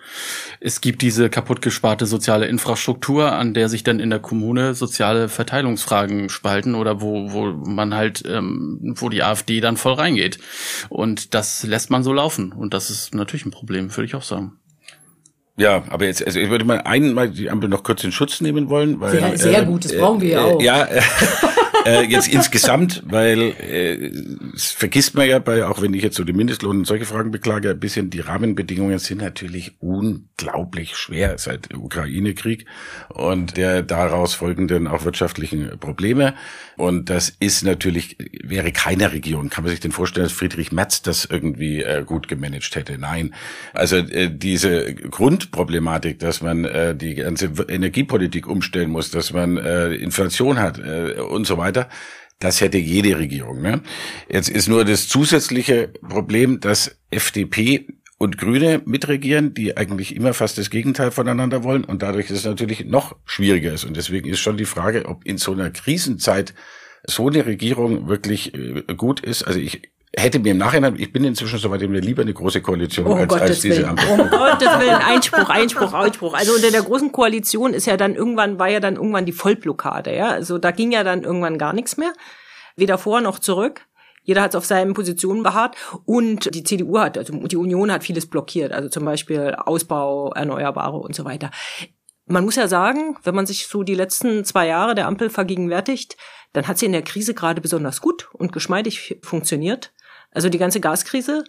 Es 0.62 0.80
gibt 0.80 1.02
diese 1.02 1.30
kaputtgesparte 1.30 2.06
soziale 2.06 2.48
Infrastruktur, 2.48 3.34
an 3.34 3.54
der 3.54 3.68
sich 3.68 3.84
dann 3.84 4.00
in 4.00 4.10
der 4.10 4.20
Kommune 4.20 4.74
soziale 4.74 5.28
Verteilungsfragen 5.28 6.30
spalten 6.30 6.76
oder 6.76 7.02
wo, 7.02 7.34
wo 7.34 7.46
man 7.52 7.94
halt, 7.94 8.24
ähm, 8.26 8.96
wo 8.98 9.10
die 9.10 9.24
AfD 9.24 9.60
dann 9.60 9.76
voll 9.76 9.94
reingeht. 9.94 10.40
Und 10.88 11.34
das 11.34 11.64
lässt 11.64 11.90
man 11.90 12.04
so 12.04 12.14
laufen. 12.14 12.54
Und 12.54 12.74
das 12.74 12.90
ist 12.90 13.14
natürlich 13.14 13.46
ein 13.46 13.52
Problem, 13.52 13.96
würde 13.96 14.06
ich 14.06 14.16
auch 14.16 14.24
sagen. 14.24 14.54
Ja, 15.60 15.84
aber 15.90 16.06
jetzt, 16.06 16.24
also 16.26 16.40
ich 16.40 16.50
würde 16.52 16.66
mal 16.66 16.82
einmal 16.82 17.30
die 17.30 17.50
Ampel 17.50 17.68
noch 17.68 17.82
kurz 17.84 18.04
in 18.04 18.12
Schutz 18.12 18.42
nehmen 18.42 18.70
wollen, 18.70 19.00
weil 19.00 19.12
Sehr- 19.12 19.38
sehr 19.38 19.64
gut, 19.64 19.86
das 19.86 19.98
brauchen 19.98 20.22
wir 20.22 20.30
ja 20.30 20.42
auch. 20.44 20.62
Ja, 20.62 20.88
äh, 21.88 22.04
jetzt 22.04 22.28
insgesamt, 22.28 23.04
weil 23.06 23.40
äh, 23.40 24.12
vergisst 24.56 25.16
man 25.16 25.28
ja 25.28 25.40
bei, 25.40 25.66
auch 25.66 25.82
wenn 25.82 25.94
ich 25.94 26.04
jetzt 26.04 26.16
so 26.16 26.24
den 26.24 26.36
Mindestlohn 26.36 26.80
und 26.80 26.86
solche 26.86 27.06
Fragen 27.06 27.32
beklage, 27.32 27.72
ein 27.72 27.80
bisschen 27.80 28.10
die 28.10 28.20
Rahmenbedingungen 28.20 29.00
sind 29.00 29.22
natürlich 29.22 29.74
unglaublich 29.80 30.96
schwer 30.96 31.38
seit 31.38 31.74
Ukraine-Krieg 31.74 32.66
und 33.10 33.58
der 33.58 33.84
daraus 33.84 34.34
folgenden 34.34 34.88
auch 34.88 35.06
wirtschaftlichen 35.06 35.78
Probleme. 35.80 36.34
Und 36.76 37.10
das 37.10 37.34
ist 37.40 37.64
natürlich, 37.64 38.18
wäre 38.44 38.72
keine 38.72 39.12
Regierung, 39.12 39.50
kann 39.50 39.64
man 39.64 39.72
sich 39.72 39.80
denn 39.80 39.92
vorstellen, 39.92 40.26
dass 40.26 40.34
Friedrich 40.34 40.72
Merz 40.72 41.02
das 41.02 41.26
irgendwie 41.26 41.82
äh, 41.82 42.04
gut 42.04 42.28
gemanagt 42.28 42.76
hätte? 42.76 42.98
Nein. 42.98 43.34
Also 43.74 43.98
äh, 43.98 44.30
diese 44.32 44.94
Grundproblematik, 44.94 46.20
dass 46.20 46.42
man 46.42 46.66
äh, 46.66 46.96
die 46.96 47.16
ganze 47.16 47.52
Energiepolitik 47.68 48.48
umstellen 48.48 48.92
muss, 48.92 49.12
dass 49.12 49.34
man 49.34 49.58
äh, 49.58 49.94
Inflation 49.94 50.60
hat 50.60 50.80
äh, 50.80 51.20
und 51.20 51.46
so 51.46 51.58
weiter, 51.58 51.77
das 52.40 52.62
hätte 52.62 52.78
jede 52.78 53.18
Regierung. 53.18 53.62
Ne? 53.62 53.82
Jetzt 54.30 54.50
ist 54.50 54.68
nur 54.68 54.86
das 54.86 55.08
zusätzliche 55.08 55.88
Problem, 55.88 56.60
dass 56.60 56.98
FDP 57.10 57.88
und 58.20 58.38
Grüne 58.38 58.82
mitregieren, 58.86 59.54
die 59.54 59.78
eigentlich 59.78 60.16
immer 60.16 60.34
fast 60.34 60.58
das 60.58 60.70
Gegenteil 60.70 61.12
voneinander 61.12 61.64
wollen 61.64 61.84
und 61.84 62.02
dadurch 62.02 62.30
ist 62.30 62.40
es 62.40 62.46
natürlich 62.46 62.86
noch 62.86 63.16
schwieriger 63.26 63.74
ist. 63.74 63.86
Und 63.86 63.96
deswegen 63.96 64.30
ist 64.30 64.40
schon 64.40 64.58
die 64.58 64.66
Frage, 64.66 65.06
ob 65.06 65.26
in 65.26 65.38
so 65.38 65.52
einer 65.54 65.70
Krisenzeit 65.70 66.54
so 67.06 67.28
eine 67.28 67.46
Regierung 67.46 68.08
wirklich 68.08 68.54
äh, 68.54 68.84
gut 68.96 69.20
ist. 69.20 69.44
Also 69.44 69.60
ich 69.60 69.92
hätte 70.22 70.40
mir 70.40 70.52
im 70.52 70.58
Nachhinein, 70.58 70.96
ich 70.98 71.12
bin 71.14 71.24
inzwischen 71.24 71.60
soweit, 71.60 71.82
ich 71.82 71.90
mir 71.90 72.00
lieber 72.00 72.24
eine 72.24 72.34
große 72.34 72.62
Koalition 72.62 73.06
Oh, 73.06 73.14
als, 73.14 73.32
als 73.34 73.42
Gottes 73.42 73.62
diese 73.62 73.78
Willen. 73.78 73.90
Ampel. 73.90 74.10
Um 74.10 74.30
Gottes 74.30 74.80
Willen. 74.80 74.96
Einspruch, 74.96 75.50
Einspruch, 75.50 75.94
Einspruch. 75.94 76.34
Also 76.34 76.54
unter 76.54 76.72
der 76.72 76.82
großen 76.82 77.12
Koalition 77.12 77.74
ist 77.74 77.86
ja 77.86 77.98
dann 77.98 78.16
irgendwann, 78.16 78.60
war 78.60 78.68
ja 78.68 78.80
dann 78.80 78.96
irgendwann 78.96 79.26
die 79.26 79.32
Vollblockade, 79.32 80.16
ja. 80.16 80.30
Also 80.30 80.58
da 80.58 80.72
ging 80.72 80.92
ja 80.92 81.04
dann 81.04 81.24
irgendwann 81.24 81.58
gar 81.58 81.74
nichts 81.74 81.98
mehr. 81.98 82.14
Weder 82.76 82.98
vor 82.98 83.22
noch 83.22 83.40
zurück. 83.40 83.82
Jeder 84.24 84.42
hat 84.42 84.56
auf 84.58 84.66
seinen 84.66 84.94
Positionen 84.94 85.42
beharrt 85.42 85.78
und 86.04 86.54
die 86.54 86.64
CDU 86.64 87.00
hat, 87.00 87.18
also 87.18 87.34
die 87.48 87.56
Union 87.56 87.90
hat 87.92 88.04
vieles 88.04 88.26
blockiert, 88.26 88.74
also 88.74 88.90
zum 88.90 89.06
Beispiel 89.06 89.56
Ausbau, 89.58 90.34
Erneuerbare 90.34 90.98
und 90.98 91.16
so 91.16 91.24
weiter. 91.24 91.50
man 92.26 92.44
muss 92.44 92.58
ja 92.58 92.68
sagen, 92.68 93.16
wenn 93.24 93.36
man 93.36 93.46
sich 93.46 93.68
so 93.68 93.84
die 93.84 93.96
letzten 93.96 94.44
zwei 94.44 94.68
Jahre 94.68 94.96
der 94.96 95.08
Ampel 95.08 95.30
vergegenwärtigt, 95.30 96.18
dann 96.52 96.68
hat 96.68 96.78
sie 96.78 96.88
in 96.88 96.92
der 96.92 97.04
Krise 97.04 97.34
gerade 97.36 97.62
besonders 97.62 98.02
gut 98.02 98.28
und 98.34 98.52
geschmeidig 98.52 99.18
funktioniert. 99.24 99.94
Also 100.32 100.50
die 100.50 100.58
ganze 100.58 100.80
Gaskrise 100.80 101.44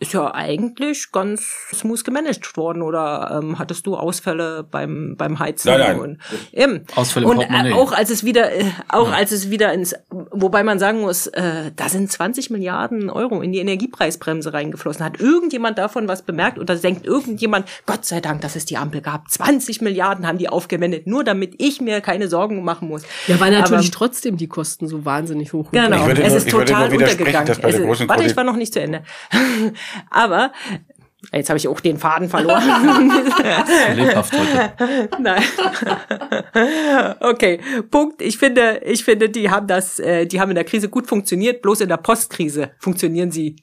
ist 0.00 0.12
ja 0.12 0.34
eigentlich 0.34 1.12
ganz 1.12 1.46
smooth 1.72 2.04
gemanagt 2.04 2.56
worden 2.56 2.82
oder 2.82 3.40
ähm, 3.40 3.58
hattest 3.58 3.86
du 3.86 3.96
Ausfälle 3.96 4.64
beim 4.64 5.14
beim 5.16 5.38
Heizen 5.38 5.68
nein, 5.68 5.80
nein. 5.80 6.00
und 6.00 6.18
eben 6.52 6.84
Ausfälle 6.96 7.26
und 7.26 7.40
äh, 7.40 7.72
auch 7.72 7.92
als 7.92 8.10
es 8.10 8.24
wieder 8.24 8.52
äh, 8.52 8.64
auch 8.88 9.08
ja. 9.08 9.14
als 9.14 9.30
es 9.30 9.50
wieder 9.50 9.72
ins 9.72 9.94
wobei 10.34 10.62
man 10.62 10.78
sagen 10.78 11.00
muss 11.00 11.26
äh, 11.28 11.70
da 11.74 11.88
sind 11.88 12.10
20 12.10 12.50
Milliarden 12.50 13.10
Euro 13.10 13.40
in 13.40 13.52
die 13.52 13.58
Energiepreisbremse 13.58 14.52
reingeflossen. 14.52 15.04
Hat 15.04 15.20
irgendjemand 15.20 15.78
davon 15.78 16.08
was 16.08 16.22
bemerkt 16.22 16.58
oder 16.58 16.76
denkt 16.76 17.06
irgendjemand 17.06 17.68
Gott 17.86 18.04
sei 18.04 18.20
Dank 18.20 18.40
dass 18.40 18.56
es 18.56 18.64
die 18.64 18.76
Ampel 18.76 19.00
gab? 19.00 19.30
20 19.30 19.80
Milliarden 19.80 20.26
haben 20.26 20.38
die 20.38 20.48
aufgewendet 20.48 21.06
nur 21.06 21.24
damit 21.24 21.54
ich 21.58 21.80
mir 21.80 22.00
keine 22.00 22.28
Sorgen 22.28 22.64
machen 22.64 22.88
muss. 22.88 23.02
Ja 23.26 23.40
weil 23.40 23.52
natürlich 23.52 23.88
Aber, 23.88 23.96
trotzdem 23.96 24.36
die 24.36 24.48
Kosten 24.48 24.88
so 24.88 25.04
wahnsinnig 25.04 25.52
hoch 25.52 25.70
genau 25.70 26.06
es 26.08 26.18
nur, 26.18 26.36
ist 26.36 26.50
total 26.50 26.92
untergegangen. 26.92 27.50
es 27.62 27.78
ist, 27.78 28.08
warte 28.08 28.24
ich 28.24 28.36
war 28.36 28.44
noch 28.44 28.56
nicht 28.56 28.72
zu 28.72 28.80
Ende. 28.80 29.02
Aber 30.10 30.52
Jetzt 31.32 31.48
habe 31.48 31.58
ich 31.58 31.68
auch 31.68 31.80
den 31.80 31.98
Faden 31.98 32.28
verloren. 32.28 32.62
Lebhaft 33.94 34.32
heute. 34.32 35.08
Nein. 35.20 35.42
Okay, 37.20 37.60
Punkt. 37.90 38.22
Ich 38.22 38.38
finde, 38.38 38.80
ich 38.84 39.04
finde, 39.04 39.28
die 39.28 39.50
haben 39.50 39.66
das, 39.66 39.98
äh, 39.98 40.26
die 40.26 40.40
haben 40.40 40.50
in 40.50 40.54
der 40.54 40.64
Krise 40.64 40.88
gut 40.88 41.06
funktioniert. 41.06 41.62
Bloß 41.62 41.80
in 41.80 41.88
der 41.88 41.96
Postkrise 41.96 42.70
funktionieren 42.78 43.30
sie 43.30 43.56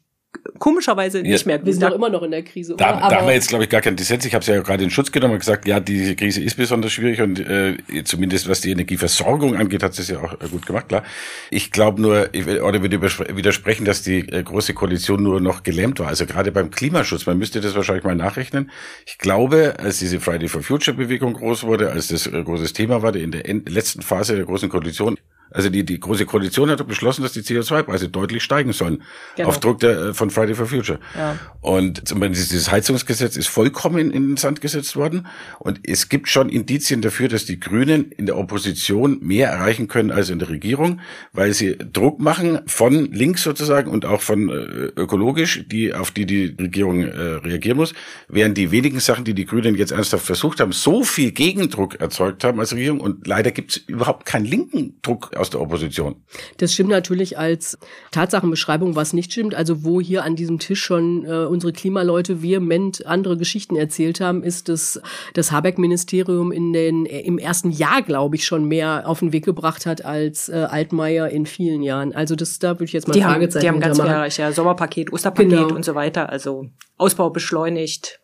komischerweise 0.60 1.22
nicht 1.22 1.46
mehr. 1.46 1.64
Wir 1.66 1.74
sind 1.74 1.84
doch 1.84 1.92
immer 1.92 2.10
noch 2.10 2.24
in 2.24 2.32
der 2.32 2.44
Krise. 2.44 2.76
Da, 2.78 2.94
da 2.94 3.18
haben 3.18 3.28
wir 3.28 3.34
jetzt, 3.34 3.50
glaube 3.50 3.66
ich, 3.66 3.70
gar 3.70 3.82
keinen 3.82 3.98
Dissens. 3.98 4.26
Ich 4.26 4.34
habe 4.34 4.42
es 4.42 4.48
ja 4.48 4.62
gerade 4.62 4.84
in 4.84 4.90
Schutz 4.90 5.12
genommen 5.12 5.34
und 5.34 5.40
gesagt, 5.40 5.68
ja, 5.68 5.80
diese 5.80 6.16
Krise 6.16 6.42
ist 6.42 6.56
besonders 6.56 6.92
schwierig 6.94 7.22
und 7.22 7.40
äh, 7.40 7.78
zumindest 8.06 8.48
was 8.48 8.62
die 8.62 8.72
Energieversorgung 8.72 9.56
angeht, 9.56 9.84
hat 9.84 9.98
es 9.98 10.08
ja 10.08 10.20
auch 10.20 10.34
äh, 10.34 10.48
gut 10.50 10.66
gemacht, 10.66 10.88
klar. 10.88 11.04
Ich 11.50 11.72
glaube 11.72 12.02
nur, 12.02 12.34
ich, 12.34 12.48
oder 12.48 12.82
würde 12.82 13.02
widersprechen, 13.02 13.86
dass 13.86 14.04
die 14.04 14.20
äh, 14.20 14.44
große 14.44 14.74
Koalition 14.74 15.24
nur 15.24 15.42
noch 15.42 15.64
gelähmt 15.64 16.00
war. 16.00 16.08
Also 16.08 16.26
gerade 16.26 16.52
beim 16.52 16.72
Klimaschutz, 16.72 17.26
man 17.26 17.38
müsste 17.38 17.60
das 17.60 17.76
wahrscheinlich 17.76 18.04
mal 18.04 18.16
nachrechnen. 18.16 18.72
Ich 19.06 19.18
glaube, 19.18 19.76
als 19.80 20.00
diese 20.00 20.20
Friday 20.20 20.48
for 20.48 20.64
Future 20.64 20.96
Bewegung 20.96 21.34
groß 21.34 21.64
wurde, 21.64 21.92
als 21.92 22.08
das 22.08 22.28
äh, 22.28 22.44
großes 22.44 22.74
Thema 22.74 23.02
war, 23.02 23.16
in 23.16 23.32
der 23.32 23.44
letzten 23.68 24.02
Phase 24.02 24.36
der 24.36 24.46
großen 24.46 24.70
Koalition, 24.70 25.18
also 25.52 25.70
die, 25.70 25.86
die 25.86 26.00
große 26.00 26.26
Koalition 26.26 26.70
hat 26.70 26.86
beschlossen, 26.88 27.24
dass 27.24 27.34
die 27.34 27.42
CO2-Preise 27.42 28.10
deutlich 28.10 28.44
steigen 28.44 28.74
sollen. 28.74 29.04
Genau. 29.36 29.50
Auf 29.50 29.60
Druck 29.60 29.80
der, 29.80 30.00
äh, 30.00 30.14
von 30.14 30.30
Friday 30.30 30.56
for 30.56 30.66
Future. 30.66 31.00
Ja. 31.16 31.38
Und 31.62 32.08
zum 32.08 32.20
Beispiel 32.20 32.36
dieses 32.36 32.72
Heizungsgesetz 32.72 33.36
ist 33.38 33.48
vollkommen 33.48 34.00
in, 34.00 34.12
in 34.12 34.28
den 34.30 34.38
Sand 34.38 34.62
gesetzt 34.62 34.96
worden. 34.96 35.28
Und 35.60 35.82
es 35.84 36.10
gibt 36.10 36.30
schon 36.30 36.50
Indizien 36.50 37.02
dafür, 37.02 37.28
dass 37.28 37.46
die 37.46 37.60
Grünen 37.60 38.12
in 38.12 38.26
der 38.26 38.38
Opposition 38.38 39.20
mehr 39.22 39.50
erreichen 39.50 39.88
können 39.88 40.12
als 40.12 40.30
in 40.30 40.40
der 40.40 40.50
Regierung, 40.50 41.02
weil 41.34 41.54
sie 41.54 41.78
Druck 41.78 42.20
machen 42.20 42.60
von 42.66 43.12
links 43.12 43.44
sozusagen 43.44 43.92
und 43.92 44.06
auch 44.06 44.22
von 44.22 44.50
äh, 44.50 44.54
ökologisch, 45.00 45.66
die, 45.68 45.94
auf 45.94 46.12
die 46.12 46.26
die 46.26 46.56
Regierung 46.60 47.04
äh, 47.04 47.10
reagieren 47.10 47.78
muss. 47.78 47.94
Während 48.28 48.58
die 48.58 48.72
wenigen 48.72 49.00
Sachen, 49.00 49.26
die 49.26 49.34
die 49.34 49.46
Grünen 49.46 49.76
jetzt 49.76 49.92
ernsthaft 49.92 50.26
versucht 50.26 50.60
haben, 50.60 50.72
so 50.72 51.04
viel 51.04 51.32
Gegendruck 51.32 52.00
erzeugt 52.00 52.44
haben 52.44 52.60
als 52.60 52.74
Regierung. 52.74 53.00
Und 53.02 53.28
leider 53.28 53.52
gibt 53.52 53.72
es 53.72 53.78
überhaupt 53.78 54.26
keinen 54.26 54.46
linken 54.46 54.96
Druck 55.02 55.30
aus 55.42 55.50
der 55.50 55.60
Opposition. 55.60 56.16
Das 56.58 56.74
stimmt 56.74 56.90
natürlich 56.90 57.38
als 57.38 57.78
Tatsachenbeschreibung, 58.12 58.96
was 58.96 59.12
nicht 59.14 59.34
stimmt. 59.34 59.56
Also 59.56 59.84
wo 59.84 60.00
hier 60.00 60.24
an 60.24 60.36
diesem 60.36 60.60
Tisch 60.60 60.82
schon 60.82 61.26
äh, 61.26 61.46
unsere 61.46 61.74
Klimaleute 61.74 62.42
vehement 62.42 63.06
andere 63.06 63.38
Geschichten 63.38 63.76
erzählt 63.76 64.22
haben, 64.22 64.44
ist 64.44 64.70
dass 64.70 65.02
das 65.34 65.52
Habeck-Ministerium 65.52 66.52
in 66.52 66.72
den 66.72 67.06
im 67.06 67.38
ersten 67.38 67.72
Jahr, 67.72 68.02
glaube 68.02 68.36
ich, 68.36 68.46
schon 68.46 68.66
mehr 68.66 69.04
auf 69.08 69.20
den 69.20 69.34
Weg 69.34 69.44
gebracht 69.44 69.86
hat 69.86 70.06
als 70.06 70.48
äh, 70.48 70.68
Altmaier 70.70 71.30
in 71.30 71.46
vielen 71.46 71.82
Jahren. 71.82 72.14
Also 72.14 72.36
das 72.36 72.60
da 72.60 72.76
würde 72.76 72.86
ich 72.86 72.94
jetzt 72.94 73.08
mal 73.08 73.14
die 73.14 73.22
Fragezeichen 73.22 73.68
haben, 73.68 73.80
Die 73.80 73.86
haben 73.86 73.96
ganz 73.96 74.00
klar, 74.00 74.28
ja 74.28 74.52
Sommerpaket, 74.52 75.12
Osterpaket 75.12 75.50
genau. 75.50 75.76
und 75.76 75.84
so 75.84 75.96
weiter. 75.96 76.30
Also 76.30 76.68
Ausbau 76.98 77.32
beschleunigt. 77.32 78.20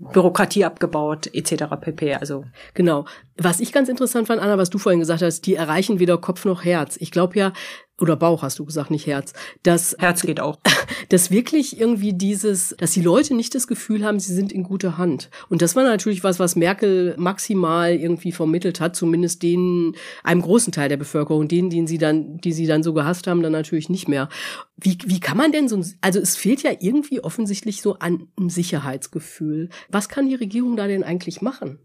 Bürokratie 0.00 0.64
abgebaut, 0.64 1.28
etc. 1.32 1.64
pp. 1.78 2.14
Also 2.14 2.44
genau. 2.72 3.04
Was 3.42 3.60
ich 3.60 3.72
ganz 3.72 3.88
interessant 3.88 4.26
fand, 4.26 4.42
Anna, 4.42 4.58
was 4.58 4.68
du 4.68 4.76
vorhin 4.76 5.00
gesagt 5.00 5.22
hast, 5.22 5.46
die 5.46 5.54
erreichen 5.54 5.98
weder 5.98 6.18
Kopf 6.18 6.44
noch 6.44 6.62
Herz. 6.62 6.98
Ich 7.00 7.10
glaube 7.10 7.38
ja, 7.38 7.54
oder 7.98 8.14
Bauch 8.14 8.42
hast 8.42 8.58
du 8.58 8.66
gesagt, 8.66 8.90
nicht 8.90 9.06
Herz. 9.06 9.32
Dass, 9.62 9.96
Herz 9.98 10.20
geht 10.20 10.40
auch. 10.40 10.58
Dass 11.08 11.30
wirklich 11.30 11.80
irgendwie 11.80 12.12
dieses, 12.12 12.74
dass 12.78 12.92
die 12.92 13.00
Leute 13.00 13.34
nicht 13.34 13.54
das 13.54 13.66
Gefühl 13.66 14.04
haben, 14.04 14.20
sie 14.20 14.34
sind 14.34 14.52
in 14.52 14.62
guter 14.62 14.98
Hand. 14.98 15.30
Und 15.48 15.62
das 15.62 15.74
war 15.74 15.84
natürlich 15.84 16.22
was, 16.22 16.38
was 16.38 16.54
Merkel 16.54 17.14
maximal 17.16 17.94
irgendwie 17.94 18.32
vermittelt 18.32 18.80
hat, 18.80 18.94
zumindest 18.94 19.42
denen, 19.42 19.96
einem 20.22 20.42
großen 20.42 20.72
Teil 20.72 20.88
der 20.88 20.98
Bevölkerung, 20.98 21.48
denen, 21.48 21.70
denen 21.70 21.86
sie 21.86 21.98
dann, 21.98 22.38
die 22.38 22.52
sie 22.52 22.66
dann 22.66 22.82
so 22.82 22.92
gehasst 22.92 23.26
haben, 23.26 23.42
dann 23.42 23.52
natürlich 23.52 23.88
nicht 23.88 24.08
mehr. 24.08 24.28
Wie, 24.76 24.98
wie 25.06 25.20
kann 25.20 25.38
man 25.38 25.52
denn 25.52 25.68
so, 25.68 25.82
also 26.00 26.20
es 26.20 26.36
fehlt 26.36 26.62
ja 26.62 26.72
irgendwie 26.78 27.24
offensichtlich 27.24 27.80
so 27.80 27.94
an 27.94 28.28
einem 28.36 28.50
Sicherheitsgefühl. 28.50 29.70
Was 29.88 30.08
kann 30.08 30.28
die 30.28 30.34
Regierung 30.34 30.76
da 30.76 30.86
denn 30.86 31.04
eigentlich 31.04 31.40
machen? 31.40 31.78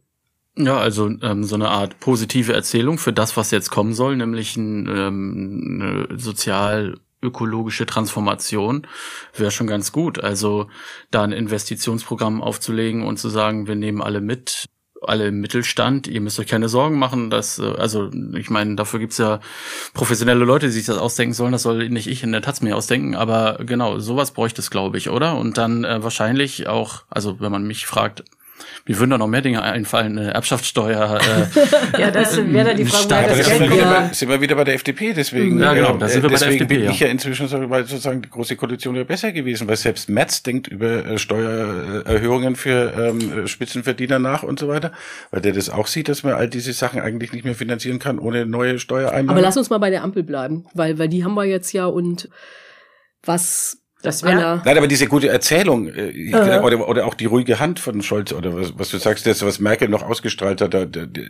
Ja, 0.58 0.78
also 0.78 1.10
ähm, 1.22 1.44
so 1.44 1.56
eine 1.56 1.70
Art 1.70 2.00
positive 2.00 2.54
Erzählung 2.54 2.98
für 2.98 3.12
das, 3.12 3.36
was 3.36 3.52
jetzt 3.52 3.72
kommen 3.72 3.94
soll, 3.94 4.16
nämlich 4.16 4.56
ein, 4.56 4.88
ähm, 4.88 5.82
eine 5.82 6.18
sozial 6.18 6.98
ökologische 7.22 7.86
Transformation 7.86 8.88
wäre 9.36 9.52
schon 9.52 9.68
ganz 9.68 9.92
gut. 9.92 10.24
Also 10.24 10.70
da 11.12 11.24
ein 11.24 11.34
Investitionsprogramm 11.34 12.42
aufzulegen 12.42 13.04
und 13.04 13.18
zu 13.18 13.30
sagen, 13.30 13.68
wir 13.68 13.76
nehmen 13.76 14.02
alle 14.02 14.22
mit, 14.22 14.66
alle 15.02 15.28
im 15.28 15.42
Mittelstand, 15.42 16.08
ihr 16.08 16.22
müsst 16.22 16.40
euch 16.40 16.48
keine 16.48 16.70
Sorgen 16.70 17.00
machen, 17.00 17.30
dass, 17.30 17.60
äh, 17.60 17.74
also 17.78 18.10
ich 18.34 18.50
meine, 18.50 18.76
dafür 18.76 19.02
gibt's 19.02 19.18
ja 19.18 19.42
professionelle 19.94 20.46
Leute, 20.46 20.68
die 20.68 20.72
sich 20.72 20.86
das 20.86 20.98
ausdenken 20.98 21.34
sollen, 21.34 21.52
das 21.52 21.64
soll 21.64 21.90
nicht 21.90 22.08
ich 22.08 22.24
in 22.24 22.32
der 22.32 22.42
Taz 22.42 22.62
mir 22.62 22.78
ausdenken, 22.78 23.16
aber 23.16 23.60
genau, 23.66 24.00
sowas 24.00 24.32
bräuchte 24.32 24.62
es, 24.62 24.72
glaube 24.72 24.98
ich, 24.98 25.10
oder? 25.10 25.36
Und 25.36 25.58
dann 25.58 25.84
äh, 25.84 26.02
wahrscheinlich 26.02 26.68
auch, 26.68 27.04
also 27.10 27.42
wenn 27.42 27.52
man 27.52 27.68
mich 27.68 27.86
fragt, 27.88 28.24
mir 28.88 29.00
würden 29.00 29.10
da 29.10 29.18
noch 29.18 29.28
mehr 29.28 29.42
Dinge 29.42 29.64
einfallen, 29.64 30.20
eine 30.20 30.34
Erbschaftssteuer. 30.34 31.20
Äh, 31.20 32.00
ja, 32.02 32.12
das 32.12 32.38
wäre 32.38 32.70
dann 32.70 32.78
die 32.78 32.86
Frage, 32.86 33.04
Stark, 33.04 33.28
das 33.30 33.48
sind, 33.48 33.60
wir 33.62 33.72
wieder 33.72 33.90
bei, 33.90 34.14
sind 34.14 34.30
wir 34.30 34.42
wieder 34.42 34.56
bei 34.56 34.64
der 34.64 34.76
FDP, 34.76 35.14
deswegen, 35.14 35.60
ja, 35.60 35.74
genau, 35.74 35.98
da 35.98 36.08
sind 36.08 36.22
wir 36.22 36.30
bei 36.30 36.38
der 36.38 36.50
FDP, 36.50 36.76
bin 36.76 36.84
ja. 36.84 36.92
ich 36.92 37.00
ja 37.00 37.08
inzwischen 37.08 37.48
so, 37.48 37.68
weil 37.70 37.86
sozusagen 37.86 38.22
die 38.22 38.30
große 38.30 38.56
Koalition 38.56 38.94
wäre 38.94 39.06
besser 39.06 39.32
gewesen, 39.32 39.68
weil 39.68 39.76
selbst 39.76 40.08
Metz 40.08 40.44
denkt 40.44 40.68
über 40.68 41.04
äh, 41.04 41.18
Steuererhöhungen 41.18 42.56
für 42.56 42.94
ähm, 42.96 43.48
Spitzenverdiener 43.48 44.20
nach 44.20 44.44
und 44.44 44.60
so 44.60 44.68
weiter, 44.68 44.92
weil 45.32 45.42
der 45.42 45.54
das 45.54 45.72
auch 45.72 45.88
sieht, 45.88 46.08
dass 46.08 46.22
man 46.22 46.34
all 46.34 46.48
diese 46.48 46.72
Sachen 46.74 47.02
eigentlich 47.02 47.34
nicht 47.34 47.44
mehr 47.44 47.56
finanzieren 47.56 47.98
kann 47.98 48.20
ohne 48.20 48.46
neue 48.46 48.78
Steuereinnahmen. 48.78 49.32
Aber 49.32 49.42
lass 49.42 49.58
uns 49.58 49.72
mal 49.72 49.80
bei 49.80 49.90
der 49.90 50.04
Ampel 50.04 50.22
bleiben, 50.22 50.66
weil, 50.76 51.00
weil 51.00 51.10
die 51.10 51.24
haben 51.24 51.34
wir 51.34 51.46
jetzt 51.46 51.72
ja 51.74 51.88
und 51.88 52.30
was 53.24 53.85
das 54.06 54.24
wäre. 54.24 54.62
Nein, 54.64 54.78
aber 54.78 54.88
diese 54.88 55.08
gute 55.08 55.28
Erzählung 55.30 55.88
äh, 55.88 56.34
uh 56.34 56.64
oder, 56.64 56.88
oder 56.88 57.06
auch 57.06 57.14
die 57.14 57.26
ruhige 57.26 57.60
Hand 57.60 57.80
von 57.80 58.02
Scholz 58.02 58.32
oder 58.32 58.56
was, 58.56 58.78
was 58.78 58.90
du 58.90 58.98
sagst, 58.98 59.26
das, 59.26 59.42
was 59.42 59.60
Merkel 59.60 59.90
noch 59.90 60.04
ausgestrahlt 60.04 60.62
hat, 60.62 60.74
da, 60.74 60.86
da, 60.86 61.06
da, 61.06 61.22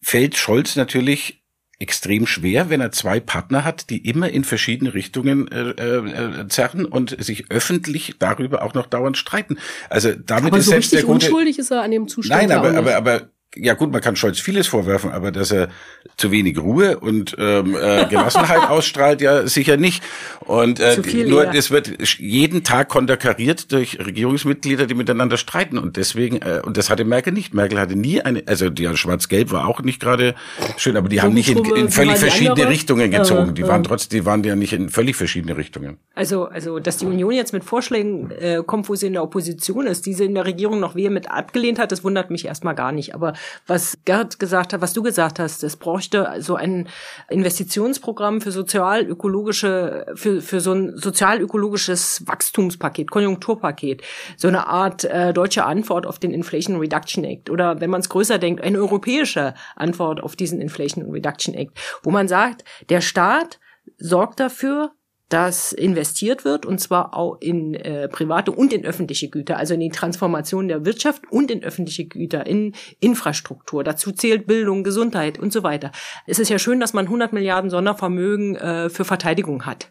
fällt 0.00 0.36
Scholz 0.36 0.76
natürlich 0.76 1.42
extrem 1.80 2.26
schwer, 2.26 2.70
wenn 2.70 2.80
er 2.80 2.90
zwei 2.90 3.20
Partner 3.20 3.64
hat, 3.64 3.88
die 3.90 4.08
immer 4.08 4.28
in 4.30 4.42
verschiedene 4.42 4.94
Richtungen 4.94 5.48
äh, 5.48 5.70
äh, 5.70 6.48
zerren 6.48 6.84
und 6.84 7.16
sich 7.22 7.50
öffentlich 7.50 8.16
darüber 8.18 8.62
auch 8.62 8.74
noch 8.74 8.86
dauernd 8.86 9.16
streiten. 9.16 9.58
Also 9.88 10.12
damit 10.12 10.48
aber 10.48 10.58
ist 10.58 10.64
so 10.64 10.70
selbst 10.72 10.92
richtig 10.92 11.06
der 11.06 11.14
gute, 11.14 11.26
unschuldig 11.26 11.58
ist 11.58 11.70
er 11.70 11.82
an 11.82 11.92
dem 11.92 12.08
Zustand. 12.08 12.48
Nein, 12.48 12.52
aber, 12.52 12.76
aber, 12.76 12.96
aber 12.96 13.28
ja 13.56 13.74
gut, 13.74 13.90
man 13.90 14.00
kann 14.00 14.14
Scholz 14.14 14.40
vieles 14.40 14.66
vorwerfen, 14.66 15.10
aber 15.10 15.32
dass 15.32 15.50
er 15.50 15.68
zu 16.16 16.30
wenig 16.30 16.58
Ruhe 16.58 16.98
und 16.98 17.34
ähm, 17.38 17.74
äh, 17.74 18.06
Gelassenheit 18.10 18.68
ausstrahlt, 18.68 19.20
ja 19.20 19.46
sicher 19.46 19.76
nicht. 19.76 20.02
Und 20.40 20.80
äh, 20.80 21.02
viel, 21.02 21.28
nur 21.28 21.54
es 21.54 21.70
wird 21.70 22.18
jeden 22.18 22.62
Tag 22.62 22.88
konterkariert 22.88 23.72
durch 23.72 23.98
Regierungsmitglieder, 23.98 24.86
die 24.86 24.94
miteinander 24.94 25.38
streiten. 25.38 25.78
Und 25.78 25.96
deswegen, 25.96 26.36
äh, 26.36 26.60
und 26.64 26.76
das 26.76 26.90
hatte 26.90 27.04
Merkel 27.04 27.32
nicht. 27.32 27.54
Merkel 27.54 27.80
hatte 27.80 27.96
nie 27.96 28.20
eine, 28.20 28.42
also 28.46 28.68
die 28.68 28.88
Schwarz-Gelb 28.94 29.50
war 29.50 29.66
auch 29.66 29.80
nicht 29.80 30.00
gerade 30.00 30.34
schön, 30.76 30.96
aber 30.96 31.08
die 31.08 31.22
haben 31.22 31.34
nicht 31.34 31.48
in, 31.48 31.64
in 31.64 31.88
völlig 31.88 32.18
verschiedene 32.18 32.52
andere? 32.52 32.68
Richtungen 32.68 33.10
gezogen. 33.10 33.54
Die 33.54 33.66
waren 33.66 33.82
trotzdem, 33.82 34.20
die 34.20 34.26
waren 34.26 34.44
ja 34.44 34.56
nicht 34.56 34.74
in 34.74 34.90
völlig 34.90 35.16
verschiedene 35.16 35.56
Richtungen. 35.56 35.98
Also, 36.14 36.44
also, 36.44 36.80
dass 36.80 36.98
die 36.98 37.06
Union 37.06 37.32
jetzt 37.32 37.52
mit 37.52 37.64
Vorschlägen 37.64 38.30
äh, 38.30 38.62
kommt, 38.64 38.88
wo 38.88 38.94
sie 38.94 39.06
in 39.06 39.14
der 39.14 39.22
Opposition 39.22 39.86
ist, 39.86 40.04
die 40.06 40.14
sie 40.14 40.24
in 40.24 40.34
der 40.34 40.44
Regierung 40.44 40.80
noch 40.80 40.94
vehement 40.94 41.30
abgelehnt 41.30 41.78
hat, 41.78 41.92
das 41.92 42.04
wundert 42.04 42.30
mich 42.30 42.44
erstmal 42.44 42.74
gar 42.74 42.92
nicht. 42.92 43.14
Aber 43.14 43.32
was 43.66 43.98
Gerd 44.04 44.38
gesagt 44.38 44.72
hat, 44.72 44.80
was 44.80 44.92
du 44.92 45.02
gesagt 45.02 45.38
hast, 45.38 45.62
es 45.62 45.76
bräuchte 45.76 46.34
so 46.38 46.56
ein 46.56 46.88
Investitionsprogramm 47.28 48.40
für 48.40 48.52
sozial-ökologische, 48.52 50.06
für, 50.14 50.40
für 50.40 50.60
so 50.60 50.72
ein 50.72 50.96
sozial-ökologisches 50.96 52.26
Wachstumspaket, 52.26 53.10
Konjunkturpaket, 53.10 54.02
so 54.36 54.48
eine 54.48 54.66
Art 54.66 55.04
äh, 55.04 55.32
deutsche 55.32 55.64
Antwort 55.64 56.06
auf 56.06 56.18
den 56.18 56.32
Inflation 56.32 56.76
Reduction 56.76 57.24
Act. 57.24 57.50
Oder 57.50 57.80
wenn 57.80 57.90
man 57.90 58.00
es 58.00 58.08
größer 58.08 58.38
denkt, 58.38 58.62
eine 58.62 58.78
europäische 58.78 59.54
Antwort 59.76 60.22
auf 60.22 60.36
diesen 60.36 60.60
Inflation 60.60 61.10
Reduction 61.10 61.54
Act, 61.54 61.78
wo 62.02 62.10
man 62.10 62.28
sagt, 62.28 62.64
der 62.88 63.00
Staat 63.00 63.58
sorgt 63.98 64.40
dafür, 64.40 64.92
dass 65.28 65.72
investiert 65.72 66.44
wird 66.44 66.64
und 66.64 66.78
zwar 66.78 67.14
auch 67.14 67.36
in 67.40 67.74
äh, 67.74 68.08
private 68.08 68.50
und 68.50 68.72
in 68.72 68.84
öffentliche 68.84 69.28
Güter, 69.28 69.58
also 69.58 69.74
in 69.74 69.80
die 69.80 69.90
Transformation 69.90 70.68
der 70.68 70.84
Wirtschaft 70.84 71.22
und 71.30 71.50
in 71.50 71.62
öffentliche 71.62 72.06
Güter, 72.06 72.46
in 72.46 72.74
Infrastruktur. 73.00 73.84
Dazu 73.84 74.12
zählt 74.12 74.46
Bildung, 74.46 74.84
Gesundheit 74.84 75.38
und 75.38 75.52
so 75.52 75.62
weiter. 75.62 75.92
Es 76.26 76.38
ist 76.38 76.48
ja 76.48 76.58
schön, 76.58 76.80
dass 76.80 76.94
man 76.94 77.06
100 77.06 77.32
Milliarden 77.32 77.70
Sondervermögen 77.70 78.56
äh, 78.56 78.88
für 78.88 79.04
Verteidigung 79.04 79.66
hat. 79.66 79.90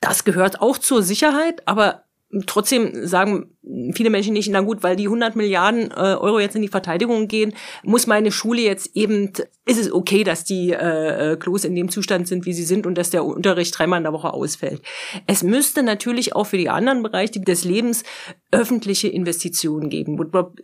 Das 0.00 0.24
gehört 0.24 0.60
auch 0.60 0.78
zur 0.78 1.02
Sicherheit, 1.02 1.66
aber 1.66 2.03
trotzdem 2.46 3.06
sagen 3.06 3.50
viele 3.94 4.10
Menschen 4.10 4.32
nicht, 4.32 4.50
na 4.50 4.60
gut, 4.60 4.82
weil 4.82 4.96
die 4.96 5.06
100 5.06 5.36
Milliarden 5.36 5.90
äh, 5.90 5.94
Euro 5.94 6.38
jetzt 6.38 6.56
in 6.56 6.62
die 6.62 6.68
Verteidigung 6.68 7.28
gehen, 7.28 7.54
muss 7.82 8.06
meine 8.06 8.30
Schule 8.30 8.60
jetzt 8.60 8.94
eben, 8.94 9.32
ist 9.64 9.80
es 9.80 9.92
okay, 9.92 10.24
dass 10.24 10.44
die 10.44 10.70
äh, 10.70 11.32
äh, 11.32 11.36
Klos 11.36 11.64
in 11.64 11.74
dem 11.74 11.88
Zustand 11.88 12.28
sind, 12.28 12.46
wie 12.46 12.52
sie 12.52 12.64
sind 12.64 12.86
und 12.86 12.96
dass 12.96 13.10
der 13.10 13.24
Unterricht 13.24 13.76
dreimal 13.76 13.98
in 13.98 14.04
der 14.04 14.12
Woche 14.12 14.32
ausfällt. 14.32 14.82
Es 15.26 15.42
müsste 15.42 15.82
natürlich 15.82 16.34
auch 16.34 16.44
für 16.44 16.58
die 16.58 16.68
anderen 16.68 17.02
Bereiche 17.02 17.40
des 17.40 17.64
Lebens 17.64 18.04
öffentliche 18.50 19.08
Investitionen 19.08 19.88
geben. 19.88 20.18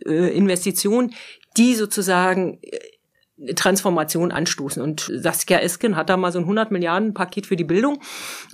Äh, 0.05 0.35
Investitionen, 0.35 1.13
die 1.57 1.75
sozusagen 1.75 2.59
äh, 2.61 2.79
Transformation 3.55 4.31
anstoßen. 4.31 4.81
Und 4.81 5.11
Saskia 5.13 5.59
Esken 5.59 5.95
hat 5.95 6.09
da 6.09 6.17
mal 6.17 6.31
so 6.31 6.39
ein 6.39 6.43
100 6.43 6.71
Milliarden 6.71 7.13
Paket 7.13 7.47
für 7.47 7.55
die 7.55 7.63
Bildung 7.63 7.99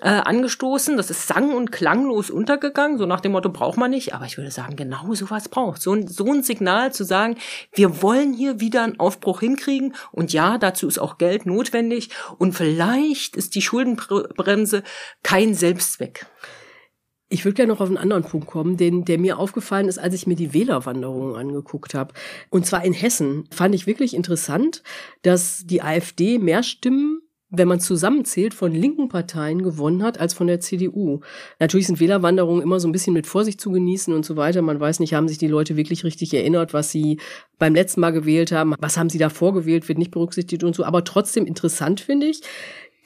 äh, 0.01 0.09
angestoßen. 0.09 0.97
Das 0.97 1.09
ist 1.09 1.27
sang- 1.27 1.53
und 1.53 1.71
klanglos 1.71 2.29
untergegangen, 2.29 2.97
so 2.97 3.05
nach 3.05 3.21
dem 3.21 3.33
Motto, 3.33 3.49
braucht 3.49 3.77
man 3.77 3.91
nicht. 3.91 4.13
Aber 4.13 4.25
ich 4.25 4.37
würde 4.37 4.51
sagen, 4.51 4.75
genau 4.75 5.13
sowas 5.13 5.49
braucht. 5.49 5.81
So 5.81 5.93
ein, 5.93 6.07
so 6.07 6.25
ein 6.31 6.43
Signal 6.43 6.93
zu 6.93 7.03
sagen, 7.03 7.37
wir 7.73 8.01
wollen 8.01 8.33
hier 8.33 8.59
wieder 8.59 8.83
einen 8.83 8.99
Aufbruch 8.99 9.41
hinkriegen. 9.41 9.95
Und 10.11 10.33
ja, 10.33 10.57
dazu 10.57 10.87
ist 10.87 10.99
auch 10.99 11.17
Geld 11.17 11.45
notwendig. 11.45 12.09
Und 12.37 12.53
vielleicht 12.53 13.35
ist 13.35 13.55
die 13.55 13.61
Schuldenbremse 13.61 14.83
kein 15.23 15.53
Selbstzweck. 15.53 16.27
Ich 17.29 17.43
würde 17.43 17.55
gerne 17.55 17.73
noch 17.73 17.81
auf 17.81 17.89
einen 17.89 17.97
anderen 17.97 18.23
Punkt 18.23 18.47
kommen, 18.47 18.77
den, 18.77 19.03
der 19.03 19.17
mir 19.19 19.37
aufgefallen 19.37 19.89
ist, 19.89 19.97
als 19.97 20.13
ich 20.13 20.27
mir 20.27 20.35
die 20.35 20.53
Wählerwanderungen 20.53 21.35
angeguckt 21.35 21.93
habe. 21.93 22.13
Und 22.49 22.65
zwar 22.65 22.85
in 22.85 22.93
Hessen 22.93 23.49
fand 23.51 23.75
ich 23.75 23.85
wirklich 23.85 24.13
interessant, 24.13 24.81
dass 25.23 25.65
die 25.65 25.81
AfD 25.81 26.39
mehr 26.39 26.63
Stimmen 26.63 27.21
wenn 27.49 27.67
man 27.67 27.79
zusammenzählt, 27.79 28.53
von 28.53 28.73
linken 28.73 29.07
Parteien 29.07 29.63
gewonnen 29.63 30.03
hat 30.03 30.19
als 30.19 30.33
von 30.33 30.47
der 30.47 30.59
CDU. 30.59 31.21
Natürlich 31.59 31.87
sind 31.87 31.99
Wählerwanderungen 31.99 32.61
immer 32.61 32.79
so 32.79 32.89
ein 32.89 32.91
bisschen 32.91 33.13
mit 33.13 33.25
Vorsicht 33.25 33.61
zu 33.61 33.71
genießen 33.71 34.13
und 34.13 34.25
so 34.25 34.35
weiter. 34.35 34.61
Man 34.61 34.79
weiß 34.79 34.99
nicht, 34.99 35.13
haben 35.13 35.29
sich 35.29 35.37
die 35.37 35.47
Leute 35.47 35.77
wirklich 35.77 36.03
richtig 36.03 36.33
erinnert, 36.33 36.73
was 36.73 36.91
sie 36.91 37.19
beim 37.57 37.73
letzten 37.73 38.01
Mal 38.01 38.11
gewählt 38.11 38.51
haben, 38.51 38.75
was 38.79 38.97
haben 38.97 39.09
sie 39.09 39.17
davor 39.17 39.53
gewählt, 39.53 39.87
wird 39.87 39.97
nicht 39.97 40.11
berücksichtigt 40.11 40.63
und 40.65 40.75
so. 40.75 40.83
Aber 40.83 41.05
trotzdem 41.05 41.45
interessant 41.45 42.01
finde 42.01 42.27
ich, 42.27 42.41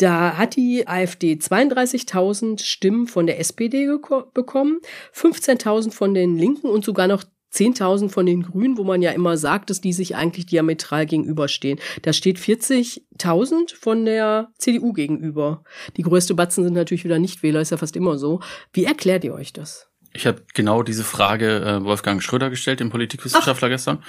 da 0.01 0.37
hat 0.37 0.55
die 0.55 0.87
AfD 0.87 1.33
32.000 1.33 2.63
Stimmen 2.63 3.07
von 3.07 3.27
der 3.27 3.39
SPD 3.39 3.87
bekommen, 4.33 4.79
15.000 5.13 5.91
von 5.91 6.13
den 6.13 6.37
Linken 6.37 6.67
und 6.67 6.83
sogar 6.83 7.07
noch 7.07 7.23
10.000 7.53 8.09
von 8.09 8.25
den 8.25 8.43
Grünen, 8.43 8.77
wo 8.77 8.83
man 8.83 9.01
ja 9.01 9.11
immer 9.11 9.35
sagt, 9.35 9.69
dass 9.69 9.81
die 9.81 9.91
sich 9.91 10.15
eigentlich 10.15 10.45
diametral 10.45 11.05
gegenüberstehen. 11.05 11.79
Da 12.01 12.13
steht 12.13 12.39
40.000 12.39 13.75
von 13.75 14.05
der 14.05 14.51
CDU 14.57 14.93
gegenüber. 14.93 15.63
Die 15.97 16.03
größte 16.03 16.33
Batzen 16.33 16.63
sind 16.63 16.73
natürlich 16.73 17.03
wieder 17.03 17.19
Nichtwähler, 17.19 17.59
ist 17.59 17.71
ja 17.71 17.77
fast 17.77 17.97
immer 17.97 18.17
so. 18.17 18.39
Wie 18.71 18.85
erklärt 18.85 19.25
ihr 19.25 19.33
euch 19.33 19.51
das? 19.51 19.90
Ich 20.13 20.27
habe 20.27 20.41
genau 20.53 20.83
diese 20.83 21.03
Frage 21.03 21.61
äh, 21.61 21.83
Wolfgang 21.83 22.21
Schröder 22.21 22.49
gestellt, 22.49 22.79
dem 22.79 22.89
Politikwissenschaftler 22.89 23.67
Ach. 23.67 23.71
gestern. 23.71 24.03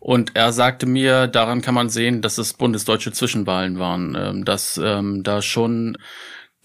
Und 0.00 0.34
er 0.34 0.52
sagte 0.52 0.86
mir, 0.86 1.28
daran 1.28 1.62
kann 1.62 1.74
man 1.74 1.88
sehen, 1.88 2.22
dass 2.22 2.38
es 2.38 2.54
bundesdeutsche 2.54 3.12
Zwischenwahlen 3.12 3.78
waren, 3.78 4.16
ähm, 4.18 4.44
dass 4.44 4.80
ähm, 4.82 5.22
da 5.22 5.42
schon 5.42 5.96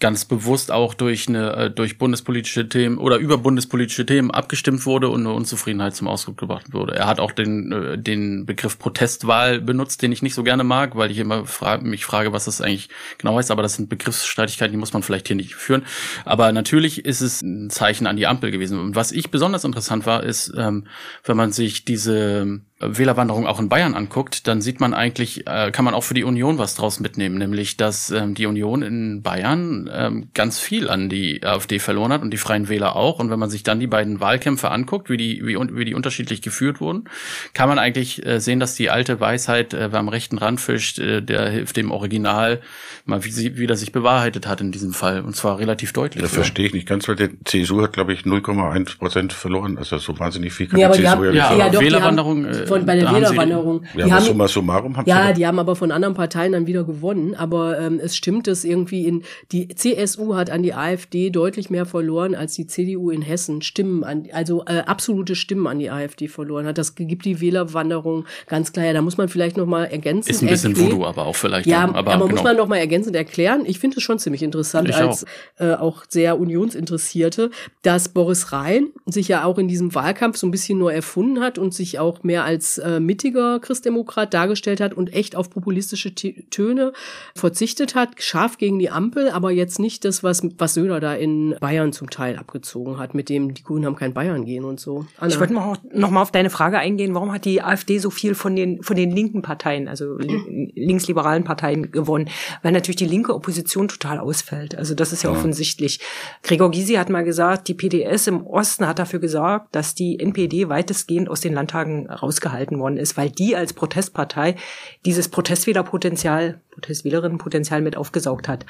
ganz 0.00 0.24
bewusst 0.24 0.72
auch 0.72 0.94
durch 0.94 1.28
eine 1.28 1.52
äh, 1.54 1.70
durch 1.70 1.98
bundespolitische 1.98 2.68
Themen 2.68 2.98
oder 2.98 3.18
über 3.18 3.38
bundespolitische 3.38 4.06
Themen 4.06 4.30
abgestimmt 4.30 4.86
wurde 4.86 5.08
und 5.08 5.20
eine 5.20 5.32
Unzufriedenheit 5.32 5.94
zum 5.94 6.08
Ausdruck 6.08 6.38
gebracht 6.38 6.72
wurde. 6.72 6.94
Er 6.94 7.06
hat 7.06 7.20
auch 7.20 7.32
den 7.32 7.70
äh, 7.70 7.98
den 7.98 8.46
Begriff 8.46 8.78
Protestwahl 8.78 9.60
benutzt, 9.60 10.02
den 10.02 10.10
ich 10.12 10.22
nicht 10.22 10.34
so 10.34 10.42
gerne 10.42 10.64
mag, 10.64 10.96
weil 10.96 11.10
ich 11.10 11.18
immer 11.18 11.46
fra 11.46 11.78
mich 11.78 12.04
frage, 12.04 12.32
was 12.32 12.46
das 12.46 12.60
eigentlich 12.60 12.88
genau 13.18 13.36
heißt. 13.36 13.50
Aber 13.50 13.62
das 13.62 13.74
sind 13.74 13.88
Begriffsstreitigkeiten, 13.88 14.72
die 14.72 14.78
muss 14.78 14.92
man 14.92 15.02
vielleicht 15.02 15.28
hier 15.28 15.36
nicht 15.36 15.54
führen. 15.54 15.84
Aber 16.24 16.50
natürlich 16.52 17.04
ist 17.04 17.20
es 17.20 17.42
ein 17.42 17.70
Zeichen 17.70 18.06
an 18.06 18.16
die 18.16 18.26
Ampel 18.26 18.50
gewesen. 18.50 18.80
Und 18.80 18.96
was 18.96 19.12
ich 19.12 19.30
besonders 19.30 19.64
interessant 19.64 20.06
war, 20.06 20.24
ist, 20.24 20.52
ähm, 20.56 20.86
wenn 21.24 21.36
man 21.36 21.52
sich 21.52 21.84
diese 21.84 22.60
Wählerwanderung 22.80 23.46
auch 23.46 23.60
in 23.60 23.68
Bayern 23.68 23.94
anguckt, 23.94 24.46
dann 24.46 24.62
sieht 24.62 24.80
man 24.80 24.94
eigentlich, 24.94 25.46
äh, 25.46 25.70
kann 25.70 25.84
man 25.84 25.92
auch 25.92 26.02
für 26.02 26.14
die 26.14 26.24
Union 26.24 26.56
was 26.56 26.74
draus 26.74 26.98
mitnehmen, 26.98 27.36
nämlich 27.36 27.76
dass 27.76 28.10
ähm, 28.10 28.34
die 28.34 28.46
Union 28.46 28.80
in 28.80 29.22
Bayern 29.22 29.90
ähm, 29.92 30.28
ganz 30.32 30.58
viel 30.58 30.88
an 30.88 31.10
die 31.10 31.44
AfD 31.44 31.78
verloren 31.78 32.10
hat 32.10 32.22
und 32.22 32.30
die 32.30 32.38
Freien 32.38 32.70
Wähler 32.70 32.96
auch. 32.96 33.18
Und 33.18 33.30
wenn 33.30 33.38
man 33.38 33.50
sich 33.50 33.62
dann 33.62 33.80
die 33.80 33.86
beiden 33.86 34.20
Wahlkämpfe 34.20 34.70
anguckt, 34.70 35.10
wie 35.10 35.18
die, 35.18 35.46
wie, 35.46 35.56
wie 35.56 35.84
die 35.84 35.94
unterschiedlich 35.94 36.40
geführt 36.40 36.80
wurden, 36.80 37.04
kann 37.52 37.68
man 37.68 37.78
eigentlich 37.78 38.24
äh, 38.24 38.40
sehen, 38.40 38.60
dass 38.60 38.74
die 38.76 38.88
alte 38.88 39.20
Weisheit, 39.20 39.74
äh, 39.74 39.92
wer 39.92 39.98
am 39.98 40.08
rechten 40.08 40.38
Rand 40.38 40.58
fischt, 40.58 40.98
äh, 40.98 41.20
der 41.20 41.50
hilft 41.50 41.76
dem 41.76 41.90
Original, 41.90 42.62
mal 43.04 43.24
wie 43.24 43.30
sie 43.30 43.58
wieder 43.58 43.76
sich 43.76 43.92
bewahrheitet 43.92 44.46
hat 44.46 44.62
in 44.62 44.72
diesem 44.72 44.94
Fall. 44.94 45.20
Und 45.20 45.36
zwar 45.36 45.58
relativ 45.58 45.92
deutlich. 45.92 46.22
Das 46.22 46.32
verstehe 46.32 46.66
ich 46.66 46.72
nicht 46.72 46.88
ganz, 46.88 47.06
weil 47.08 47.16
der 47.16 47.28
CSU 47.44 47.82
hat, 47.82 47.92
glaube 47.92 48.14
ich, 48.14 48.22
0,1 48.22 48.96
Prozent 48.96 49.32
verloren. 49.34 49.76
Also 49.76 49.98
so 49.98 50.18
wahnsinnig 50.18 50.54
viel 50.54 50.66
kann 50.66 50.80
ja, 50.80 50.88
die 50.88 51.02
CSU 51.02 51.08
haben, 51.08 51.34
ja, 51.34 51.54
ja, 51.54 51.68
doch, 51.68 51.82
Wählerwanderung 51.82 52.46
von, 52.70 52.86
bei 52.86 52.96
der 52.96 53.12
Wählerwanderung. 53.12 53.82
Ja, 53.94 54.06
die 54.06 54.12
haben, 54.12 54.24
summa 54.24 54.48
summarum 54.48 54.96
haben 54.96 55.08
Ja, 55.08 55.32
die 55.32 55.46
haben 55.46 55.58
aber 55.58 55.76
von 55.76 55.92
anderen 55.92 56.14
Parteien 56.14 56.52
dann 56.52 56.66
wieder 56.66 56.84
gewonnen. 56.84 57.34
Aber 57.34 57.78
ähm, 57.78 58.00
es 58.02 58.16
stimmt, 58.16 58.46
dass 58.46 58.64
irgendwie 58.64 59.06
in 59.06 59.22
die 59.52 59.68
CSU 59.68 60.34
hat 60.34 60.50
an 60.50 60.62
die 60.62 60.74
AfD 60.74 61.30
deutlich 61.30 61.70
mehr 61.70 61.86
verloren 61.86 62.34
als 62.34 62.54
die 62.54 62.66
CDU 62.66 63.10
in 63.10 63.22
Hessen 63.22 63.62
Stimmen 63.62 64.04
an, 64.04 64.28
also 64.32 64.64
äh, 64.66 64.80
absolute 64.80 65.34
Stimmen 65.34 65.66
an 65.66 65.78
die 65.78 65.90
AfD 65.90 66.28
verloren 66.28 66.66
hat. 66.66 66.78
Das 66.78 66.94
gibt 66.94 67.24
die 67.24 67.40
Wählerwanderung 67.40 68.24
ganz 68.46 68.72
klar. 68.72 68.86
Ja, 68.86 68.92
da 68.92 69.02
muss 69.02 69.16
man 69.16 69.28
vielleicht 69.28 69.56
noch 69.56 69.66
mal 69.66 69.84
ergänzen. 69.84 70.30
Ist 70.30 70.42
ein 70.42 70.48
bisschen 70.48 70.72
erklären. 70.72 70.92
Voodoo, 70.92 71.06
aber 71.06 71.26
auch 71.26 71.36
vielleicht. 71.36 71.66
Ja, 71.66 71.84
aber, 71.84 71.98
aber 71.98 72.12
genau. 72.12 72.28
muss 72.28 72.42
man 72.42 72.56
noch 72.56 72.68
mal 72.68 72.76
ergänzend 72.76 73.16
erklären. 73.16 73.64
Ich 73.66 73.78
finde 73.78 73.98
es 73.98 74.02
schon 74.02 74.18
ziemlich 74.18 74.42
interessant 74.42 74.88
ich 74.88 74.96
als 74.96 75.24
auch. 75.58 75.64
Äh, 75.64 75.74
auch 75.74 76.04
sehr 76.08 76.38
Unionsinteressierte, 76.38 77.50
dass 77.82 78.08
Boris 78.08 78.52
Rhein 78.52 78.88
sich 79.06 79.28
ja 79.28 79.44
auch 79.44 79.58
in 79.58 79.68
diesem 79.68 79.94
Wahlkampf 79.94 80.36
so 80.36 80.46
ein 80.46 80.50
bisschen 80.50 80.78
nur 80.78 80.92
erfunden 80.92 81.40
hat 81.40 81.58
und 81.58 81.74
sich 81.74 81.98
auch 81.98 82.22
mehr 82.22 82.44
als 82.44 82.59
äh, 82.78 83.00
mittiger 83.00 83.58
Christdemokrat 83.60 84.32
dargestellt 84.32 84.80
hat 84.80 84.94
und 84.94 85.12
echt 85.12 85.36
auf 85.36 85.50
populistische 85.50 86.14
Töne 86.14 86.92
verzichtet 87.34 87.94
hat, 87.94 88.10
scharf 88.22 88.58
gegen 88.58 88.78
die 88.78 88.90
Ampel, 88.90 89.30
aber 89.30 89.50
jetzt 89.50 89.78
nicht 89.78 90.04
das, 90.04 90.22
was, 90.22 90.42
was 90.58 90.74
Söder 90.74 91.00
da 91.00 91.14
in 91.14 91.56
Bayern 91.60 91.92
zum 91.92 92.10
Teil 92.10 92.36
abgezogen 92.36 92.98
hat, 92.98 93.14
mit 93.14 93.28
dem 93.28 93.54
die 93.54 93.62
Grünen 93.62 93.86
haben 93.86 93.96
kein 93.96 94.14
Bayern 94.14 94.44
gehen 94.44 94.64
und 94.64 94.78
so. 94.78 95.06
Anna. 95.18 95.32
Ich 95.32 95.40
wollte 95.40 95.54
noch, 95.54 95.78
noch 95.92 96.10
mal 96.10 96.22
auf 96.22 96.30
deine 96.30 96.50
Frage 96.50 96.78
eingehen, 96.78 97.14
warum 97.14 97.32
hat 97.32 97.44
die 97.44 97.62
AfD 97.62 97.98
so 97.98 98.10
viel 98.10 98.34
von 98.34 98.54
den, 98.54 98.82
von 98.82 98.96
den 98.96 99.10
linken 99.10 99.42
Parteien, 99.42 99.88
also 99.88 100.18
linksliberalen 100.18 101.44
Parteien 101.44 101.90
gewonnen? 101.90 102.28
Weil 102.62 102.72
natürlich 102.72 102.96
die 102.96 103.06
linke 103.06 103.34
Opposition 103.34 103.88
total 103.88 104.18
ausfällt. 104.18 104.76
Also 104.76 104.94
das 104.94 105.12
ist 105.12 105.22
ja, 105.22 105.30
ja. 105.30 105.36
offensichtlich. 105.36 106.00
Gregor 106.42 106.70
Gysi 106.70 106.94
hat 106.94 107.10
mal 107.10 107.24
gesagt, 107.24 107.68
die 107.68 107.74
PDS 107.74 108.26
im 108.26 108.46
Osten 108.46 108.86
hat 108.86 108.98
dafür 108.98 109.18
gesorgt, 109.18 109.74
dass 109.74 109.94
die 109.94 110.20
NPD 110.20 110.68
weitestgehend 110.68 111.28
aus 111.28 111.40
den 111.40 111.54
Landtagen 111.54 112.08
rausgehalten 112.08 112.49
worden 112.52 112.96
ist, 112.96 113.16
weil 113.16 113.30
die 113.30 113.56
als 113.56 113.72
Protestpartei 113.72 114.56
dieses 115.04 115.28
Protestwählerpotenzial, 115.28 116.60
Protestwählerinnenpotenzial 116.70 117.80
mit 117.80 117.96
aufgesaugt 117.96 118.48
hat. 118.48 118.66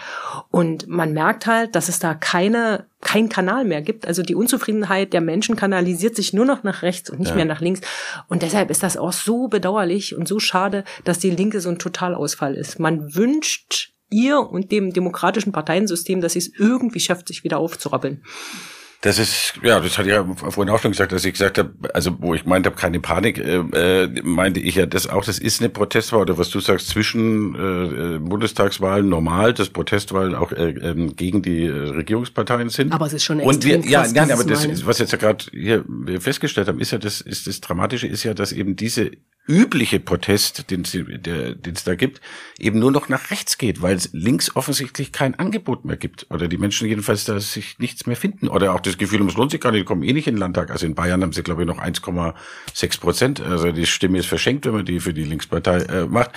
Und 0.51 0.89
man 0.89 1.13
merkt 1.13 1.47
halt, 1.47 1.75
dass 1.75 1.89
es 1.89 1.99
da 1.99 2.15
keine, 2.15 2.87
kein 3.01 3.29
Kanal 3.29 3.65
mehr 3.65 3.83
gibt. 3.83 4.07
Also 4.07 4.23
die 4.23 4.35
Unzufriedenheit 4.35 5.13
der 5.13 5.21
Menschen 5.21 5.57
kanalisiert 5.57 6.17
sich 6.17 6.33
nur 6.33 6.45
noch 6.45 6.63
nach 6.63 6.83
rechts 6.83 7.11
und 7.11 7.19
nicht 7.21 7.31
ja. 7.31 7.37
mehr 7.37 7.45
nach 7.45 7.61
links. 7.61 7.81
Und 8.29 8.43
deshalb 8.43 8.71
ist 8.71 8.83
das 8.83 8.97
auch 8.97 9.13
so 9.13 9.49
bedauerlich 9.49 10.15
und 10.15 10.29
so 10.29 10.39
schade, 10.39 10.85
dass 11.05 11.19
die 11.19 11.31
Linke 11.31 11.61
so 11.61 11.69
ein 11.69 11.79
Totalausfall 11.79 12.55
ist. 12.55 12.79
Man 12.79 13.15
wünscht 13.15 13.93
ihr 14.11 14.41
und 14.41 14.73
dem 14.73 14.93
demokratischen 14.93 15.53
Parteiensystem, 15.53 16.21
dass 16.21 16.33
sie 16.35 16.41
es 16.41 16.53
irgendwie 16.59 17.01
schafft, 17.01 17.29
sich 17.29 17.45
wieder 17.45 17.59
aufzurappeln. 17.59 18.23
Das 19.03 19.19
ist, 19.19 19.55
ja, 19.63 19.81
das 19.81 19.97
hatte 19.97 20.11
ich 20.11 20.15
ja 20.15 20.25
vorhin 20.51 20.69
auch 20.69 20.79
schon 20.79 20.91
gesagt, 20.91 21.13
dass 21.13 21.25
ich 21.25 21.33
gesagt 21.33 21.57
habe, 21.57 21.73
also 21.95 22.21
wo 22.21 22.35
ich 22.35 22.45
meinte 22.45 22.69
habe, 22.69 22.79
keine 22.79 23.01
Panik, 23.01 23.39
äh, 23.39 23.57
äh, 23.57 24.23
meinte 24.23 24.61
ich 24.61 24.75
ja 24.75 24.85
das 24.85 25.07
auch, 25.07 25.25
das 25.25 25.39
ist 25.39 25.61
eine 25.61 25.71
Protestwahl, 25.71 26.21
oder 26.21 26.37
was 26.37 26.51
du 26.51 26.61
sagst, 26.61 26.89
zwischen 26.89 27.55
äh, 27.55 28.19
Bundestagswahlen 28.19 29.09
normal, 29.09 29.55
dass 29.55 29.71
Protestwahlen 29.71 30.35
auch 30.35 30.53
äh, 30.53 30.73
äh, 30.73 31.13
gegen 31.15 31.41
die 31.41 31.65
äh, 31.65 31.71
Regierungsparteien 31.71 32.69
sind. 32.69 32.93
Aber 32.93 33.07
es 33.07 33.15
ist 33.15 33.25
schon 33.25 33.41
Und 33.41 33.65
wir, 33.65 33.81
ja, 33.81 34.03
krass, 34.03 34.13
ja, 34.13 34.23
aber 34.25 34.45
das, 34.45 34.85
was 34.85 34.99
jetzt 34.99 35.13
ja 35.13 35.19
gerade 35.19 35.47
hier 35.51 35.83
festgestellt 36.19 36.69
haben, 36.69 36.79
ist 36.79 36.91
ja 36.91 36.99
das, 36.99 37.23
ist 37.23 37.47
das 37.47 37.63
Dramatische 37.63 38.07
ist 38.07 38.25
ja, 38.25 38.35
dass 38.35 38.53
eben 38.53 38.77
diese 38.77 39.13
übliche 39.51 39.99
Protest, 39.99 40.71
den 40.71 40.83
es 40.83 41.85
da 41.85 41.95
gibt, 41.97 42.21
eben 42.59 42.79
nur 42.79 42.93
noch 42.93 43.09
nach 43.09 43.31
rechts 43.31 43.59
geht, 43.59 43.83
weil 43.83 43.97
es 43.97 44.11
links 44.13 44.55
offensichtlich 44.55 45.11
kein 45.11 45.35
Angebot 45.39 45.85
mehr 45.85 45.97
gibt. 45.97 46.27
Oder 46.31 46.47
die 46.47 46.57
Menschen 46.57 46.87
jedenfalls 46.89 47.25
da 47.25 47.41
sich 47.41 47.79
nichts 47.79 48.07
mehr 48.07 48.17
finden. 48.17 48.49
Oder 48.49 48.73
auch 48.75 48.81
das 48.81 48.97
Gefühl, 48.97 49.27
es 49.27 49.35
lohnt 49.35 49.51
sich 49.51 49.61
gar 49.61 49.73
nicht, 49.73 49.81
die 49.81 49.85
kommen 49.85 50.05
eh 50.05 50.13
nicht 50.13 50.29
in 50.29 50.37
den 50.37 50.41
Landtag. 50.41 50.71
Also 50.71 50.87
in 50.87 50.95
Bayern 50.95 51.23
haben 51.23 51.33
sie, 51.33 51.43
glaube 51.43 51.63
ich, 51.63 51.69
noch 51.69 51.79
1,6 51.79 53.01
Prozent. 53.01 53.41
Also 53.41 53.73
die 53.73 53.87
Stimme 53.87 54.19
ist 54.19 54.27
verschenkt, 54.27 54.67
wenn 54.67 54.73
man 54.73 54.85
die 54.85 55.01
für 55.01 55.13
die 55.13 55.25
Linkspartei 55.25 55.79
äh, 55.79 56.07
macht. 56.07 56.31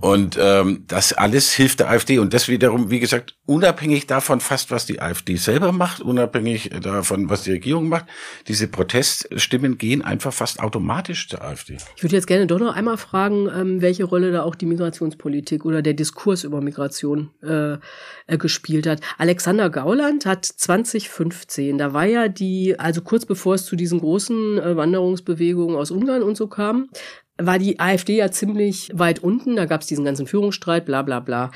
Und 0.00 0.38
ähm, 0.40 0.84
das 0.86 1.12
alles 1.12 1.52
hilft 1.52 1.80
der 1.80 1.90
AfD. 1.90 2.18
Und 2.18 2.32
das 2.32 2.48
wiederum, 2.48 2.90
wie 2.90 3.00
gesagt, 3.00 3.36
unabhängig 3.44 4.06
davon 4.06 4.40
fast, 4.40 4.70
was 4.70 4.86
die 4.86 5.02
AfD 5.02 5.36
selber 5.36 5.72
macht, 5.72 6.00
unabhängig 6.00 6.70
davon, 6.80 7.28
was 7.28 7.42
die 7.42 7.52
Regierung 7.52 7.88
macht, 7.88 8.06
diese 8.48 8.68
Proteststimmen 8.68 9.76
gehen 9.76 10.02
einfach 10.02 10.32
fast 10.32 10.60
automatisch 10.60 11.28
zur 11.28 11.42
AfD. 11.42 11.76
Ich 11.96 12.02
würde 12.02 12.16
jetzt 12.16 12.26
gerne 12.26 12.46
doch 12.58 12.66
noch 12.66 12.74
einmal 12.74 12.96
fragen, 12.96 13.48
ähm, 13.54 13.82
welche 13.82 14.04
Rolle 14.04 14.32
da 14.32 14.42
auch 14.42 14.54
die 14.54 14.66
Migrationspolitik 14.66 15.64
oder 15.64 15.82
der 15.82 15.94
Diskurs 15.94 16.44
über 16.44 16.60
Migration 16.60 17.30
äh, 17.42 17.78
äh, 18.26 18.38
gespielt 18.38 18.86
hat. 18.86 19.00
Alexander 19.18 19.70
Gauland 19.70 20.26
hat 20.26 20.44
2015, 20.44 21.78
da 21.78 21.92
war 21.92 22.06
ja 22.06 22.28
die, 22.28 22.78
also 22.78 23.02
kurz 23.02 23.26
bevor 23.26 23.54
es 23.54 23.66
zu 23.66 23.76
diesen 23.76 24.00
großen 24.00 24.58
äh, 24.58 24.76
Wanderungsbewegungen 24.76 25.76
aus 25.76 25.90
Ungarn 25.90 26.22
und 26.22 26.36
so 26.36 26.46
kam, 26.46 26.88
war 27.36 27.58
die 27.58 27.80
AfD 27.80 28.16
ja 28.16 28.30
ziemlich 28.30 28.90
weit 28.94 29.18
unten. 29.18 29.56
Da 29.56 29.66
gab 29.66 29.80
es 29.80 29.86
diesen 29.86 30.04
ganzen 30.04 30.26
Führungsstreit, 30.26 30.84
bla 30.84 31.02
bla 31.02 31.20
bla. 31.20 31.50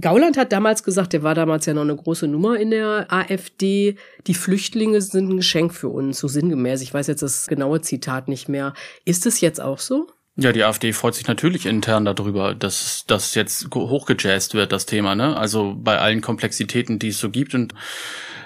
Gauland 0.00 0.36
hat 0.36 0.52
damals 0.52 0.82
gesagt, 0.82 1.12
der 1.12 1.22
war 1.22 1.34
damals 1.34 1.64
ja 1.66 1.74
noch 1.74 1.82
eine 1.82 1.96
große 1.96 2.28
Nummer 2.28 2.58
in 2.58 2.70
der 2.70 3.06
AfD, 3.10 3.96
die 4.26 4.34
Flüchtlinge 4.34 5.00
sind 5.00 5.30
ein 5.30 5.36
Geschenk 5.38 5.72
für 5.72 5.88
uns, 5.88 6.18
so 6.18 6.28
sinngemäß. 6.28 6.82
Ich 6.82 6.92
weiß 6.92 7.06
jetzt 7.06 7.22
das 7.22 7.46
genaue 7.46 7.80
Zitat 7.80 8.28
nicht 8.28 8.48
mehr. 8.48 8.74
Ist 9.04 9.26
es 9.26 9.40
jetzt 9.40 9.60
auch 9.60 9.78
so? 9.78 10.06
Ja, 10.36 10.52
die 10.52 10.64
AfD 10.64 10.94
freut 10.94 11.14
sich 11.14 11.26
natürlich 11.28 11.66
intern 11.66 12.06
darüber, 12.06 12.54
dass 12.54 13.04
das 13.06 13.34
jetzt 13.34 13.68
hochgejazzt 13.74 14.54
wird, 14.54 14.72
das 14.72 14.86
Thema, 14.86 15.14
ne? 15.14 15.36
Also 15.36 15.74
bei 15.76 15.98
allen 15.98 16.22
Komplexitäten, 16.22 16.98
die 16.98 17.08
es 17.08 17.18
so 17.18 17.28
gibt 17.28 17.54
und 17.54 17.74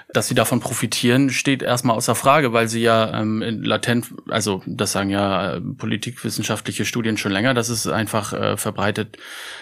dass 0.09 0.29
sie 0.29 0.35
davon 0.35 0.61
profitieren, 0.61 1.29
steht 1.29 1.61
erstmal 1.61 1.97
außer 1.97 2.15
Frage, 2.15 2.53
weil 2.53 2.69
sie 2.69 2.81
ja 2.81 3.19
ähm, 3.19 3.41
latent, 3.61 4.13
also 4.29 4.63
das 4.65 4.93
sagen 4.93 5.09
ja 5.09 5.55
äh, 5.55 5.61
politikwissenschaftliche 5.61 6.85
Studien 6.85 7.17
schon 7.17 7.33
länger, 7.33 7.53
dass 7.53 7.67
es 7.67 7.87
einfach 7.87 8.31
äh, 8.31 8.57
verbreitet 8.57 9.17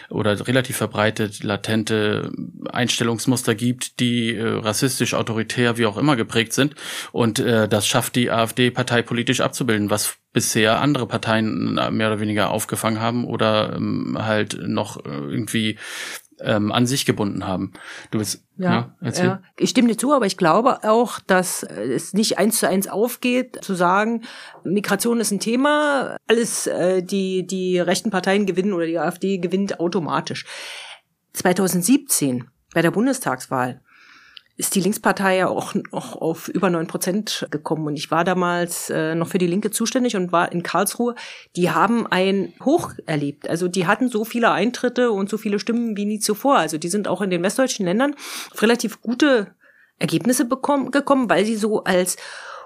oder 0.10 0.48
relativ 0.48 0.78
verbreitet 0.78 1.44
latente 1.44 2.32
Einstellungsmuster 2.72 3.56
gibt, 3.56 4.00
die 4.00 4.36
äh, 4.36 4.48
rassistisch, 4.48 5.16
autoritär, 5.16 5.78
wie 5.78 5.88
auch 5.88 5.98
immer 5.98 6.16
geprägt 6.16 6.54
sind. 6.54 6.76
Und 7.12 7.40
äh, 7.40 7.68
das 7.68 7.88
schafft 7.88 8.16
die 8.16 8.30
AfD 8.30 8.70
parteipolitisch 8.70 9.42
abzubilden, 9.42 9.90
was 9.90 10.18
bisher 10.32 10.82
andere 10.82 11.08
Parteien 11.08 11.78
äh, 11.78 11.90
mehr 11.90 12.08
oder 12.08 12.20
weniger 12.20 12.52
aufgefangen 12.52 13.00
haben 13.00 13.26
oder 13.26 13.74
ähm, 13.76 14.18
halt 14.20 14.60
noch 14.62 14.98
äh, 15.06 15.10
irgendwie 15.10 15.78
ähm, 16.40 16.72
an 16.72 16.86
sich 16.86 17.06
gebunden 17.06 17.48
haben. 17.48 17.74
Du 18.12 18.20
willst 18.20 18.44
ja, 18.58 18.72
ja, 18.72 18.96
erzähl. 19.02 19.26
Ja. 19.26 19.42
Ich 19.58 19.70
stimme 19.70 19.90
dir 19.90 19.98
zu, 19.98 20.14
aber 20.14 20.26
ich 20.26 20.38
glaube 20.38 20.84
auch, 20.84 21.20
dass 21.20 21.64
es 21.64 22.14
nicht 22.14 22.38
eins 22.38 22.60
zu 22.60 22.68
eins 22.68 22.88
aufgeht, 22.88 23.64
zu 23.64 23.74
sagen, 23.74 24.24
Migration 24.64 25.20
ist 25.20 25.32
ein 25.32 25.40
Thema, 25.40 26.18
alles 26.28 26.68
äh, 26.68 27.04
die 27.04 27.46
die 27.46 27.80
rechten 27.80 28.12
Parteien 28.12 28.46
gewinnen 28.46 28.74
oder 28.74 28.86
die 28.86 29.00
AfD 29.00 29.38
gewinnt 29.38 29.80
automatisch. 29.80 30.46
2017 31.34 32.50
bei 32.74 32.82
der 32.82 32.92
Bundestagswahl 32.92 33.82
ist 34.58 34.76
die 34.76 34.80
Linkspartei 34.80 35.38
ja 35.38 35.48
auch 35.50 35.74
noch 35.92 36.16
auf 36.16 36.48
über 36.48 36.70
neun 36.70 36.88
Prozent 36.88 37.46
gekommen. 37.52 37.88
Und 37.88 37.98
ich 37.98 38.10
war 38.10 38.24
damals 38.24 38.90
äh, 38.90 39.14
noch 39.14 39.28
für 39.28 39.38
die 39.38 39.48
Linke 39.48 39.70
zuständig 39.70 40.16
und 40.16 40.32
war 40.32 40.52
in 40.52 40.64
Karlsruhe. 40.64 41.16
Die 41.58 41.72
haben 41.72 42.08
ein 42.08 42.54
Hoch 42.64 42.94
erlebt. 43.06 43.50
Also 43.50 43.68
die 43.68 43.86
hatten 43.86 44.08
so 44.08 44.24
viele 44.24 44.52
Eintritte 44.52 45.12
und 45.12 45.30
so 45.30 45.38
viele 45.38 45.60
Stimmen 45.60 45.98
wie 45.98 46.06
nie 46.06 46.20
zuvor. 46.20 46.58
Also 46.58 46.78
die 46.78 46.88
sind 46.88 47.08
auch 47.08 47.22
in 47.22 47.30
den 47.30 47.44
westdeutschen 47.44 47.86
Ländern 47.86 48.16
auf 48.54 48.62
relativ 48.62 49.02
gute 49.02 49.54
Ergebnisse 50.00 50.46
bekommen, 50.46 50.92
gekommen, 50.92 51.30
weil 51.30 51.46
sie 51.46 51.56
so 51.56 51.84
als 51.84 52.16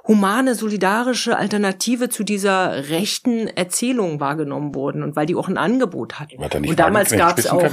humane, 0.08 0.56
solidarische 0.56 1.38
Alternative 1.38 2.10
zu 2.10 2.24
dieser 2.24 2.90
rechten 2.90 3.48
Erzählung 3.48 4.20
wahrgenommen 4.20 4.74
wurden 4.74 5.04
und 5.04 5.16
weil 5.16 5.26
die 5.26 5.36
auch 5.36 5.48
ein 5.48 5.58
Angebot 5.58 6.20
hatten. 6.20 6.38
und 6.38 6.80
damals 6.80 7.12
gab 7.12 7.38
es 7.38 7.48
auch 7.48 7.64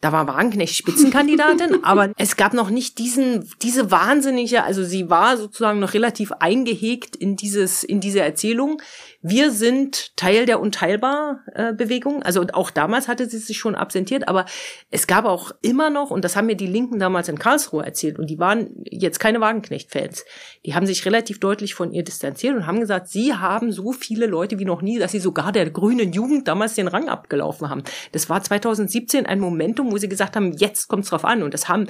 da 0.00 0.12
war 0.12 0.26
Wagenknecht 0.26 0.74
Spitzenkandidatin, 0.74 1.78
aber 1.84 2.12
es 2.16 2.36
gab 2.36 2.54
noch 2.54 2.70
nicht 2.70 2.98
diesen, 2.98 3.48
diese 3.62 3.90
wahnsinnige, 3.90 4.64
also 4.64 4.82
sie 4.82 5.10
war 5.10 5.36
sozusagen 5.36 5.78
noch 5.78 5.94
relativ 5.94 6.32
eingehegt 6.32 7.16
in 7.16 7.36
dieses, 7.36 7.84
in 7.84 8.00
diese 8.00 8.20
Erzählung. 8.20 8.80
Wir 9.22 9.50
sind 9.50 10.16
Teil 10.16 10.46
der 10.46 10.60
Unteilbar-Bewegung. 10.60 12.22
Also 12.22 12.46
auch 12.52 12.70
damals 12.70 13.06
hatte 13.06 13.28
sie 13.28 13.36
sich 13.36 13.58
schon 13.58 13.74
absentiert, 13.74 14.28
aber 14.28 14.46
es 14.90 15.06
gab 15.06 15.26
auch 15.26 15.52
immer 15.60 15.90
noch, 15.90 16.10
und 16.10 16.24
das 16.24 16.36
haben 16.36 16.46
mir 16.46 16.56
die 16.56 16.66
Linken 16.66 16.98
damals 16.98 17.28
in 17.28 17.38
Karlsruhe 17.38 17.84
erzählt, 17.84 18.18
und 18.18 18.30
die 18.30 18.38
waren 18.38 18.70
jetzt 18.84 19.20
keine 19.20 19.40
Wagenknecht-Fans. 19.40 20.24
Die 20.64 20.74
haben 20.74 20.86
sich 20.86 21.04
relativ 21.04 21.38
deutlich 21.38 21.74
von 21.74 21.92
ihr 21.92 22.02
distanziert 22.02 22.56
und 22.56 22.66
haben 22.66 22.80
gesagt, 22.80 23.08
sie 23.08 23.34
haben 23.34 23.72
so 23.72 23.92
viele 23.92 24.26
Leute 24.26 24.58
wie 24.58 24.64
noch 24.64 24.80
nie, 24.80 24.98
dass 24.98 25.12
sie 25.12 25.20
sogar 25.20 25.52
der 25.52 25.68
grünen 25.68 26.12
Jugend 26.12 26.48
damals 26.48 26.74
den 26.74 26.88
Rang 26.88 27.10
abgelaufen 27.10 27.68
haben. 27.68 27.82
Das 28.12 28.30
war 28.30 28.42
2017 28.42 29.26
ein 29.26 29.38
Momentum, 29.38 29.92
wo 29.92 29.98
sie 29.98 30.08
gesagt 30.08 30.34
haben, 30.34 30.52
jetzt 30.52 30.88
kommt's 30.88 31.10
drauf 31.10 31.26
an. 31.26 31.42
Und 31.42 31.52
das 31.52 31.68
haben 31.68 31.88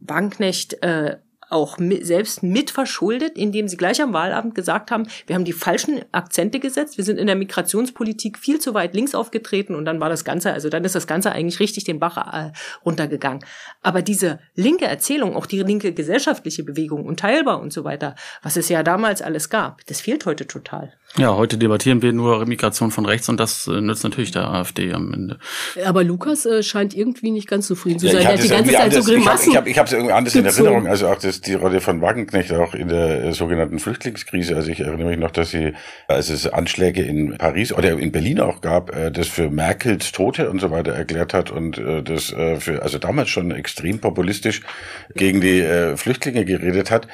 Wagenknecht 0.00 0.82
äh, 0.82 1.16
auch 1.48 1.78
mit, 1.78 2.04
selbst 2.06 2.42
mit 2.42 2.70
verschuldet, 2.70 3.36
indem 3.38 3.68
sie 3.68 3.76
gleich 3.76 4.02
am 4.02 4.12
Wahlabend 4.12 4.54
gesagt 4.54 4.90
haben, 4.90 5.06
wir 5.26 5.34
haben 5.34 5.44
die 5.44 5.52
falschen 5.52 6.00
Akzente 6.12 6.58
gesetzt, 6.58 6.96
wir 6.96 7.04
sind 7.04 7.18
in 7.18 7.26
der 7.26 7.36
Migrationspolitik 7.36 8.38
viel 8.38 8.58
zu 8.58 8.74
weit 8.74 8.94
links 8.94 9.14
aufgetreten 9.14 9.74
und 9.74 9.84
dann 9.84 10.00
war 10.00 10.08
das 10.08 10.24
Ganze, 10.24 10.52
also 10.52 10.68
dann 10.68 10.84
ist 10.84 10.94
das 10.94 11.06
Ganze 11.06 11.32
eigentlich 11.32 11.60
richtig 11.60 11.84
den 11.84 12.00
Bach 12.00 12.16
äh, 12.16 12.52
runtergegangen. 12.84 13.44
Aber 13.82 14.02
diese 14.02 14.40
linke 14.54 14.86
Erzählung, 14.86 15.36
auch 15.36 15.46
die 15.46 15.62
linke 15.62 15.92
gesellschaftliche 15.92 16.64
Bewegung, 16.64 17.04
unteilbar 17.04 17.60
und 17.60 17.72
so 17.72 17.84
weiter, 17.84 18.14
was 18.42 18.56
es 18.56 18.68
ja 18.68 18.82
damals 18.82 19.22
alles 19.22 19.48
gab, 19.48 19.84
das 19.86 20.00
fehlt 20.00 20.26
heute 20.26 20.46
total. 20.46 20.92
Ja, 21.18 21.34
heute 21.34 21.56
debattieren 21.56 22.02
wir 22.02 22.12
nur 22.12 22.44
Migration 22.44 22.90
von 22.90 23.06
rechts 23.06 23.28
und 23.28 23.40
das 23.40 23.66
äh, 23.66 23.80
nützt 23.80 24.04
natürlich 24.04 24.32
der 24.32 24.48
AfD 24.48 24.92
am 24.92 25.12
Ende. 25.14 25.38
Aber 25.84 26.04
Lukas 26.04 26.44
äh, 26.44 26.62
scheint 26.62 26.94
irgendwie 26.94 27.30
nicht 27.30 27.48
ganz 27.48 27.66
zufrieden 27.66 27.98
zu 27.98 28.06
sein. 28.06 28.16
Ja, 28.16 28.20
der 28.22 28.32
hat 28.32 28.44
die 28.44 28.48
ganze 28.48 28.72
Zeit 28.72 28.92
so 28.92 29.02
Grimassen. 29.02 29.50
Ich 29.50 29.56
habe 29.56 29.70
ich 29.70 29.78
hab 29.78 29.86
es 29.86 29.92
irgendwie 29.92 30.12
anders 30.12 30.34
in 30.34 30.44
Erinnerung, 30.44 30.86
also 30.86 31.08
auch 31.08 31.18
das, 31.18 31.40
die 31.40 31.54
Rolle 31.54 31.80
von 31.80 32.02
Wagenknecht 32.02 32.52
auch 32.52 32.74
in 32.74 32.88
der 32.88 33.24
äh, 33.24 33.32
sogenannten 33.32 33.78
Flüchtlingskrise. 33.78 34.56
Also 34.56 34.70
ich 34.70 34.80
erinnere 34.80 35.08
mich 35.08 35.18
noch, 35.18 35.30
dass 35.30 35.50
sie, 35.50 35.72
als 36.06 36.28
es 36.28 36.46
Anschläge 36.46 37.02
in 37.02 37.38
Paris 37.38 37.72
oder 37.72 37.98
in 37.98 38.12
Berlin 38.12 38.40
auch 38.40 38.60
gab, 38.60 38.94
äh, 38.94 39.10
das 39.10 39.28
für 39.28 39.48
Merkels 39.48 40.12
Tote 40.12 40.50
und 40.50 40.60
so 40.60 40.70
weiter 40.70 40.92
erklärt 40.92 41.32
hat 41.32 41.50
und 41.50 41.78
äh, 41.78 42.02
das 42.02 42.32
äh, 42.32 42.60
für, 42.60 42.82
also 42.82 42.98
damals 42.98 43.30
schon 43.30 43.50
extrem 43.52 44.00
populistisch 44.00 44.60
gegen 45.14 45.40
die 45.40 45.60
äh, 45.60 45.96
Flüchtlinge 45.96 46.44
geredet 46.44 46.90
hat. 46.90 47.08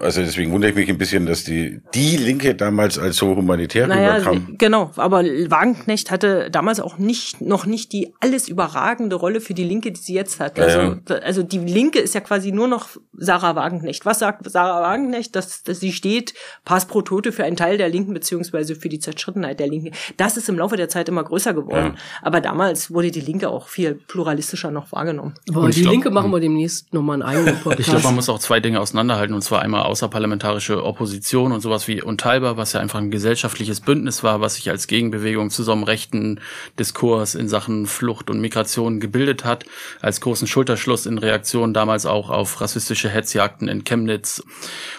Also 0.00 0.20
deswegen 0.20 0.52
wundere 0.52 0.70
ich 0.70 0.76
mich 0.76 0.88
ein 0.88 0.96
bisschen, 0.96 1.26
dass 1.26 1.42
die 1.42 1.80
die 1.92 2.16
Linke 2.16 2.54
damals 2.54 3.00
als 3.00 3.16
so 3.16 3.34
humanitär 3.34 3.88
naja, 3.88 4.14
rüberkam. 4.14 4.54
Genau, 4.56 4.92
aber 4.94 5.24
Wagenknecht 5.24 6.12
hatte 6.12 6.52
damals 6.52 6.78
auch 6.78 6.98
nicht 6.98 7.40
noch 7.40 7.66
nicht 7.66 7.92
die 7.92 8.14
alles 8.20 8.46
überragende 8.46 9.16
Rolle 9.16 9.40
für 9.40 9.54
die 9.54 9.64
Linke, 9.64 9.90
die 9.90 10.00
sie 10.00 10.14
jetzt 10.14 10.38
hat. 10.38 10.60
Also, 10.60 10.78
ja. 10.78 11.16
also 11.16 11.42
die 11.42 11.58
Linke 11.58 11.98
ist 11.98 12.14
ja 12.14 12.20
quasi 12.20 12.52
nur 12.52 12.68
noch 12.68 12.90
Sarah 13.12 13.56
Wagenknecht. 13.56 14.06
Was 14.06 14.20
sagt 14.20 14.48
Sarah 14.48 14.82
Wagenknecht? 14.82 15.34
Dass, 15.34 15.64
dass 15.64 15.80
sie 15.80 15.92
steht 15.92 16.32
pass 16.64 16.86
pro 16.86 17.02
Tote 17.02 17.32
für 17.32 17.42
einen 17.42 17.56
Teil 17.56 17.76
der 17.76 17.88
Linken 17.88 18.14
beziehungsweise 18.14 18.76
für 18.76 18.88
die 18.88 19.00
Zerschrittenheit 19.00 19.58
der 19.58 19.66
Linken. 19.66 19.90
Das 20.16 20.36
ist 20.36 20.48
im 20.48 20.58
Laufe 20.58 20.76
der 20.76 20.88
Zeit 20.88 21.08
immer 21.08 21.24
größer 21.24 21.54
geworden. 21.54 21.94
Ja. 21.96 22.02
Aber 22.22 22.40
damals 22.40 22.92
wurde 22.92 23.10
die 23.10 23.20
Linke 23.20 23.48
auch 23.48 23.66
viel 23.66 23.96
pluralistischer 23.96 24.70
noch 24.70 24.92
wahrgenommen. 24.92 25.34
Boah, 25.48 25.68
die 25.70 25.82
glaub, 25.82 25.92
Linke 25.92 26.10
machen 26.12 26.30
wir 26.30 26.38
demnächst 26.38 26.94
nochmal 26.94 27.14
einen 27.14 27.22
eigenen 27.22 27.56
Podcast. 27.56 27.80
Ich 27.80 27.86
glaube, 27.86 28.04
man 28.04 28.14
muss 28.14 28.28
auch 28.28 28.38
zwei 28.38 28.60
Dinge 28.60 28.80
auseinanderhalten 28.80 29.34
und 29.34 29.42
zwar 29.42 29.62
einmal 29.62 29.87
außerparlamentarische 29.88 30.84
Opposition 30.84 31.52
und 31.52 31.60
sowas 31.60 31.88
wie 31.88 32.02
Unteilbar, 32.02 32.56
was 32.56 32.72
ja 32.72 32.80
einfach 32.80 32.98
ein 32.98 33.10
gesellschaftliches 33.10 33.80
Bündnis 33.80 34.22
war, 34.22 34.40
was 34.40 34.54
sich 34.54 34.70
als 34.70 34.86
Gegenbewegung 34.86 35.50
zu 35.50 35.62
so 35.62 35.72
einem 35.72 35.82
rechten 35.82 36.40
Diskurs 36.78 37.34
in 37.34 37.48
Sachen 37.48 37.86
Flucht 37.86 38.30
und 38.30 38.40
Migration 38.40 39.00
gebildet 39.00 39.44
hat, 39.44 39.64
als 40.00 40.20
großen 40.20 40.46
Schulterschluss 40.46 41.06
in 41.06 41.18
Reaktion 41.18 41.74
damals 41.74 42.06
auch 42.06 42.30
auf 42.30 42.60
rassistische 42.60 43.08
Hetzjagden 43.08 43.68
in 43.68 43.84
Chemnitz 43.84 44.42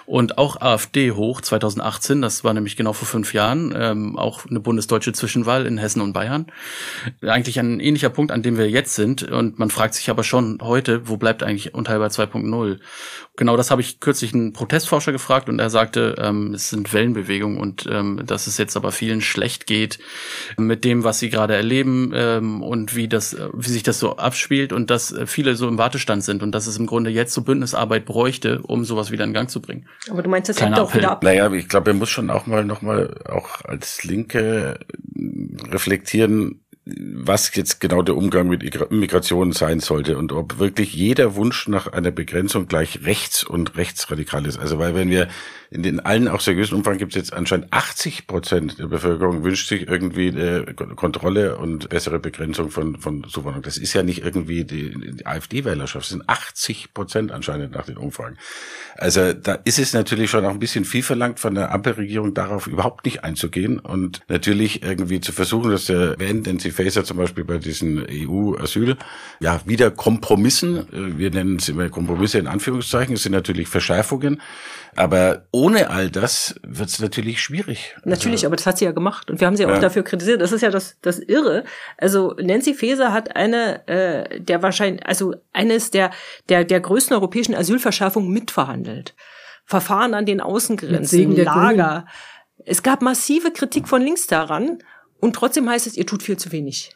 und 0.05 0.37
auch 0.37 0.59
AfD 0.59 1.11
hoch 1.11 1.41
2018, 1.41 2.21
das 2.21 2.43
war 2.43 2.53
nämlich 2.53 2.75
genau 2.75 2.93
vor 2.93 3.07
fünf 3.07 3.33
Jahren, 3.33 3.73
ähm, 3.77 4.17
auch 4.17 4.45
eine 4.49 4.59
bundesdeutsche 4.59 5.13
Zwischenwahl 5.13 5.65
in 5.65 5.77
Hessen 5.77 6.01
und 6.01 6.13
Bayern. 6.13 6.47
Eigentlich 7.21 7.59
ein 7.59 7.79
ähnlicher 7.79 8.09
Punkt, 8.09 8.31
an 8.31 8.41
dem 8.41 8.57
wir 8.57 8.69
jetzt 8.69 8.95
sind 8.95 9.23
und 9.23 9.59
man 9.59 9.69
fragt 9.69 9.93
sich 9.93 10.09
aber 10.09 10.23
schon 10.23 10.59
heute, 10.61 11.07
wo 11.07 11.17
bleibt 11.17 11.43
eigentlich 11.43 11.73
Unteilbar 11.73 12.09
2.0? 12.09 12.79
Genau 13.35 13.55
das 13.55 13.71
habe 13.71 13.81
ich 13.81 13.99
kürzlich 13.99 14.33
einen 14.33 14.51
Protestforscher 14.79 15.11
gefragt 15.11 15.49
und 15.49 15.59
er 15.59 15.69
sagte, 15.69 16.15
ähm, 16.19 16.53
es 16.53 16.69
sind 16.69 16.93
Wellenbewegungen 16.93 17.59
und 17.59 17.87
ähm, 17.91 18.21
dass 18.25 18.47
es 18.47 18.57
jetzt 18.57 18.77
aber 18.77 18.91
vielen 18.91 19.21
schlecht 19.21 19.67
geht 19.67 19.99
mit 20.57 20.85
dem, 20.85 21.03
was 21.03 21.19
sie 21.19 21.29
gerade 21.29 21.55
erleben 21.55 22.11
ähm, 22.15 22.63
und 22.63 22.95
wie 22.95 23.07
das, 23.07 23.35
wie 23.53 23.69
sich 23.69 23.83
das 23.83 23.99
so 23.99 24.17
abspielt 24.17 24.71
und 24.71 24.89
dass 24.89 25.13
viele 25.25 25.55
so 25.55 25.67
im 25.67 25.77
Wartestand 25.77 26.23
sind 26.23 26.43
und 26.43 26.53
dass 26.53 26.67
es 26.67 26.77
im 26.77 26.85
Grunde 26.85 27.09
jetzt 27.09 27.33
so 27.33 27.41
Bündnisarbeit 27.41 28.05
bräuchte, 28.05 28.61
um 28.61 28.85
sowas 28.85 29.11
wieder 29.11 29.25
in 29.25 29.33
Gang 29.33 29.49
zu 29.49 29.61
bringen. 29.61 29.85
Aber 30.09 30.23
du 30.23 30.29
meinst, 30.29 30.49
das 30.49 30.61
hängt 30.61 30.79
auch 30.79 30.93
wieder 30.93 31.11
ab? 31.11 31.23
Naja, 31.23 31.51
ich 31.51 31.67
glaube, 31.67 31.91
er 31.91 31.95
muss 31.95 32.09
schon 32.09 32.29
auch 32.29 32.45
mal 32.45 32.63
noch 32.63 32.81
mal 32.81 33.15
auch 33.27 33.63
als 33.65 34.03
Linke 34.03 34.79
reflektieren, 35.69 36.61
was 36.85 37.53
jetzt 37.55 37.79
genau 37.79 38.01
der 38.01 38.15
Umgang 38.15 38.47
mit 38.47 38.63
Migration 38.91 39.51
sein 39.51 39.79
sollte 39.79 40.17
und 40.17 40.31
ob 40.31 40.59
wirklich 40.59 40.93
jeder 40.93 41.35
Wunsch 41.35 41.67
nach 41.67 41.87
einer 41.87 42.11
Begrenzung 42.11 42.67
gleich 42.67 43.05
rechts 43.05 43.43
und 43.43 43.77
rechtsradikal 43.77 44.45
ist. 44.45 44.57
Also 44.57 44.79
weil 44.79 44.95
wenn 44.95 45.09
wir 45.09 45.27
in 45.71 45.83
den 45.83 45.99
allen 45.99 46.27
auch 46.27 46.41
seriösen 46.41 46.77
Umfragen 46.77 46.97
gibt 46.97 47.11
es 47.11 47.15
jetzt 47.15 47.33
anscheinend 47.33 47.71
80 47.71 48.25
Prozent 48.25 48.79
der 48.79 48.87
Bevölkerung 48.87 49.43
wünscht 49.43 49.67
sich 49.67 49.87
irgendwie 49.87 50.29
eine 50.29 50.73
Kontrolle 50.73 51.57
und 51.57 51.89
bessere 51.89 52.17
Begrenzung 52.17 52.71
von, 52.71 52.97
von 52.97 53.23
Zuwanderung. 53.25 53.61
Das 53.61 53.77
ist 53.77 53.93
ja 53.93 54.01
nicht 54.01 54.23
irgendwie 54.23 54.63
die, 54.63 55.13
die 55.13 55.25
AfD-Wählerschaft. 55.27 56.05
Das 56.05 56.09
sind 56.09 56.27
80 56.27 56.93
Prozent 56.95 57.31
anscheinend 57.31 57.73
nach 57.75 57.85
den 57.85 57.97
Umfragen. 57.97 58.37
Also 58.97 59.33
da 59.33 59.53
ist 59.63 59.77
es 59.77 59.93
natürlich 59.93 60.31
schon 60.31 60.43
auch 60.43 60.49
ein 60.49 60.59
bisschen 60.59 60.85
viel 60.85 61.03
verlangt 61.03 61.39
von 61.39 61.53
der 61.53 61.71
Ampelregierung, 61.71 62.33
darauf 62.33 62.65
überhaupt 62.65 63.05
nicht 63.05 63.23
einzugehen 63.23 63.77
und 63.77 64.21
natürlich 64.27 64.81
irgendwie 64.81 65.21
zu 65.21 65.31
versuchen, 65.31 65.69
dass 65.69 65.85
der 65.85 66.19
Van 66.19 66.41
Nancy 66.41 66.71
Faeser 66.71 67.03
zum 67.03 67.17
Beispiel 67.17 67.43
bei 67.43 67.59
diesen 67.59 68.05
EU-Asyl, 68.09 68.97
ja, 69.39 69.61
wieder 69.65 69.91
Kompromissen, 69.91 70.77
äh, 70.91 71.17
wir 71.17 71.29
nennen 71.29 71.57
es 71.57 71.69
immer 71.69 71.89
Kompromisse 71.89 72.39
in 72.39 72.47
Anführungszeichen, 72.47 73.13
es 73.13 73.23
sind 73.23 73.33
natürlich 73.33 73.67
Verschärfungen, 73.67 74.41
aber 74.95 75.43
ohne 75.59 75.89
all 75.89 76.09
das 76.09 76.55
wird 76.63 76.87
es 76.87 76.99
natürlich 76.99 77.41
schwierig. 77.41 77.95
Natürlich, 78.05 78.39
also, 78.39 78.47
aber 78.47 78.55
das 78.55 78.65
hat 78.65 78.77
sie 78.77 78.85
ja 78.85 78.91
gemacht 78.91 79.29
und 79.29 79.41
wir 79.41 79.47
haben 79.47 79.57
sie 79.57 79.63
ja. 79.63 79.75
auch 79.75 79.79
dafür 79.79 80.03
kritisiert. 80.03 80.41
Das 80.41 80.53
ist 80.53 80.61
ja 80.61 80.69
das, 80.69 80.97
das 81.01 81.19
Irre. 81.19 81.65
Also 81.97 82.33
Nancy 82.41 82.73
Faeser 82.73 83.11
hat 83.11 83.35
eine 83.35 83.85
äh, 83.87 84.39
der 84.39 84.63
wahrscheinlich, 84.63 85.05
also 85.05 85.35
eines 85.51 85.91
der 85.91 86.11
der 86.47 86.63
der 86.63 86.79
größten 86.79 87.15
europäischen 87.15 87.55
Asylverschärfungen 87.55 88.31
mitverhandelt. 88.31 89.15
Verfahren 89.65 90.13
an 90.13 90.25
den 90.25 90.39
Außengrenzen, 90.41 91.35
Lager. 91.35 92.05
Es 92.65 92.81
gab 92.81 93.01
massive 93.01 93.51
Kritik 93.51 93.87
von 93.87 94.01
links 94.01 94.27
daran 94.27 94.79
und 95.19 95.35
trotzdem 95.35 95.69
heißt 95.69 95.87
es, 95.87 95.97
ihr 95.97 96.05
tut 96.05 96.23
viel 96.23 96.37
zu 96.37 96.51
wenig. 96.51 96.95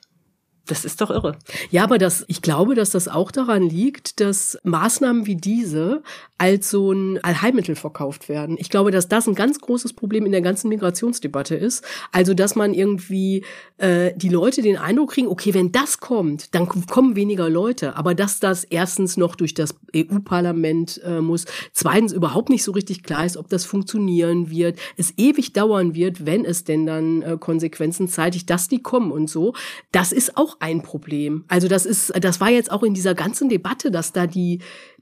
Das 0.65 0.85
ist 0.85 1.01
doch 1.01 1.09
irre. 1.09 1.37
Ja, 1.71 1.83
aber 1.83 1.97
das, 1.97 2.23
ich 2.29 2.41
glaube, 2.41 2.73
dass 2.73 2.91
das 2.91 3.09
auch 3.09 3.31
daran 3.31 3.63
liegt, 3.63 4.21
dass 4.21 4.57
Maßnahmen 4.63 5.25
wie 5.25 5.35
diese 5.35 6.03
als 6.37 6.69
so 6.69 6.91
ein 6.91 7.23
Allheilmittel 7.23 7.75
verkauft 7.75 8.27
werden. 8.27 8.57
Ich 8.59 8.69
glaube, 8.69 8.91
dass 8.91 9.07
das 9.07 9.27
ein 9.27 9.35
ganz 9.35 9.59
großes 9.59 9.93
Problem 9.93 10.25
in 10.25 10.31
der 10.31 10.41
ganzen 10.41 10.69
Migrationsdebatte 10.69 11.55
ist. 11.55 11.85
Also, 12.11 12.33
dass 12.33 12.55
man 12.55 12.73
irgendwie 12.73 13.45
äh, 13.77 14.11
die 14.15 14.29
Leute 14.29 14.61
den 14.61 14.77
Eindruck 14.77 15.11
kriegen, 15.11 15.27
okay, 15.27 15.53
wenn 15.53 15.71
das 15.71 15.99
kommt, 15.99 16.55
dann 16.55 16.67
kommen 16.67 17.15
weniger 17.15 17.49
Leute. 17.49 17.95
Aber 17.97 18.15
dass 18.15 18.39
das 18.39 18.63
erstens 18.63 19.17
noch 19.17 19.35
durch 19.35 19.53
das 19.53 19.75
EU-Parlament 19.95 21.01
äh, 21.05 21.21
muss, 21.21 21.45
zweitens 21.71 22.13
überhaupt 22.13 22.49
nicht 22.49 22.63
so 22.63 22.71
richtig 22.71 23.03
klar 23.03 23.25
ist, 23.25 23.37
ob 23.37 23.49
das 23.49 23.65
funktionieren 23.65 24.49
wird, 24.49 24.79
es 24.97 25.13
ewig 25.17 25.53
dauern 25.53 25.93
wird, 25.93 26.25
wenn 26.25 26.45
es 26.45 26.63
denn 26.63 26.85
dann 26.85 27.21
äh, 27.21 27.37
Konsequenzen 27.39 28.07
zeitigt, 28.07 28.49
dass 28.49 28.67
die 28.67 28.81
kommen 28.81 29.11
und 29.11 29.29
so. 29.29 29.53
Das 29.91 30.11
ist 30.11 30.37
auch 30.37 30.52
ein 30.59 30.81
Problem. 30.81 31.45
Also 31.47 31.67
das 31.67 31.85
ist, 31.85 32.13
das 32.19 32.39
war 32.39 32.49
jetzt 32.49 32.71
auch 32.71 32.83
in 32.83 32.93
dieser 32.93 33.15
ganzen 33.15 33.49
Debatte, 33.49 33.91
dass 33.91 34.11
da 34.11 34.27
die 34.27 34.59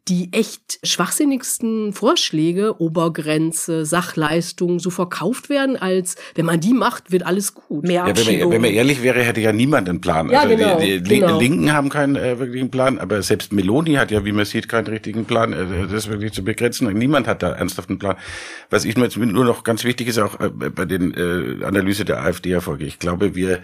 die 0.08 0.30
echt 0.34 0.80
schwachsinnigsten 0.84 1.94
Vorschläge, 1.94 2.82
Obergrenze, 2.82 3.86
Sachleistung, 3.86 4.80
so 4.80 4.90
verkauft 4.90 5.48
werden, 5.48 5.78
als 5.78 6.16
wenn 6.34 6.46
man 6.46 6.60
die 6.60 6.74
macht, 6.74 7.12
wird 7.12 7.24
alles 7.24 7.54
gut. 7.54 7.84
Mehr 7.84 8.08
ja, 8.08 8.18
wenn, 8.18 8.40
man, 8.40 8.52
wenn 8.52 8.62
man 8.62 8.72
ehrlich 8.72 9.04
wäre, 9.04 9.22
hätte 9.22 9.42
ja 9.42 9.54
niemand 9.54 9.88
einen 9.88 10.02
Plan. 10.02 10.30
Ja, 10.30 10.42
also 10.42 10.56
genau, 10.56 10.80
die, 10.80 11.04
die 11.04 11.20
genau. 11.20 11.40
Linken 11.40 11.72
haben 11.72 11.90
keinen 11.90 12.16
äh, 12.16 12.40
wirklichen 12.40 12.72
Plan, 12.72 12.98
aber 12.98 13.22
selbst 13.22 13.54
Meloni 13.54 13.94
hat 13.94 14.10
ja, 14.10 14.26
wie 14.26 14.32
man 14.32 14.46
sieht, 14.46 14.68
keinen 14.68 14.88
richtigen 14.88 15.26
Plan, 15.26 15.54
äh, 15.54 15.88
das 15.88 16.10
wirklich 16.10 16.32
zu 16.34 16.44
begrenzen. 16.44 16.92
Niemand 16.98 17.28
hat 17.28 17.44
da 17.44 17.52
ernsthaft 17.52 17.90
einen 17.90 18.00
Plan. 18.00 18.16
Was 18.72 18.86
ich 18.86 18.98
nur, 18.98 19.08
nur 19.18 19.46
noch 19.46 19.64
ganz 19.64 19.84
wichtig 19.84 20.08
ist, 20.08 20.18
auch 20.18 20.40
äh, 20.40 20.50
bei 20.50 20.86
den 20.86 21.14
äh, 21.14 21.64
Analyse 21.64 22.06
der 22.06 22.24
AfD-Erfolge. 22.24 22.86
Ich 22.86 22.98
glaube, 22.98 23.36
wir 23.36 23.60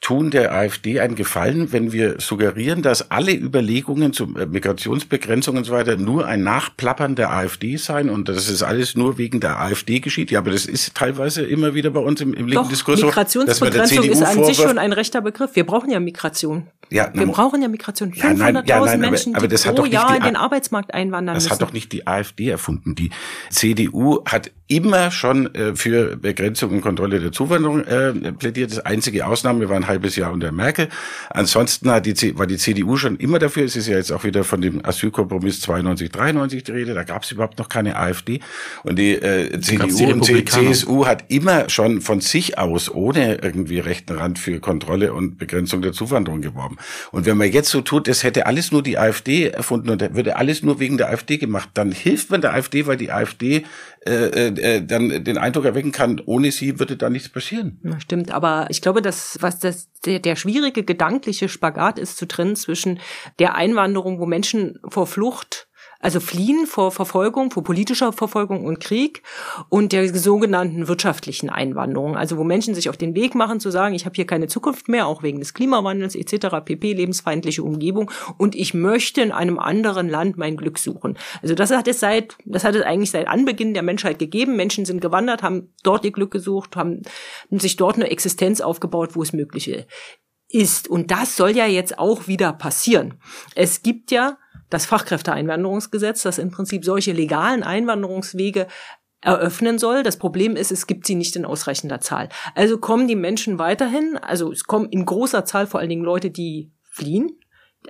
tun 0.00 0.30
der 0.30 0.52
AfD 0.52 1.00
einen 1.00 1.14
Gefallen, 1.14 1.72
wenn 1.72 1.90
wir 1.90 2.20
suggerieren, 2.20 2.82
dass 2.82 3.10
alle 3.10 3.34
Überlegungen 3.34 4.12
zu 4.12 4.36
äh, 4.36 4.46
Migrationsbegrenzung 4.46 5.56
und 5.56 5.64
so 5.64 5.72
weiter 5.72 5.96
nur 5.96 6.26
ein 6.26 6.42
Nachplappern 6.42 7.16
der 7.16 7.32
AfD 7.32 7.76
seien 7.76 8.10
und 8.10 8.28
dass 8.28 8.48
es 8.48 8.62
alles 8.62 8.94
nur 8.94 9.18
wegen 9.18 9.40
der 9.40 9.58
AfD 9.58 10.00
geschieht. 10.00 10.30
Ja, 10.30 10.40
aber 10.40 10.50
das 10.50 10.66
ist 10.66 10.94
teilweise 10.94 11.42
immer 11.42 11.74
wieder 11.74 11.90
bei 11.90 12.00
uns 12.00 12.20
im, 12.20 12.34
im 12.34 12.46
linken 12.46 12.68
Diskurs 12.68 13.00
so. 13.00 13.06
Migrationsbegrenzung 13.06 14.04
ist 14.04 14.22
an 14.22 14.44
sich 14.44 14.58
schon 14.58 14.78
ein 14.78 14.92
rechter 14.92 15.22
Begriff. 15.22 15.56
Wir 15.56 15.64
brauchen 15.64 15.90
ja 15.90 15.98
Migration. 15.98 16.68
Ja, 16.90 17.10
wir 17.12 17.26
brauchen 17.26 17.62
ja 17.62 17.68
Migration. 17.68 18.12
500.000 18.12 18.68
ja, 18.68 18.86
ja, 18.86 18.96
Menschen, 18.96 19.34
aber, 19.34 19.44
aber 19.44 19.48
das 19.48 19.62
die 19.62 19.70
pro 19.70 19.86
Jahr 19.86 20.16
in 20.16 20.22
den 20.22 20.36
Arbeitsmarkt 20.36 20.94
einwandern 20.94 21.34
Das 21.34 21.44
müssen. 21.44 21.54
hat 21.54 21.62
doch 21.62 21.72
nicht 21.72 21.90
die 21.92 22.06
AfD 22.06 22.48
erfunden. 22.48 22.94
Die 22.94 23.10
CDU 23.50 24.22
hat 24.24 24.52
immer 24.68 25.10
schon 25.10 25.52
äh, 25.54 25.74
für 25.74 26.16
Begrenzung 26.16 26.70
und 26.70 26.80
Kontrolle 26.82 27.20
der 27.20 27.32
Zuwanderung 27.32 27.84
äh, 27.84 28.12
plädiert. 28.32 28.70
Das 28.70 28.80
einzige 28.80 29.26
Ausnahme 29.26 29.68
war 29.68 29.76
ein 29.86 29.88
halbes 29.88 30.16
Jahr 30.16 30.32
unter 30.32 30.52
Merkel. 30.52 30.88
Ansonsten 31.30 31.90
hat 31.90 32.06
die, 32.06 32.38
war 32.38 32.46
die 32.46 32.56
CDU 32.56 32.96
schon 32.96 33.16
immer 33.16 33.38
dafür. 33.38 33.64
Es 33.64 33.76
ist 33.76 33.86
ja 33.86 33.96
jetzt 33.96 34.12
auch 34.12 34.24
wieder 34.24 34.44
von 34.44 34.60
dem 34.60 34.84
Asylkompromiss 34.84 35.60
92, 35.60 36.10
93 36.10 36.64
die 36.64 36.72
Rede. 36.72 36.94
Da 36.94 37.04
gab 37.04 37.22
es 37.22 37.32
überhaupt 37.32 37.58
noch 37.58 37.68
keine 37.68 37.96
AfD. 37.96 38.40
Und 38.82 38.98
die 38.98 39.14
äh, 39.14 39.60
CDU 39.60 39.86
die 39.96 40.12
und 40.12 40.24
CSU 40.24 41.06
hat 41.06 41.24
immer 41.28 41.68
schon 41.68 42.00
von 42.00 42.20
sich 42.20 42.58
aus 42.58 42.92
ohne 42.92 43.36
irgendwie 43.36 43.78
rechten 43.78 44.14
Rand 44.16 44.38
für 44.38 44.60
Kontrolle 44.60 45.12
und 45.12 45.38
Begrenzung 45.38 45.82
der 45.82 45.92
Zuwanderung 45.92 46.40
geworben. 46.40 46.76
Und 47.12 47.26
wenn 47.26 47.36
man 47.36 47.50
jetzt 47.50 47.70
so 47.70 47.80
tut, 47.80 48.08
es 48.08 48.22
hätte 48.24 48.46
alles 48.46 48.72
nur 48.72 48.82
die 48.82 48.98
AfD 48.98 49.48
erfunden 49.48 49.90
und 49.90 50.14
würde 50.14 50.36
alles 50.36 50.62
nur 50.62 50.80
wegen 50.80 50.98
der 50.98 51.10
AfD 51.10 51.38
gemacht, 51.38 51.70
dann 51.74 51.92
hilft 51.92 52.30
man 52.30 52.40
der 52.40 52.54
AfD, 52.54 52.86
weil 52.86 52.96
die 52.96 53.12
AfD 53.12 53.64
äh, 54.06 54.76
äh, 54.76 54.86
dann 54.86 55.24
den 55.24 55.38
Eindruck 55.38 55.64
erwecken 55.64 55.92
kann, 55.92 56.20
ohne 56.24 56.52
sie 56.52 56.78
würde 56.78 56.96
da 56.96 57.10
nichts 57.10 57.28
passieren. 57.28 57.80
Ja, 57.82 58.00
stimmt, 58.00 58.30
aber 58.30 58.66
ich 58.70 58.80
glaube, 58.80 59.02
dass 59.02 59.38
was 59.40 59.58
das 59.58 59.90
der, 60.04 60.20
der 60.20 60.36
schwierige 60.36 60.84
gedankliche 60.84 61.48
Spagat 61.48 61.98
ist 61.98 62.16
zu 62.16 62.26
trennen 62.28 62.56
zwischen 62.56 63.00
der 63.38 63.54
Einwanderung, 63.56 64.20
wo 64.20 64.26
Menschen 64.26 64.78
vor 64.88 65.06
Flucht 65.06 65.65
also 66.06 66.20
fliehen 66.20 66.68
vor 66.68 66.92
Verfolgung, 66.92 67.50
vor 67.50 67.64
politischer 67.64 68.12
Verfolgung 68.12 68.64
und 68.64 68.78
Krieg 68.78 69.24
und 69.68 69.90
der 69.90 70.14
sogenannten 70.14 70.86
wirtschaftlichen 70.86 71.50
Einwanderung, 71.50 72.16
also 72.16 72.36
wo 72.36 72.44
Menschen 72.44 72.76
sich 72.76 72.88
auf 72.88 72.96
den 72.96 73.16
Weg 73.16 73.34
machen 73.34 73.58
zu 73.58 73.72
sagen, 73.72 73.92
ich 73.92 74.04
habe 74.04 74.14
hier 74.14 74.24
keine 74.24 74.46
Zukunft 74.46 74.88
mehr, 74.88 75.08
auch 75.08 75.24
wegen 75.24 75.40
des 75.40 75.52
Klimawandels 75.52 76.14
etc., 76.14 76.58
pp, 76.64 76.92
lebensfeindliche 76.92 77.64
Umgebung 77.64 78.12
und 78.38 78.54
ich 78.54 78.72
möchte 78.72 79.20
in 79.20 79.32
einem 79.32 79.58
anderen 79.58 80.08
Land 80.08 80.36
mein 80.36 80.56
Glück 80.56 80.78
suchen. 80.78 81.18
Also 81.42 81.56
das 81.56 81.72
hat 81.72 81.88
es 81.88 81.98
seit, 81.98 82.36
das 82.44 82.62
hat 82.62 82.76
es 82.76 82.82
eigentlich 82.82 83.10
seit 83.10 83.26
Anbeginn 83.26 83.74
der 83.74 83.82
Menschheit 83.82 84.20
gegeben. 84.20 84.54
Menschen 84.54 84.84
sind 84.84 85.00
gewandert, 85.00 85.42
haben 85.42 85.72
dort 85.82 86.04
ihr 86.04 86.12
Glück 86.12 86.30
gesucht, 86.30 86.76
haben 86.76 87.02
sich 87.50 87.74
dort 87.74 87.96
eine 87.96 88.10
Existenz 88.10 88.60
aufgebaut, 88.60 89.16
wo 89.16 89.24
es 89.24 89.32
möglich 89.32 89.74
ist. 90.50 90.86
Und 90.86 91.10
das 91.10 91.34
soll 91.36 91.50
ja 91.50 91.66
jetzt 91.66 91.98
auch 91.98 92.28
wieder 92.28 92.52
passieren. 92.52 93.14
Es 93.56 93.82
gibt 93.82 94.12
ja 94.12 94.38
das 94.70 94.86
Fachkräfteeinwanderungsgesetz, 94.86 96.22
das 96.22 96.38
im 96.38 96.50
Prinzip 96.50 96.84
solche 96.84 97.12
legalen 97.12 97.62
Einwanderungswege 97.62 98.66
eröffnen 99.20 99.78
soll. 99.78 100.02
Das 100.02 100.18
Problem 100.18 100.56
ist, 100.56 100.70
es 100.70 100.86
gibt 100.86 101.06
sie 101.06 101.14
nicht 101.14 101.36
in 101.36 101.44
ausreichender 101.44 102.00
Zahl. 102.00 102.28
Also 102.54 102.78
kommen 102.78 103.08
die 103.08 103.16
Menschen 103.16 103.58
weiterhin, 103.58 104.18
also 104.18 104.52
es 104.52 104.64
kommen 104.64 104.88
in 104.90 105.04
großer 105.04 105.44
Zahl 105.44 105.66
vor 105.66 105.80
allen 105.80 105.88
Dingen 105.88 106.04
Leute, 106.04 106.30
die 106.30 106.70
fliehen, 106.82 107.38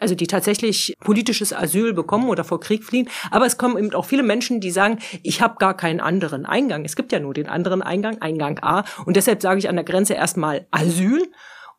also 0.00 0.14
die 0.14 0.26
tatsächlich 0.26 0.94
politisches 1.00 1.52
Asyl 1.52 1.92
bekommen 1.92 2.28
oder 2.28 2.44
vor 2.44 2.60
Krieg 2.60 2.84
fliehen. 2.84 3.08
Aber 3.30 3.46
es 3.46 3.56
kommen 3.56 3.78
eben 3.78 3.94
auch 3.94 4.04
viele 4.04 4.22
Menschen, 4.22 4.60
die 4.60 4.70
sagen, 4.70 4.98
ich 5.22 5.40
habe 5.40 5.56
gar 5.58 5.76
keinen 5.76 6.00
anderen 6.00 6.46
Eingang. 6.46 6.84
Es 6.84 6.96
gibt 6.96 7.12
ja 7.12 7.20
nur 7.20 7.34
den 7.34 7.48
anderen 7.48 7.82
Eingang, 7.82 8.20
Eingang 8.20 8.58
A. 8.62 8.84
Und 9.04 9.16
deshalb 9.16 9.42
sage 9.42 9.58
ich 9.58 9.68
an 9.68 9.76
der 9.76 9.84
Grenze 9.84 10.14
erstmal 10.14 10.66
Asyl, 10.70 11.22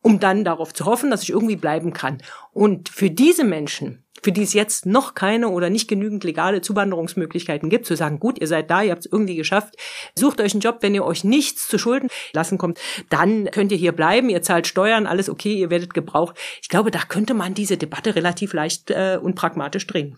um 0.02 0.20
dann 0.20 0.44
darauf 0.44 0.74
zu 0.74 0.84
hoffen, 0.84 1.10
dass 1.10 1.22
ich 1.22 1.30
irgendwie 1.30 1.56
bleiben 1.56 1.92
kann. 1.92 2.18
Und 2.52 2.88
für 2.88 3.10
diese 3.10 3.44
Menschen 3.44 4.04
für 4.22 4.32
die 4.32 4.42
es 4.42 4.52
jetzt 4.52 4.86
noch 4.86 5.14
keine 5.14 5.48
oder 5.48 5.70
nicht 5.70 5.88
genügend 5.88 6.24
legale 6.24 6.60
Zuwanderungsmöglichkeiten 6.60 7.70
gibt, 7.70 7.86
zu 7.86 7.96
sagen, 7.96 8.20
gut, 8.20 8.40
ihr 8.40 8.46
seid 8.46 8.70
da, 8.70 8.82
ihr 8.82 8.90
habt 8.90 9.06
es 9.06 9.12
irgendwie 9.12 9.36
geschafft, 9.36 9.74
sucht 10.14 10.40
euch 10.40 10.52
einen 10.54 10.60
Job, 10.60 10.78
wenn 10.80 10.94
ihr 10.94 11.04
euch 11.04 11.24
nichts 11.24 11.68
zu 11.68 11.78
Schulden 11.78 12.08
lassen 12.32 12.58
kommt, 12.58 12.78
dann 13.10 13.50
könnt 13.50 13.72
ihr 13.72 13.78
hier 13.78 13.92
bleiben, 13.92 14.28
ihr 14.28 14.42
zahlt 14.42 14.66
Steuern, 14.66 15.06
alles 15.06 15.28
okay, 15.28 15.54
ihr 15.54 15.70
werdet 15.70 15.94
gebraucht. 15.94 16.36
Ich 16.62 16.68
glaube, 16.68 16.90
da 16.90 17.00
könnte 17.08 17.34
man 17.34 17.54
diese 17.54 17.76
Debatte 17.76 18.14
relativ 18.14 18.52
leicht 18.52 18.90
äh, 18.90 19.18
und 19.20 19.34
pragmatisch 19.34 19.86
drehen. 19.86 20.16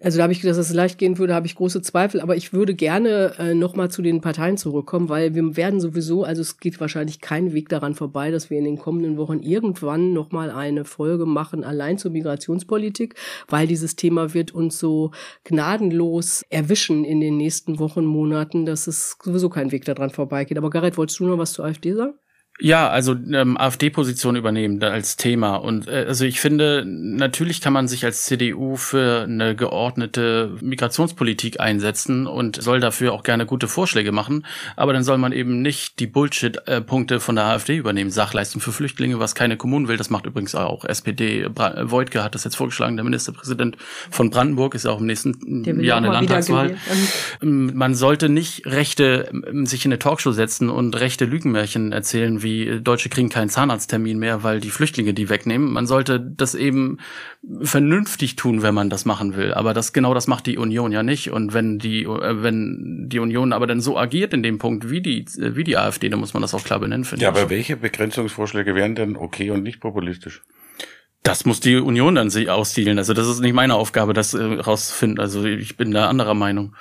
Also 0.00 0.18
da 0.18 0.24
habe 0.24 0.32
ich, 0.32 0.42
dass 0.42 0.58
es 0.58 0.74
leicht 0.74 0.98
gehen 0.98 1.16
würde, 1.16 1.34
habe 1.34 1.46
ich 1.46 1.54
große 1.54 1.80
Zweifel. 1.80 2.20
Aber 2.20 2.36
ich 2.36 2.52
würde 2.52 2.74
gerne 2.74 3.32
äh, 3.38 3.54
nochmal 3.54 3.90
zu 3.90 4.02
den 4.02 4.20
Parteien 4.20 4.58
zurückkommen, 4.58 5.08
weil 5.08 5.34
wir 5.34 5.56
werden 5.56 5.80
sowieso, 5.80 6.24
also 6.24 6.42
es 6.42 6.58
geht 6.58 6.80
wahrscheinlich 6.80 7.20
kein 7.20 7.54
Weg 7.54 7.70
daran 7.70 7.94
vorbei, 7.94 8.30
dass 8.30 8.50
wir 8.50 8.58
in 8.58 8.64
den 8.64 8.78
kommenden 8.78 9.16
Wochen 9.16 9.40
irgendwann 9.40 10.12
nochmal 10.12 10.50
eine 10.50 10.84
Folge 10.84 11.24
machen, 11.24 11.64
allein 11.64 11.96
zur 11.96 12.10
Migrationspolitik, 12.10 13.14
weil 13.48 13.66
dieses 13.66 13.96
Thema 13.96 14.34
wird 14.34 14.52
uns 14.52 14.78
so 14.78 15.12
gnadenlos 15.44 16.44
erwischen 16.50 17.04
in 17.04 17.20
den 17.20 17.38
nächsten 17.38 17.78
Wochen, 17.78 18.04
Monaten, 18.04 18.66
dass 18.66 18.86
es 18.86 19.16
sowieso 19.22 19.48
kein 19.48 19.72
Weg 19.72 19.86
daran 19.86 20.10
vorbeigeht. 20.10 20.58
Aber 20.58 20.70
Gareth, 20.70 20.98
wolltest 20.98 21.20
du 21.20 21.26
noch 21.26 21.38
was 21.38 21.54
zur 21.54 21.64
AfD 21.64 21.94
sagen? 21.94 22.14
Ja, 22.58 22.88
also 22.88 23.14
ähm, 23.32 23.58
AfD-Position 23.58 24.34
übernehmen 24.34 24.82
als 24.82 25.16
Thema. 25.16 25.56
Und 25.56 25.88
äh, 25.88 26.06
also 26.08 26.24
ich 26.24 26.40
finde, 26.40 26.84
natürlich 26.86 27.60
kann 27.60 27.74
man 27.74 27.86
sich 27.86 28.04
als 28.04 28.24
CDU 28.24 28.76
für 28.76 29.24
eine 29.24 29.54
geordnete 29.54 30.52
Migrationspolitik 30.62 31.60
einsetzen 31.60 32.26
und 32.26 32.62
soll 32.62 32.80
dafür 32.80 33.12
auch 33.12 33.24
gerne 33.24 33.44
gute 33.44 33.68
Vorschläge 33.68 34.10
machen. 34.10 34.46
Aber 34.74 34.94
dann 34.94 35.04
soll 35.04 35.18
man 35.18 35.32
eben 35.32 35.60
nicht 35.60 36.00
die 36.00 36.06
Bullshit-Punkte 36.06 37.20
von 37.20 37.34
der 37.36 37.44
AfD 37.44 37.76
übernehmen. 37.76 38.10
Sachleistung 38.10 38.62
für 38.62 38.72
Flüchtlinge, 38.72 39.18
was 39.18 39.34
keine 39.34 39.58
Kommunen 39.58 39.88
will, 39.88 39.98
das 39.98 40.08
macht 40.08 40.24
übrigens 40.24 40.54
auch 40.54 40.86
SPD. 40.86 41.48
Bra 41.48 41.90
Wojtke 41.90 42.24
hat 42.24 42.34
das 42.34 42.44
jetzt 42.44 42.56
vorgeschlagen, 42.56 42.96
der 42.96 43.04
Ministerpräsident 43.04 43.76
von 44.10 44.30
Brandenburg 44.30 44.74
ist 44.74 44.86
auch 44.86 45.00
im 45.00 45.06
nächsten 45.06 45.82
Jahr 45.82 45.98
eine 45.98 46.08
Landtagswahl. 46.08 46.78
Ähm, 47.42 47.72
man 47.74 47.94
sollte 47.94 48.30
nicht 48.30 48.64
Rechte 48.64 49.28
ähm, 49.30 49.66
sich 49.66 49.84
in 49.84 49.90
eine 49.92 49.98
Talkshow 49.98 50.32
setzen 50.32 50.70
und 50.70 50.98
rechte 50.98 51.26
Lügenmärchen 51.26 51.92
erzählen, 51.92 52.42
wie 52.46 52.80
Deutsche 52.80 53.08
kriegen 53.08 53.28
keinen 53.28 53.48
Zahnarzttermin 53.48 54.18
mehr, 54.18 54.44
weil 54.44 54.60
die 54.60 54.70
Flüchtlinge 54.70 55.12
die 55.12 55.28
wegnehmen. 55.28 55.72
Man 55.72 55.86
sollte 55.86 56.20
das 56.20 56.54
eben 56.54 56.98
vernünftig 57.60 58.36
tun, 58.36 58.62
wenn 58.62 58.74
man 58.74 58.88
das 58.88 59.04
machen 59.04 59.36
will. 59.36 59.52
Aber 59.52 59.74
das 59.74 59.92
genau 59.92 60.14
das 60.14 60.28
macht 60.28 60.46
die 60.46 60.56
Union 60.56 60.92
ja 60.92 61.02
nicht. 61.02 61.32
Und 61.32 61.52
wenn 61.54 61.78
die 61.78 62.04
äh, 62.04 62.42
wenn 62.42 63.06
die 63.08 63.18
Union 63.18 63.52
aber 63.52 63.66
dann 63.66 63.80
so 63.80 63.98
agiert 63.98 64.32
in 64.32 64.44
dem 64.44 64.58
Punkt 64.58 64.88
wie 64.88 65.02
die 65.02 65.26
wie 65.36 65.64
die 65.64 65.76
AfD, 65.76 66.08
dann 66.08 66.20
muss 66.20 66.34
man 66.34 66.42
das 66.42 66.54
auch 66.54 66.62
klar 66.62 66.78
benennen. 66.78 67.06
Ja, 67.16 67.28
aber 67.28 67.50
welche 67.50 67.76
Begrenzungsvorschläge 67.76 68.74
wären 68.74 68.94
denn 68.94 69.16
okay 69.16 69.50
und 69.50 69.64
nicht 69.64 69.80
populistisch? 69.80 70.42
Das 71.22 71.44
muss 71.44 71.58
die 71.58 71.74
Union 71.74 72.14
dann 72.14 72.30
sich 72.30 72.50
auszielen. 72.50 72.98
Also 72.98 73.12
das 73.12 73.26
ist 73.26 73.40
nicht 73.40 73.52
meine 73.52 73.74
Aufgabe, 73.74 74.12
das 74.12 74.32
äh, 74.34 74.44
rauszufinden. 74.44 75.18
Also 75.18 75.44
ich 75.44 75.76
bin 75.76 75.90
da 75.90 76.08
anderer 76.08 76.34
Meinung. 76.34 76.76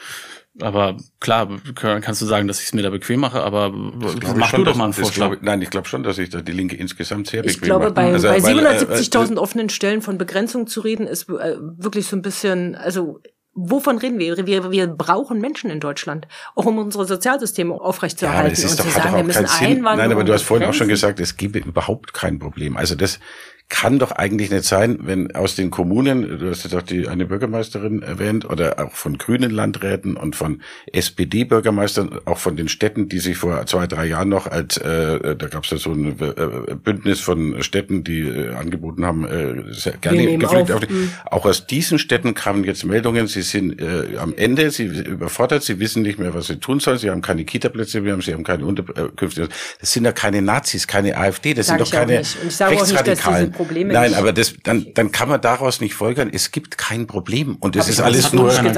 Aber 0.62 0.98
klar, 1.20 1.50
kannst 1.76 2.22
du 2.22 2.26
sagen, 2.26 2.48
dass 2.48 2.60
ich 2.60 2.68
es 2.68 2.74
mir 2.74 2.82
da 2.82 2.90
bequem 2.90 3.20
mache, 3.20 3.42
aber 3.42 3.72
mach 3.72 4.50
schon, 4.50 4.64
du 4.64 4.72
doch 4.72 4.76
mal 4.78 4.86
einen 4.86 4.94
Vorschlag. 4.94 5.30
Glaub, 5.32 5.44
nein, 5.44 5.62
ich 5.62 5.70
glaube 5.70 5.88
schon, 5.88 6.04
dass 6.04 6.18
ich 6.18 6.30
da 6.30 6.42
die 6.42 6.54
Linke 6.54 6.78
insgesamt 6.78 7.28
sehr 7.28 7.44
ich 7.44 7.56
bequem 7.56 7.68
glaube, 7.68 7.86
mache. 7.86 7.94
bei, 7.94 8.14
Also, 8.14 8.30
bei 8.30 8.42
weil, 8.42 8.60
äh, 8.60 8.78
770.000 8.80 9.36
äh, 9.36 9.38
offenen 9.38 9.70
Stellen 9.70 10.02
von 10.02 10.18
Begrenzung 10.18 10.68
zu 10.68 10.80
reden, 10.80 11.08
ist 11.08 11.30
äh, 11.30 11.58
wirklich 11.60 12.08
so 12.08 12.16
ein 12.16 12.22
bisschen, 12.22 12.76
also 12.76 13.20
Wovon 13.58 13.98
reden 13.98 14.20
wir? 14.20 14.36
wir? 14.46 14.70
Wir 14.70 14.88
brauchen 14.88 15.40
Menschen 15.40 15.70
in 15.70 15.80
Deutschland, 15.80 16.28
auch 16.56 16.66
um 16.66 16.78
unsere 16.78 17.06
Sozialsysteme 17.06 17.74
Ja, 17.74 17.80
aufrechtzuerhalten 17.80 18.50
das 18.50 18.60
ist 18.60 18.72
und 18.72 18.80
doch, 18.80 18.86
zu 18.86 18.92
sagen, 18.92 19.14
wir 19.14 19.22
auch 19.22 19.24
müssen 19.24 19.48
Sinn. 19.48 19.68
Einwanderung 19.68 19.98
Nein, 19.98 20.12
aber 20.12 20.24
du 20.26 20.34
hast 20.34 20.42
vorhin 20.42 20.68
auch 20.68 20.74
schon 20.74 20.90
gesagt, 20.90 21.22
es 21.22 21.38
gäbe 21.38 21.60
überhaupt 21.60 22.14
kein 22.14 22.38
Problem. 22.38 22.76
Also 22.76 22.96
das 22.96 23.22
kann 23.68 23.98
doch 23.98 24.12
eigentlich 24.12 24.52
nicht 24.52 24.64
sein, 24.66 25.00
wenn 25.02 25.36
aus 25.36 25.56
den 25.56 25.72
Kommunen, 25.72 26.38
du 26.40 26.50
hast 26.50 26.64
jetzt 26.66 26.76
auch 26.76 26.84
die 26.84 27.08
eine 27.08 27.26
Bürgermeisterin 27.26 28.04
erwähnt, 28.04 28.46
oder 28.48 28.80
auch 28.80 28.92
von 28.92 29.18
grünen 29.18 29.50
Landräten 29.50 30.18
und 30.18 30.36
von 30.36 30.62
SPD-Bürgermeistern, 30.94 32.20
auch 32.26 32.38
von 32.38 32.56
den 32.56 32.68
Städten, 32.68 33.10
die 33.10 33.20
sich 33.20 33.38
vor 33.38 33.66
zwei, 33.66 33.88
drei 33.88 34.06
Jahren 34.06 34.30
noch 34.30 34.48
als, 34.48 34.78
äh, 34.78 35.36
da 35.36 35.48
gab 35.48 35.64
es 35.64 35.72
ja 35.72 35.78
so 35.78 35.92
ein 35.92 36.16
äh, 36.20 36.76
Bündnis 36.76 37.22
von 37.22 37.62
Städten, 37.64 38.04
die 38.04 38.22
äh, 38.22 38.54
angeboten 38.54 39.04
haben, 39.06 39.26
äh, 39.26 39.74
sehr 39.74 39.94
gerne 39.98 40.38
gepflegt. 40.38 40.72
auf. 40.72 40.84
Auf, 40.84 40.90
Mhm. 40.90 41.12
auch 41.26 41.46
aus 41.46 41.66
diesen 41.66 41.98
Städten 41.98 42.36
kamen 42.36 42.64
jetzt 42.64 42.86
Meldungen, 42.86 43.26
sie 43.28 43.42
sind 43.42 43.82
äh, 43.82 44.18
am 44.20 44.36
Ende, 44.36 44.70
sie 44.70 44.86
überfordert, 44.86 45.64
sie 45.64 45.80
wissen 45.80 46.04
nicht 46.04 46.20
mehr, 46.20 46.34
was 46.36 46.48
sie 46.48 46.58
tun 46.58 46.80
sollen, 46.80 47.00
sie 47.00 47.10
haben 47.10 47.22
keine 47.24 47.44
Kita-Plätze 47.44 48.02
mehr, 48.02 48.20
sie 48.22 48.34
haben 48.34 48.44
keine 48.44 48.66
Unterkünfte. 48.66 49.50
Das 49.80 49.92
sind 49.92 50.06
ja 50.06 50.12
keine 50.12 50.42
Nazis, 50.44 50.86
keine 50.86 51.18
AfD, 51.18 51.54
das 51.56 51.68
Sag 51.68 51.80
sind 51.80 51.88
doch 51.88 51.92
keine 51.92 52.20
nicht. 52.20 52.38
Rechtsradikalen. 52.62 53.55
Probleme 53.56 53.92
Nein, 53.94 54.12
nicht- 54.12 54.20
aber 54.20 54.32
das, 54.34 54.54
dann, 54.64 54.86
dann 54.94 55.12
kann 55.12 55.28
man 55.30 55.42
daraus 55.42 55.82
nicht 55.82 55.96
folgern, 55.96 56.30
es 56.32 56.52
gibt 56.52 56.78
kein 56.78 57.08
Problem. 57.08 57.56
Und 57.60 57.76
es 57.76 57.90
ist 57.90 58.00
alles 58.00 58.32
nur, 58.34 58.50
doch, 58.50 58.62
Nee, 58.62 58.70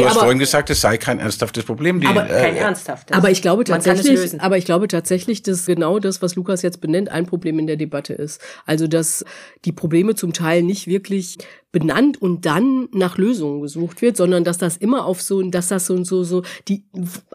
du 0.00 0.08
hast 0.08 0.18
vorhin 0.18 0.38
gesagt, 0.38 0.70
es 0.70 0.80
sei 0.80 0.96
kein 0.98 1.18
ernsthaftes 1.18 1.64
Problem. 1.64 2.00
Die, 2.00 2.06
Aber 2.06 2.22
Kein 2.24 2.54
äh, 2.56 2.60
ernsthaftes. 2.60 3.16
Aber 3.16 3.30
ich 3.30 3.42
glaube 3.42 3.64
Man 3.66 3.66
kann 3.66 3.78
es 3.80 3.84
tatsächlich, 3.84 4.20
lösen. 4.20 4.40
aber 4.40 4.56
ich 4.58 4.64
glaube 4.64 4.86
tatsächlich, 4.88 5.42
dass 5.42 5.66
genau 5.66 5.98
das, 5.98 6.22
was 6.22 6.36
Lukas 6.36 6.62
jetzt 6.62 6.80
benennt, 6.80 7.08
ein 7.08 7.26
Problem 7.26 7.58
in 7.58 7.66
der 7.66 7.76
Debatte 7.76 8.12
ist. 8.12 8.40
Also, 8.66 8.86
dass 8.86 9.24
die 9.64 9.72
Probleme 9.72 10.14
zum 10.14 10.32
Teil 10.32 10.62
nicht 10.62 10.86
wirklich 10.86 11.38
benannt 11.78 12.22
und 12.22 12.46
dann 12.46 12.88
nach 12.92 13.18
Lösungen 13.18 13.60
gesucht 13.60 14.00
wird, 14.00 14.16
sondern 14.16 14.44
dass 14.44 14.56
das 14.56 14.78
immer 14.78 15.04
auf 15.04 15.20
so, 15.20 15.42
dass 15.42 15.68
das 15.68 15.86
so 15.86 15.94
und 15.94 16.06
so, 16.06 16.24
so, 16.24 16.42
die, 16.68 16.84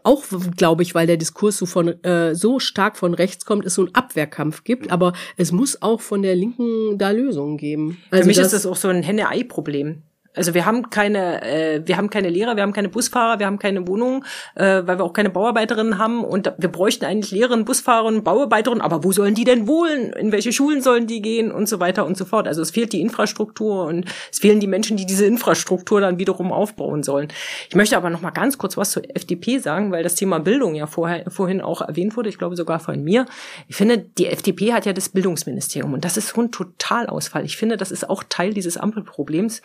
auch, 0.03 0.23
glaube 0.57 0.81
ich, 0.81 0.95
weil 0.95 1.05
der 1.05 1.17
Diskurs 1.17 1.57
so 1.57 1.67
von, 1.67 2.03
äh, 2.03 2.33
so 2.33 2.59
stark 2.59 2.97
von 2.97 3.13
rechts 3.13 3.45
kommt, 3.45 3.65
es 3.65 3.75
so 3.75 3.83
einen 3.83 3.93
Abwehrkampf 3.93 4.63
gibt, 4.63 4.91
aber 4.91 5.13
es 5.37 5.51
muss 5.51 5.83
auch 5.83 6.01
von 6.01 6.23
der 6.23 6.35
Linken 6.35 6.97
da 6.97 7.11
Lösungen 7.11 7.57
geben. 7.57 7.99
Also 8.09 8.23
Für 8.23 8.27
mich 8.27 8.39
ist 8.39 8.53
das 8.53 8.65
auch 8.65 8.75
so 8.75 8.87
ein 8.87 9.03
Henne-Ei-Problem. 9.03 10.01
Also 10.33 10.53
wir 10.53 10.65
haben 10.65 10.89
keine, 10.89 11.41
äh, 11.43 11.81
wir 11.85 11.97
haben 11.97 12.09
keine 12.09 12.29
Lehrer, 12.29 12.55
wir 12.55 12.63
haben 12.63 12.71
keine 12.71 12.89
Busfahrer, 12.89 13.39
wir 13.39 13.45
haben 13.45 13.59
keine 13.59 13.85
Wohnungen, 13.87 14.23
äh, 14.55 14.81
weil 14.85 14.97
wir 14.97 15.03
auch 15.03 15.13
keine 15.13 15.29
Bauarbeiterinnen 15.29 15.97
haben 15.97 16.23
und 16.23 16.53
wir 16.57 16.69
bräuchten 16.69 17.03
eigentlich 17.03 17.31
Lehrerinnen, 17.31 17.65
Busfahrer 17.65 18.05
und 18.05 18.23
Bauarbeiterinnen, 18.23 18.81
aber 18.81 19.03
wo 19.03 19.11
sollen 19.11 19.35
die 19.35 19.43
denn 19.43 19.67
wohnen? 19.67 20.13
In 20.13 20.31
welche 20.31 20.53
Schulen 20.53 20.81
sollen 20.81 21.05
die 21.05 21.21
gehen 21.21 21.51
und 21.51 21.67
so 21.67 21.81
weiter 21.81 22.05
und 22.05 22.15
so 22.15 22.23
fort. 22.23 22.47
Also 22.47 22.61
es 22.61 22.71
fehlt 22.71 22.93
die 22.93 23.01
Infrastruktur 23.01 23.85
und 23.85 24.05
es 24.31 24.39
fehlen 24.39 24.61
die 24.61 24.67
Menschen, 24.67 24.95
die 24.95 25.05
diese 25.05 25.25
Infrastruktur 25.25 25.99
dann 25.99 26.17
wiederum 26.17 26.53
aufbauen 26.53 27.03
sollen. 27.03 27.27
Ich 27.67 27.75
möchte 27.75 27.97
aber 27.97 28.09
noch 28.09 28.21
mal 28.21 28.31
ganz 28.31 28.57
kurz 28.57 28.77
was 28.77 28.91
zur 28.91 29.03
FDP 29.13 29.59
sagen, 29.59 29.91
weil 29.91 30.03
das 30.03 30.15
Thema 30.15 30.39
Bildung 30.39 30.75
ja 30.75 30.87
vorher, 30.87 31.29
vorhin 31.29 31.59
auch 31.59 31.81
erwähnt 31.81 32.15
wurde, 32.15 32.29
ich 32.29 32.37
glaube 32.37 32.55
sogar 32.55 32.79
von 32.79 33.03
mir. 33.03 33.25
Ich 33.67 33.75
finde, 33.75 33.97
die 33.97 34.27
FDP 34.27 34.71
hat 34.71 34.85
ja 34.85 34.93
das 34.93 35.09
Bildungsministerium 35.09 35.93
und 35.93 36.05
das 36.05 36.15
ist 36.15 36.29
so 36.29 36.41
ein 36.41 36.51
Totalausfall. 36.51 37.43
Ich 37.43 37.57
finde, 37.57 37.75
das 37.75 37.91
ist 37.91 38.09
auch 38.09 38.23
Teil 38.29 38.53
dieses 38.53 38.77
Ampelproblems, 38.77 39.61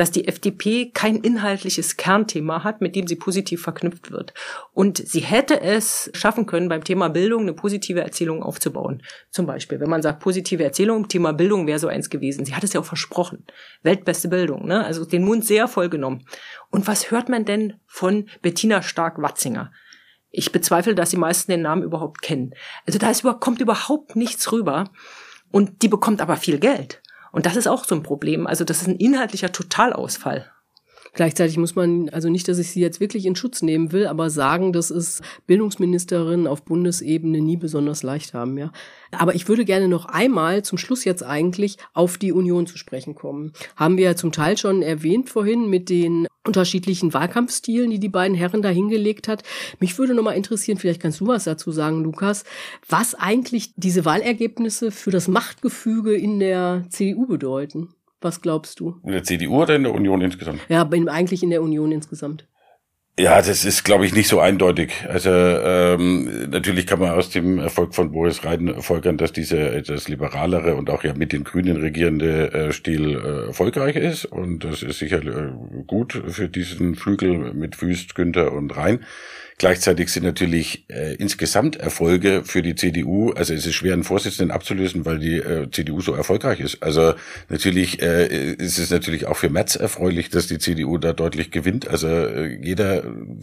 dass 0.00 0.10
die 0.10 0.26
FDP 0.26 0.92
kein 0.94 1.16
inhaltliches 1.16 1.98
Kernthema 1.98 2.64
hat, 2.64 2.80
mit 2.80 2.96
dem 2.96 3.06
sie 3.06 3.16
positiv 3.16 3.60
verknüpft 3.60 4.10
wird. 4.10 4.32
Und 4.72 4.96
sie 4.96 5.20
hätte 5.20 5.60
es 5.60 6.10
schaffen 6.14 6.46
können, 6.46 6.70
beim 6.70 6.82
Thema 6.82 7.10
Bildung 7.10 7.42
eine 7.42 7.52
positive 7.52 8.00
Erzählung 8.00 8.42
aufzubauen. 8.42 9.02
Zum 9.28 9.44
Beispiel, 9.44 9.78
wenn 9.78 9.90
man 9.90 10.00
sagt, 10.00 10.20
positive 10.20 10.64
Erzählung, 10.64 11.08
Thema 11.08 11.34
Bildung 11.34 11.66
wäre 11.66 11.78
so 11.78 11.86
eins 11.86 12.08
gewesen. 12.08 12.46
Sie 12.46 12.54
hat 12.54 12.64
es 12.64 12.72
ja 12.72 12.80
auch 12.80 12.86
versprochen. 12.86 13.44
Weltbeste 13.82 14.28
Bildung, 14.28 14.66
ne? 14.66 14.82
Also 14.86 15.04
den 15.04 15.22
Mund 15.22 15.44
sehr 15.44 15.68
voll 15.68 15.90
genommen. 15.90 16.24
Und 16.70 16.86
was 16.86 17.10
hört 17.10 17.28
man 17.28 17.44
denn 17.44 17.74
von 17.86 18.26
Bettina 18.40 18.80
Stark-Watzinger? 18.80 19.70
Ich 20.30 20.50
bezweifle, 20.50 20.94
dass 20.94 21.10
die 21.10 21.18
meisten 21.18 21.50
den 21.50 21.60
Namen 21.60 21.82
überhaupt 21.82 22.22
kennen. 22.22 22.54
Also 22.86 22.98
da 22.98 23.10
ist, 23.10 23.22
kommt 23.40 23.60
überhaupt 23.60 24.16
nichts 24.16 24.50
rüber. 24.50 24.84
Und 25.52 25.82
die 25.82 25.88
bekommt 25.88 26.22
aber 26.22 26.38
viel 26.38 26.58
Geld. 26.58 27.02
Und 27.32 27.46
das 27.46 27.56
ist 27.56 27.68
auch 27.68 27.84
so 27.84 27.94
ein 27.94 28.02
Problem. 28.02 28.46
Also 28.46 28.64
das 28.64 28.82
ist 28.82 28.88
ein 28.88 28.96
inhaltlicher 28.96 29.52
Totalausfall. 29.52 30.50
Gleichzeitig 31.12 31.56
muss 31.56 31.74
man, 31.74 32.08
also 32.10 32.28
nicht, 32.28 32.46
dass 32.46 32.58
ich 32.58 32.70
sie 32.70 32.80
jetzt 32.80 33.00
wirklich 33.00 33.26
in 33.26 33.34
Schutz 33.34 33.62
nehmen 33.62 33.90
will, 33.90 34.06
aber 34.06 34.30
sagen, 34.30 34.72
dass 34.72 34.90
es 34.90 35.22
Bildungsministerinnen 35.46 36.46
auf 36.46 36.64
Bundesebene 36.64 37.40
nie 37.40 37.56
besonders 37.56 38.04
leicht 38.04 38.32
haben, 38.32 38.56
ja. 38.56 38.70
Aber 39.10 39.34
ich 39.34 39.48
würde 39.48 39.64
gerne 39.64 39.88
noch 39.88 40.04
einmal 40.06 40.62
zum 40.62 40.78
Schluss 40.78 41.04
jetzt 41.04 41.24
eigentlich 41.24 41.78
auf 41.94 42.16
die 42.16 42.32
Union 42.32 42.66
zu 42.66 42.78
sprechen 42.78 43.16
kommen. 43.16 43.52
Haben 43.74 43.96
wir 43.96 44.04
ja 44.04 44.14
zum 44.14 44.30
Teil 44.30 44.56
schon 44.56 44.82
erwähnt 44.82 45.30
vorhin 45.30 45.68
mit 45.68 45.88
den 45.88 46.28
unterschiedlichen 46.46 47.12
Wahlkampfstilen, 47.12 47.90
die 47.90 48.00
die 48.00 48.08
beiden 48.08 48.36
Herren 48.36 48.62
da 48.62 48.70
hingelegt 48.70 49.28
hat. 49.28 49.42
Mich 49.78 49.98
würde 49.98 50.14
noch 50.14 50.22
mal 50.22 50.32
interessieren, 50.32 50.78
vielleicht 50.78 51.00
kannst 51.00 51.20
du 51.20 51.26
was 51.26 51.44
dazu 51.44 51.70
sagen, 51.70 52.02
Lukas, 52.02 52.44
was 52.88 53.14
eigentlich 53.14 53.74
diese 53.76 54.04
Wahlergebnisse 54.04 54.90
für 54.90 55.10
das 55.10 55.28
Machtgefüge 55.28 56.14
in 56.14 56.40
der 56.40 56.84
CDU 56.88 57.26
bedeuten. 57.26 57.94
Was 58.22 58.42
glaubst 58.42 58.80
du? 58.80 59.00
in 59.02 59.12
der 59.12 59.22
CDU 59.22 59.62
oder 59.62 59.76
in 59.76 59.82
der 59.82 59.94
Union 59.94 60.20
insgesamt? 60.20 60.60
Ja, 60.68 60.82
eigentlich 60.82 61.42
in 61.42 61.50
der 61.50 61.62
Union 61.62 61.90
insgesamt. 61.90 62.46
Ja, 63.18 63.42
das 63.42 63.66
ist, 63.66 63.84
glaube 63.84 64.06
ich, 64.06 64.14
nicht 64.14 64.28
so 64.28 64.40
eindeutig. 64.40 64.92
Also 65.06 65.30
ähm, 65.30 66.48
natürlich 66.48 66.86
kann 66.86 67.00
man 67.00 67.10
aus 67.10 67.28
dem 67.28 67.58
Erfolg 67.58 67.94
von 67.94 68.12
Boris 68.12 68.44
Rhein 68.44 68.80
folgern, 68.80 69.18
dass 69.18 69.32
dieser 69.32 69.74
etwas 69.74 70.08
liberalere 70.08 70.74
und 70.74 70.88
auch 70.88 71.04
ja 71.04 71.12
mit 71.12 71.32
den 71.32 71.44
Grünen 71.44 71.76
regierende 71.76 72.52
äh, 72.52 72.72
Stil 72.72 73.16
äh, 73.16 73.46
erfolgreich 73.48 73.96
ist. 73.96 74.24
Und 74.24 74.64
das 74.64 74.82
ist 74.82 75.00
sicher 75.00 75.22
äh, 75.22 75.52
gut 75.86 76.22
für 76.28 76.48
diesen 76.48 76.94
Flügel 76.94 77.52
mit 77.52 77.82
Wüst, 77.82 78.14
Günther 78.14 78.52
und 78.52 78.74
Rhein. 78.74 79.04
Gleichzeitig 79.60 80.10
sind 80.10 80.22
natürlich 80.22 80.84
äh, 80.88 81.16
insgesamt 81.16 81.76
Erfolge 81.76 82.44
für 82.46 82.62
die 82.62 82.76
CDU, 82.76 83.32
also 83.32 83.52
es 83.52 83.66
ist 83.66 83.74
schwer, 83.74 83.92
einen 83.92 84.04
Vorsitzenden 84.04 84.50
abzulösen, 84.52 85.04
weil 85.04 85.18
die 85.18 85.36
äh, 85.36 85.70
CDU 85.70 86.00
so 86.00 86.14
erfolgreich 86.14 86.60
ist. 86.60 86.82
Also 86.82 87.12
natürlich 87.50 88.00
äh, 88.00 88.54
ist 88.54 88.78
es 88.78 88.88
natürlich 88.88 89.26
auch 89.26 89.36
für 89.36 89.50
Merz 89.50 89.76
erfreulich, 89.76 90.30
dass 90.30 90.46
die 90.46 90.56
CDU 90.56 90.96
da 90.96 91.12
deutlich 91.12 91.50
gewinnt. 91.50 91.86
Also 91.86 92.08
äh, 92.08 92.58
jeder 92.62 93.02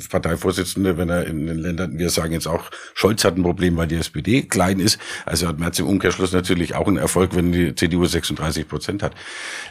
Parteivorsitzende, 0.09 0.97
wenn 0.97 1.09
er 1.09 1.27
in 1.27 1.45
den 1.45 1.59
Ländern, 1.59 1.99
wir 1.99 2.09
sagen 2.09 2.33
jetzt 2.33 2.47
auch, 2.47 2.71
Scholz 2.95 3.23
hat 3.23 3.37
ein 3.37 3.43
Problem, 3.43 3.77
weil 3.77 3.85
die 3.85 3.97
SPD 3.97 4.41
klein 4.41 4.79
ist. 4.79 4.97
Also 5.27 5.47
hat 5.47 5.59
Merz 5.59 5.77
im 5.77 5.85
Umkehrschluss 5.85 6.33
natürlich 6.33 6.73
auch 6.73 6.87
einen 6.87 6.97
Erfolg, 6.97 7.35
wenn 7.35 7.51
die 7.51 7.75
CDU 7.75 8.05
36 8.05 8.67
Prozent 8.67 9.03
hat. 9.03 9.13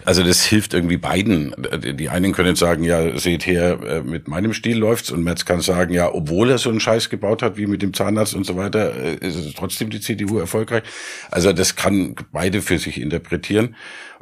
Also 0.05 0.23
das 0.23 0.45
hilft 0.45 0.75
irgendwie 0.75 0.97
beiden. 0.97 1.57
Die 1.97 2.09
einen 2.09 2.33
können 2.33 2.55
sagen, 2.55 2.85
ja, 2.85 3.19
seht 3.19 3.49
her, 3.49 3.81
äh, 3.83 4.03
mit 4.03 4.29
meinem 4.29 4.53
Stil 4.53 4.79
läuft's 4.79 5.11
und 5.11 5.25
Merz 5.25 5.45
kann 5.45 5.61
sagen, 5.61 5.93
ja, 5.93 6.15
obwohl 6.15 6.36
er 6.45 6.59
so 6.59 6.71
einen 6.71 6.81
Scheiß 6.81 7.11
gebaut 7.11 7.43
hat, 7.43 7.57
wie 7.57 7.67
mit 7.67 7.83
dem 7.83 7.95
Zahnarzt 7.95 8.35
und 8.35 8.45
so 8.45 8.57
weiter, 8.57 8.95
äh, 8.95 9.15
ist 9.17 9.37
es 9.37 9.55
trotzdem 9.55 9.91
die 9.91 10.01
CDU 10.01 10.39
erfolgreich. 10.39 10.83
Also 11.31 11.53
das 11.53 11.77
kann 11.77 12.15
beide 12.33 12.63
für 12.63 12.79
sich 12.79 13.01
interpretieren. 13.01 13.77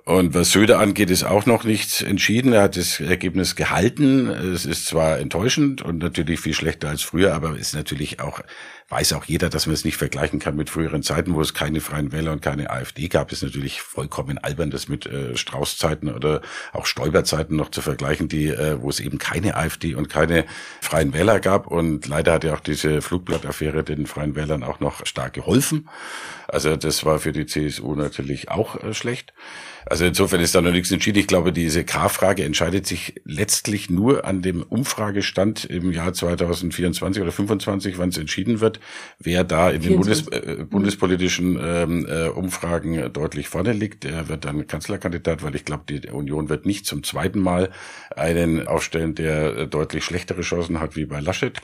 Und 0.06 0.34
was 0.34 0.50
Söder 0.50 0.80
angeht, 0.80 1.08
ist 1.08 1.24
auch 1.24 1.46
noch 1.46 1.64
nichts 1.64 2.02
entschieden. 2.02 2.52
Er 2.52 2.64
hat 2.64 2.76
das 2.76 3.00
Ergebnis 3.00 3.56
gehalten. 3.56 4.28
Es 4.28 4.66
ist 4.66 4.86
zwar 4.86 5.18
enttäuschend 5.18 5.80
und 5.80 5.96
natürlich 5.96 6.40
viel 6.40 6.52
schlechter 6.52 6.90
als 6.90 7.00
früher, 7.00 7.32
aber 7.32 7.56
ist 7.56 7.74
natürlich 7.74 8.20
auch, 8.20 8.40
weiß 8.90 9.14
auch 9.14 9.24
jeder, 9.24 9.48
dass 9.48 9.64
man 9.64 9.72
es 9.72 9.82
nicht 9.82 9.96
vergleichen 9.96 10.40
kann 10.40 10.56
mit 10.56 10.68
früheren 10.68 11.02
Zeiten, 11.02 11.34
wo 11.34 11.40
es 11.40 11.54
keine 11.54 11.80
Freien 11.80 12.12
Wähler 12.12 12.32
und 12.32 12.42
keine 12.42 12.68
AfD 12.68 13.08
gab. 13.08 13.32
Ist 13.32 13.42
natürlich 13.42 13.80
vollkommen 13.80 14.36
albern, 14.36 14.70
das 14.70 14.88
mit 14.88 15.06
äh, 15.06 15.38
Strauß-Zeiten 15.38 16.10
oder 16.10 16.42
auch 16.74 16.84
Stoiber-Zeiten 16.84 17.56
noch 17.56 17.70
zu 17.70 17.80
vergleichen, 17.80 18.28
die, 18.28 18.48
äh, 18.48 18.82
wo 18.82 18.90
es 18.90 19.00
eben 19.00 19.16
keine 19.16 19.56
AfD 19.56 19.94
und 19.94 20.10
keine 20.10 20.44
Freien 20.82 21.14
Wähler 21.14 21.40
gab. 21.40 21.66
Und 21.66 22.06
leider 22.08 22.34
hat 22.34 22.44
ja 22.44 22.52
auch 22.52 22.60
diese 22.60 23.00
Flugblattaffäre 23.00 23.84
den 23.84 24.04
Freien 24.04 24.36
Wählern 24.36 24.64
auch 24.64 24.80
noch 24.80 25.06
stark 25.06 25.32
geholfen. 25.32 25.88
Also 26.46 26.76
das 26.76 27.06
war 27.06 27.20
für 27.20 27.32
die 27.32 27.46
CSU 27.46 27.94
natürlich 27.94 28.50
auch 28.50 28.76
äh, 28.82 28.92
schlecht. 28.92 29.32
Also 29.86 30.04
insofern 30.04 30.40
ist 30.40 30.54
da 30.54 30.60
noch 30.60 30.72
nichts 30.72 30.90
entschieden. 30.90 31.18
Ich 31.18 31.26
glaube, 31.26 31.52
diese 31.52 31.84
K-Frage 31.84 32.44
entscheidet 32.44 32.86
sich 32.86 33.20
letztlich 33.24 33.90
nur 33.90 34.24
an 34.24 34.42
dem 34.42 34.62
Umfragestand 34.62 35.64
im 35.66 35.92
Jahr 35.92 36.12
2024 36.12 37.22
oder 37.22 37.32
2025, 37.32 37.98
wann 37.98 38.08
es 38.08 38.18
entschieden 38.18 38.60
wird, 38.60 38.80
wer 39.18 39.44
da 39.44 39.70
in 39.70 39.82
den 39.82 39.96
Bundes, 39.96 40.28
äh, 40.28 40.64
bundespolitischen 40.68 41.58
ähm, 41.62 42.06
äh, 42.08 42.28
Umfragen 42.28 43.12
deutlich 43.12 43.48
vorne 43.48 43.72
liegt. 43.72 44.04
Der 44.04 44.28
wird 44.28 44.44
dann 44.44 44.66
Kanzlerkandidat, 44.66 45.42
weil 45.42 45.54
ich 45.54 45.64
glaube, 45.64 45.84
die 45.88 46.08
Union 46.10 46.48
wird 46.48 46.66
nicht 46.66 46.86
zum 46.86 47.02
zweiten 47.02 47.40
Mal 47.40 47.70
einen 48.16 48.66
aufstellen, 48.66 49.14
der 49.14 49.56
äh, 49.56 49.66
deutlich 49.66 50.04
schlechtere 50.04 50.42
Chancen 50.42 50.80
hat 50.80 50.96
wie 50.96 51.04
bei 51.04 51.20
Laschet 51.20 51.60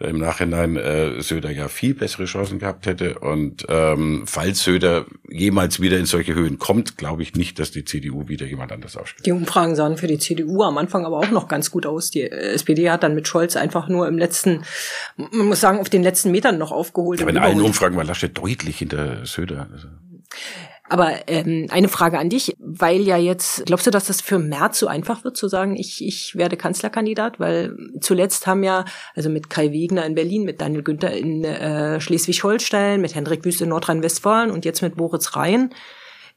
im 0.00 0.18
Nachhinein 0.18 0.76
äh, 0.76 1.20
Söder 1.20 1.50
ja 1.50 1.68
viel 1.68 1.94
bessere 1.94 2.24
Chancen 2.24 2.58
gehabt 2.58 2.86
hätte. 2.86 3.18
Und 3.18 3.66
ähm, 3.68 4.24
falls 4.26 4.64
Söder 4.64 5.04
jemals 5.28 5.80
wieder 5.80 5.98
in 5.98 6.06
solche 6.06 6.34
Höhen 6.34 6.58
kommt, 6.58 6.96
glaube 6.96 7.22
ich 7.22 7.34
nicht, 7.34 7.58
dass 7.58 7.70
die 7.70 7.84
CDU 7.84 8.28
wieder 8.28 8.46
jemand 8.46 8.72
anders 8.72 8.96
aufstellt. 8.96 9.26
Die 9.26 9.32
Umfragen 9.32 9.76
sahen 9.76 9.96
für 9.96 10.06
die 10.06 10.18
CDU 10.18 10.62
am 10.62 10.78
Anfang 10.78 11.04
aber 11.04 11.18
auch 11.18 11.30
noch 11.30 11.48
ganz 11.48 11.70
gut 11.70 11.86
aus. 11.86 12.10
Die 12.10 12.22
SPD 12.22 12.90
hat 12.90 13.02
dann 13.02 13.14
mit 13.14 13.28
Scholz 13.28 13.56
einfach 13.56 13.88
nur 13.88 14.08
im 14.08 14.16
letzten, 14.16 14.62
man 15.16 15.46
muss 15.46 15.60
sagen, 15.60 15.78
auf 15.78 15.90
den 15.90 16.02
letzten 16.02 16.30
Metern 16.30 16.58
noch 16.58 16.72
aufgeholt. 16.72 17.20
Aber 17.20 17.30
in 17.30 17.38
allen 17.38 17.60
Umfragen 17.60 17.96
war 17.96 18.04
Laschet 18.04 18.36
deutlich 18.36 18.78
hinter 18.78 19.26
Söder. 19.26 19.68
Also. 19.72 19.88
Aber 20.90 21.28
ähm, 21.28 21.68
eine 21.70 21.88
Frage 21.88 22.18
an 22.18 22.30
dich, 22.30 22.56
weil 22.58 23.02
ja 23.02 23.16
jetzt, 23.16 23.64
glaubst 23.66 23.86
du, 23.86 23.92
dass 23.92 24.08
das 24.08 24.20
für 24.20 24.40
Merz 24.40 24.80
so 24.80 24.88
einfach 24.88 25.22
wird 25.22 25.36
zu 25.36 25.46
sagen, 25.46 25.76
ich, 25.76 26.04
ich 26.04 26.34
werde 26.34 26.56
Kanzlerkandidat? 26.56 27.38
Weil 27.38 27.76
zuletzt 28.00 28.48
haben 28.48 28.64
ja, 28.64 28.84
also 29.14 29.30
mit 29.30 29.48
Kai 29.50 29.70
Wegner 29.70 30.04
in 30.04 30.16
Berlin, 30.16 30.42
mit 30.42 30.60
Daniel 30.60 30.82
Günther 30.82 31.12
in 31.12 31.44
äh, 31.44 32.00
Schleswig-Holstein, 32.00 33.00
mit 33.00 33.14
Hendrik 33.14 33.44
Wüst 33.44 33.62
in 33.62 33.68
Nordrhein-Westfalen 33.68 34.50
und 34.50 34.64
jetzt 34.64 34.82
mit 34.82 34.96
Moritz 34.96 35.36
Rhein, 35.36 35.72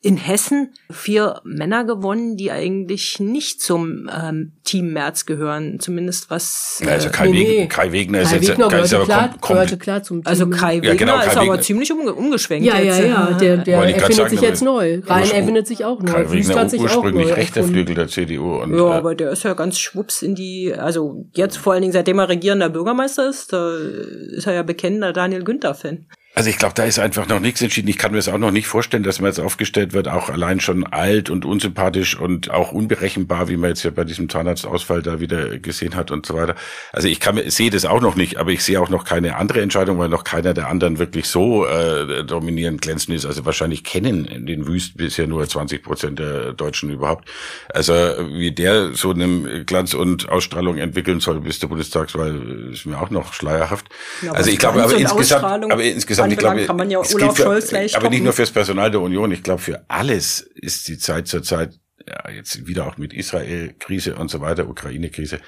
in 0.03 0.17
Hessen 0.17 0.73
vier 0.91 1.39
Männer 1.45 1.85
gewonnen, 1.85 2.35
die 2.35 2.51
eigentlich 2.51 3.21
nicht 3.21 3.61
zum 3.61 4.09
ähm, 4.13 4.51
Team 4.65 4.91
März 4.91 5.25
gehören, 5.25 5.79
zumindest 5.79 6.29
was. 6.29 6.81
Äh, 6.85 6.89
also 6.89 7.09
Kai, 7.09 7.29
nee, 7.29 7.47
Wegner, 7.47 7.67
Kai 7.67 7.91
Wegner 7.93 8.21
ist 8.21 8.29
Kai 8.29 8.35
jetzt 8.35 8.49
Wegner 8.49 8.67
Kai 8.67 8.81
ist 8.81 8.93
aber 8.93 9.05
klar, 9.05 9.35
gehörte 9.41 9.77
klar 9.77 10.03
zum 10.03 10.21
Team. 10.21 10.29
Also 10.29 10.49
Kai 10.49 10.75
Wegner 10.75 10.89
Ja, 10.89 10.95
genau, 10.95 11.15
Kai 11.15 11.25
ist 11.27 11.37
aber 11.37 11.45
Wegner. 11.53 11.61
ziemlich 11.61 11.91
umge 11.93 12.13
umgeschwenkt. 12.13 12.67
ja, 12.67 12.79
ja, 12.79 12.99
ja, 12.99 13.31
der, 13.31 13.57
der 13.57 13.85
ich 13.85 13.93
grad 13.93 14.01
erfindet 14.01 14.15
sagen, 14.15 14.29
sich 14.29 14.39
aber 14.39 14.47
jetzt 14.49 14.61
neu. 14.61 15.01
Rhein 15.05 15.31
erfindet 15.31 15.67
sich 15.67 15.85
auch 15.85 16.01
neu. 16.01 16.11
Kai 16.11 16.31
Wegner 16.31 16.55
hat 16.55 16.69
sich 16.69 16.81
auch 16.81 16.83
ursprünglich 16.83 17.27
neu 17.29 17.33
rechter. 17.33 17.63
Flügel 17.63 17.95
der 17.95 18.07
CDU. 18.09 18.55
Und, 18.61 18.75
Ja, 18.77 18.93
äh, 18.93 18.97
aber 18.97 19.15
der 19.15 19.31
ist 19.31 19.43
ja 19.43 19.53
ganz 19.53 19.79
schwupps 19.79 20.21
in 20.21 20.35
die, 20.35 20.73
also 20.77 21.25
jetzt 21.33 21.57
vor 21.57 21.71
allen 21.71 21.81
Dingen, 21.81 21.93
seitdem 21.93 22.19
er 22.19 22.27
regierender 22.27 22.67
Bürgermeister 22.67 23.29
ist, 23.29 23.53
da 23.53 23.77
ist 23.77 24.47
er 24.47 24.53
ja 24.53 24.63
bekennender 24.63 25.13
Daniel 25.13 25.45
Günther-Fan. 25.45 26.07
Also 26.35 26.49
ich 26.49 26.57
glaube, 26.57 26.73
da 26.73 26.83
ist 26.83 26.97
einfach 26.97 27.27
noch 27.27 27.39
nichts 27.39 27.61
entschieden. 27.61 27.87
Ich 27.89 27.99
kann 27.99 28.11
mir 28.11 28.17
das 28.17 28.27
auch 28.27 28.39
noch 28.39 28.49
nicht 28.49 28.65
vorstellen, 28.65 29.03
dass 29.03 29.19
man 29.19 29.29
jetzt 29.29 29.39
aufgestellt 29.39 29.93
wird, 29.93 30.07
auch 30.07 30.29
allein 30.29 30.59
schon 30.59 30.83
alt 30.83 31.29
und 31.29 31.45
unsympathisch 31.45 32.17
und 32.17 32.49
auch 32.49 32.71
unberechenbar, 32.71 33.49
wie 33.49 33.57
man 33.57 33.69
jetzt 33.69 33.83
ja 33.83 33.91
bei 33.91 34.03
diesem 34.03 34.29
Zahnarztausfall 34.29 35.03
da 35.03 35.19
wieder 35.19 35.59
gesehen 35.59 35.95
hat 35.95 36.09
und 36.09 36.25
so 36.25 36.33
weiter. 36.33 36.55
Also 36.91 37.07
ich 37.07 37.19
kann 37.19 37.39
sehe 37.45 37.69
das 37.69 37.85
auch 37.85 38.01
noch 38.01 38.15
nicht, 38.15 38.37
aber 38.37 38.49
ich 38.49 38.63
sehe 38.63 38.81
auch 38.81 38.89
noch 38.89 39.05
keine 39.05 39.35
andere 39.35 39.61
Entscheidung, 39.61 39.99
weil 39.99 40.09
noch 40.09 40.23
keiner 40.23 40.55
der 40.55 40.69
anderen 40.69 40.97
wirklich 40.97 41.27
so 41.27 41.67
äh, 41.67 42.25
dominierend 42.25 42.81
glänzend 42.81 43.15
ist. 43.15 43.27
Also 43.27 43.45
wahrscheinlich 43.45 43.83
kennen 43.83 44.47
den 44.47 44.65
Wüst 44.65 44.97
bisher 44.97 45.27
nur 45.27 45.47
20 45.47 45.83
Prozent 45.83 46.17
der 46.17 46.53
Deutschen 46.53 46.89
überhaupt. 46.89 47.29
Also 47.69 47.93
wie 47.93 48.51
der 48.51 48.95
so 48.95 49.11
eine 49.11 49.65
Glanz 49.65 49.93
und 49.93 50.29
Ausstrahlung 50.29 50.79
entwickeln 50.79 51.19
soll 51.19 51.41
bis 51.41 51.59
zur 51.59 51.69
Bundestagswahl, 51.69 52.71
ist 52.73 52.87
mir 52.87 52.99
auch 52.99 53.11
noch 53.11 53.33
schleierhaft. 53.33 53.85
Ja, 54.23 54.31
also 54.31 54.49
ich 54.49 54.57
glaube, 54.57 54.81
aber 54.81 54.95
insgesamt, 54.95 55.71
aber 55.71 55.83
insgesamt, 55.83 56.22
ich 56.31 56.37
anbelangt, 56.37 56.57
glaube, 56.57 56.67
kann 56.67 56.77
man 56.77 56.89
ja 56.89 56.99
Olaf 56.99 57.35
für, 57.35 57.43
Scholz 57.43 57.69
gleich 57.69 57.95
aber 57.95 58.09
nicht 58.09 58.17
toppen. 58.17 58.23
nur 58.25 58.33
fürs 58.33 58.51
Personal 58.51 58.91
der 58.91 59.01
Union. 59.01 59.31
Ich 59.31 59.43
glaube, 59.43 59.61
für 59.61 59.85
alles 59.87 60.41
ist 60.55 60.87
die 60.87 60.97
Zeit 60.97 61.27
zurzeit, 61.27 61.79
ja, 62.07 62.29
jetzt 62.31 62.67
wieder 62.67 62.87
auch 62.87 62.97
mit 62.97 63.13
Israel-Krise 63.13 64.15
und 64.15 64.29
so 64.29 64.41
weiter, 64.41 64.67
Ukraine-Krise, 64.67 65.39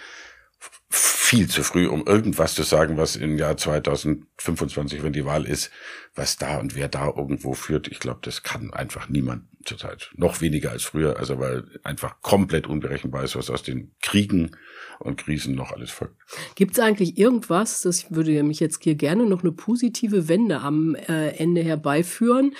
viel 0.89 1.49
zu 1.49 1.63
früh, 1.63 1.87
um 1.87 2.05
irgendwas 2.05 2.53
zu 2.53 2.63
sagen, 2.63 2.97
was 2.97 3.15
im 3.15 3.37
Jahr 3.37 3.57
2025, 3.57 5.03
wenn 5.03 5.13
die 5.13 5.25
Wahl 5.25 5.45
ist, 5.45 5.71
was 6.13 6.37
da 6.37 6.57
und 6.57 6.75
wer 6.75 6.87
da 6.87 7.07
irgendwo 7.07 7.53
führt. 7.53 7.87
Ich 7.87 7.99
glaube, 7.99 8.19
das 8.21 8.43
kann 8.43 8.71
einfach 8.71 9.09
niemand 9.09 9.45
zurzeit. 9.65 10.11
Noch 10.15 10.41
weniger 10.41 10.71
als 10.71 10.83
früher, 10.83 11.17
also 11.17 11.39
weil 11.39 11.63
einfach 11.83 12.21
komplett 12.21 12.67
unberechenbar 12.67 13.23
ist, 13.23 13.35
was 13.35 13.49
aus 13.49 13.63
den 13.63 13.95
Kriegen 14.01 14.55
und 14.99 15.17
Krisen 15.17 15.55
noch 15.55 15.71
alles 15.71 15.91
folgt. 15.91 16.15
Gibt 16.55 16.73
es 16.73 16.79
eigentlich 16.79 17.17
irgendwas, 17.17 17.81
das 17.81 18.11
würde 18.11 18.43
mich 18.43 18.59
jetzt 18.59 18.83
hier 18.83 18.95
gerne 18.95 19.25
noch 19.25 19.43
eine 19.43 19.51
positive 19.51 20.27
Wende 20.27 20.59
am 20.59 20.95
äh, 20.95 21.29
Ende 21.37 21.63
herbeiführen, 21.63 22.55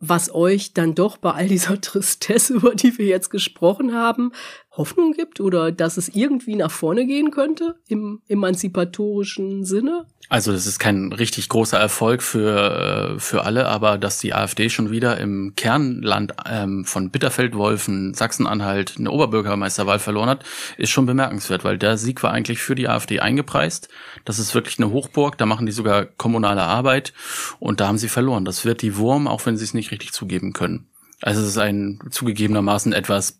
was 0.00 0.34
euch 0.34 0.72
dann 0.72 0.94
doch 0.94 1.16
bei 1.16 1.32
all 1.32 1.48
dieser 1.48 1.80
Tristesse, 1.80 2.54
über 2.54 2.74
die 2.74 2.96
wir 2.98 3.06
jetzt 3.06 3.30
gesprochen 3.30 3.94
haben, 3.94 4.32
Hoffnung 4.72 5.12
gibt 5.12 5.40
oder 5.40 5.72
dass 5.72 5.96
es 5.96 6.08
irgendwie 6.08 6.56
nach 6.56 6.70
vorne 6.70 7.06
gehen 7.06 7.30
könnte 7.30 7.76
im 7.88 8.22
emanzipatorischen 8.28 9.64
Sinne? 9.64 10.06
Also 10.30 10.52
das 10.52 10.68
ist 10.68 10.78
kein 10.78 11.12
richtig 11.12 11.48
großer 11.48 11.76
Erfolg 11.76 12.22
für, 12.22 13.16
äh, 13.16 13.18
für 13.18 13.44
alle, 13.44 13.66
aber 13.66 13.98
dass 13.98 14.20
die 14.20 14.32
AfD 14.32 14.70
schon 14.70 14.92
wieder 14.92 15.18
im 15.18 15.54
Kernland 15.56 16.34
ähm, 16.48 16.84
von 16.84 17.10
Bitterfeld-Wolfen, 17.10 18.14
Sachsen-Anhalt 18.14 18.94
eine 18.96 19.10
Oberbürgermeisterwahl 19.10 19.98
verloren 19.98 20.28
hat, 20.28 20.44
ist 20.76 20.90
schon 20.90 21.04
bemerkenswert, 21.04 21.64
weil 21.64 21.78
der 21.78 21.98
Sieg 21.98 22.22
war 22.22 22.30
eigentlich 22.30 22.60
für 22.60 22.76
die 22.76 22.88
AfD 22.88 23.18
eingepreist. 23.18 23.88
Das 24.24 24.38
ist 24.38 24.54
wirklich 24.54 24.78
eine 24.78 24.92
Hochburg, 24.92 25.36
da 25.36 25.46
machen 25.46 25.66
die 25.66 25.72
sogar 25.72 26.04
kommunale 26.04 26.62
Arbeit 26.62 27.12
und 27.58 27.80
da 27.80 27.88
haben 27.88 27.98
sie 27.98 28.08
verloren. 28.08 28.44
Das 28.44 28.64
wird 28.64 28.82
die 28.82 28.96
Wurm, 28.96 29.26
auch 29.26 29.44
wenn 29.46 29.56
sie 29.56 29.64
es 29.64 29.74
nicht 29.74 29.90
richtig 29.90 30.12
zugeben 30.12 30.52
können. 30.52 30.86
Also 31.22 31.42
es 31.42 31.48
ist 31.48 31.58
ein 31.58 31.98
zugegebenermaßen 32.08 32.92
etwas, 32.92 33.39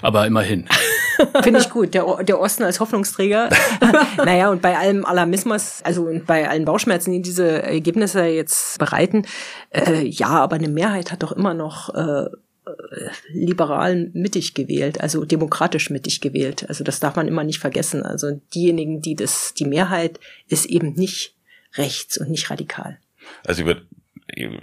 aber 0.00 0.26
immerhin. 0.26 0.66
Finde 1.42 1.60
ich 1.60 1.70
gut. 1.70 1.94
Der, 1.94 2.08
O- 2.08 2.22
der 2.22 2.40
Osten 2.40 2.62
als 2.62 2.80
Hoffnungsträger. 2.80 3.48
naja, 4.16 4.50
und 4.50 4.62
bei 4.62 4.76
allem 4.76 5.04
Alarmismus, 5.04 5.80
also 5.84 6.04
und 6.04 6.26
bei 6.26 6.48
allen 6.48 6.64
Bauchschmerzen, 6.64 7.12
die 7.12 7.22
diese 7.22 7.62
Ergebnisse 7.62 8.24
jetzt 8.24 8.78
bereiten, 8.78 9.24
äh, 9.70 10.04
ja, 10.06 10.28
aber 10.28 10.56
eine 10.56 10.68
Mehrheit 10.68 11.12
hat 11.12 11.22
doch 11.22 11.32
immer 11.32 11.54
noch 11.54 11.94
äh, 11.94 12.24
äh, 12.24 13.10
liberal 13.32 14.10
mittig 14.14 14.54
gewählt, 14.54 15.00
also 15.00 15.24
demokratisch 15.24 15.90
mittig 15.90 16.20
gewählt. 16.20 16.66
Also 16.68 16.82
das 16.84 17.00
darf 17.00 17.16
man 17.16 17.28
immer 17.28 17.44
nicht 17.44 17.58
vergessen. 17.58 18.02
Also 18.02 18.40
diejenigen, 18.54 19.02
die 19.02 19.14
das, 19.14 19.54
die 19.54 19.66
Mehrheit 19.66 20.18
ist 20.48 20.66
eben 20.66 20.94
nicht 20.94 21.34
rechts 21.74 22.18
und 22.18 22.30
nicht 22.30 22.50
radikal. 22.50 22.98
Also 23.46 23.62
ich 23.62 23.66
würde 23.66 23.82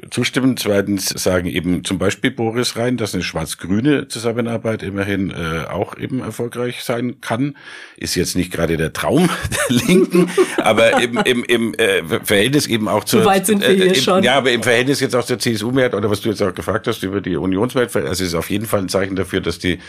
zustimmen. 0.10 0.58
Zweitens 0.58 1.10
sagen 1.10 1.48
eben 1.48 1.84
zum 1.84 1.98
Beispiel 1.98 2.32
Boris 2.32 2.76
Rhein, 2.76 2.98
dass 2.98 3.14
eine 3.14 3.24
schwarz-grüne 3.24 4.08
Zusammenarbeit 4.08 4.84
immerhin 4.84 5.32
äh, 5.32 5.66
auch 5.70 5.98
eben 5.98 6.22
erfolgreich 6.22 6.84
sein 6.84 7.22
kann. 7.22 7.56
Ist 7.96 8.16
jetzt 8.16 8.36
nicht 8.36 8.52
gerade 8.52 8.78
der 8.78 8.94
Traum 8.94 9.30
der 9.70 9.78
Linken, 9.88 10.30
aber 10.58 11.02
im, 11.02 11.18
im, 11.20 11.44
im 11.44 11.74
äh, 11.76 12.04
Verhältnis 12.24 12.68
eben 12.68 12.88
auch 12.88 13.04
zur... 13.04 13.22
So 13.22 13.28
weit 13.28 13.46
sind 13.46 13.62
wir 13.62 13.70
hier 13.70 13.88
im, 13.88 13.96
schon. 13.96 14.24
Ja, 14.24 14.36
aber 14.36 14.52
im 14.52 14.64
Verhältnis 14.64 15.00
jetzt 15.00 15.16
auch 15.16 15.26
zur 15.26 15.38
CSU-Mehrheit 15.38 15.94
oder 15.94 16.10
was 16.10 16.22
du 16.22 16.30
jetzt 16.30 16.42
auch 16.42 16.54
gefragt 16.54 16.88
hast 16.88 17.04
über 17.04 17.22
die 17.22 17.36
Unionsmehrheit, 17.36 17.96
also 17.96 18.12
es 18.12 18.22
ist 18.22 18.36
auf 18.36 18.50
jeden 18.50 18.66
Fall 18.66 18.80
ein 18.80 18.90
Zeichen 18.90 19.16
dafür, 19.16 19.42
dass 19.42 19.60
die 19.60 19.80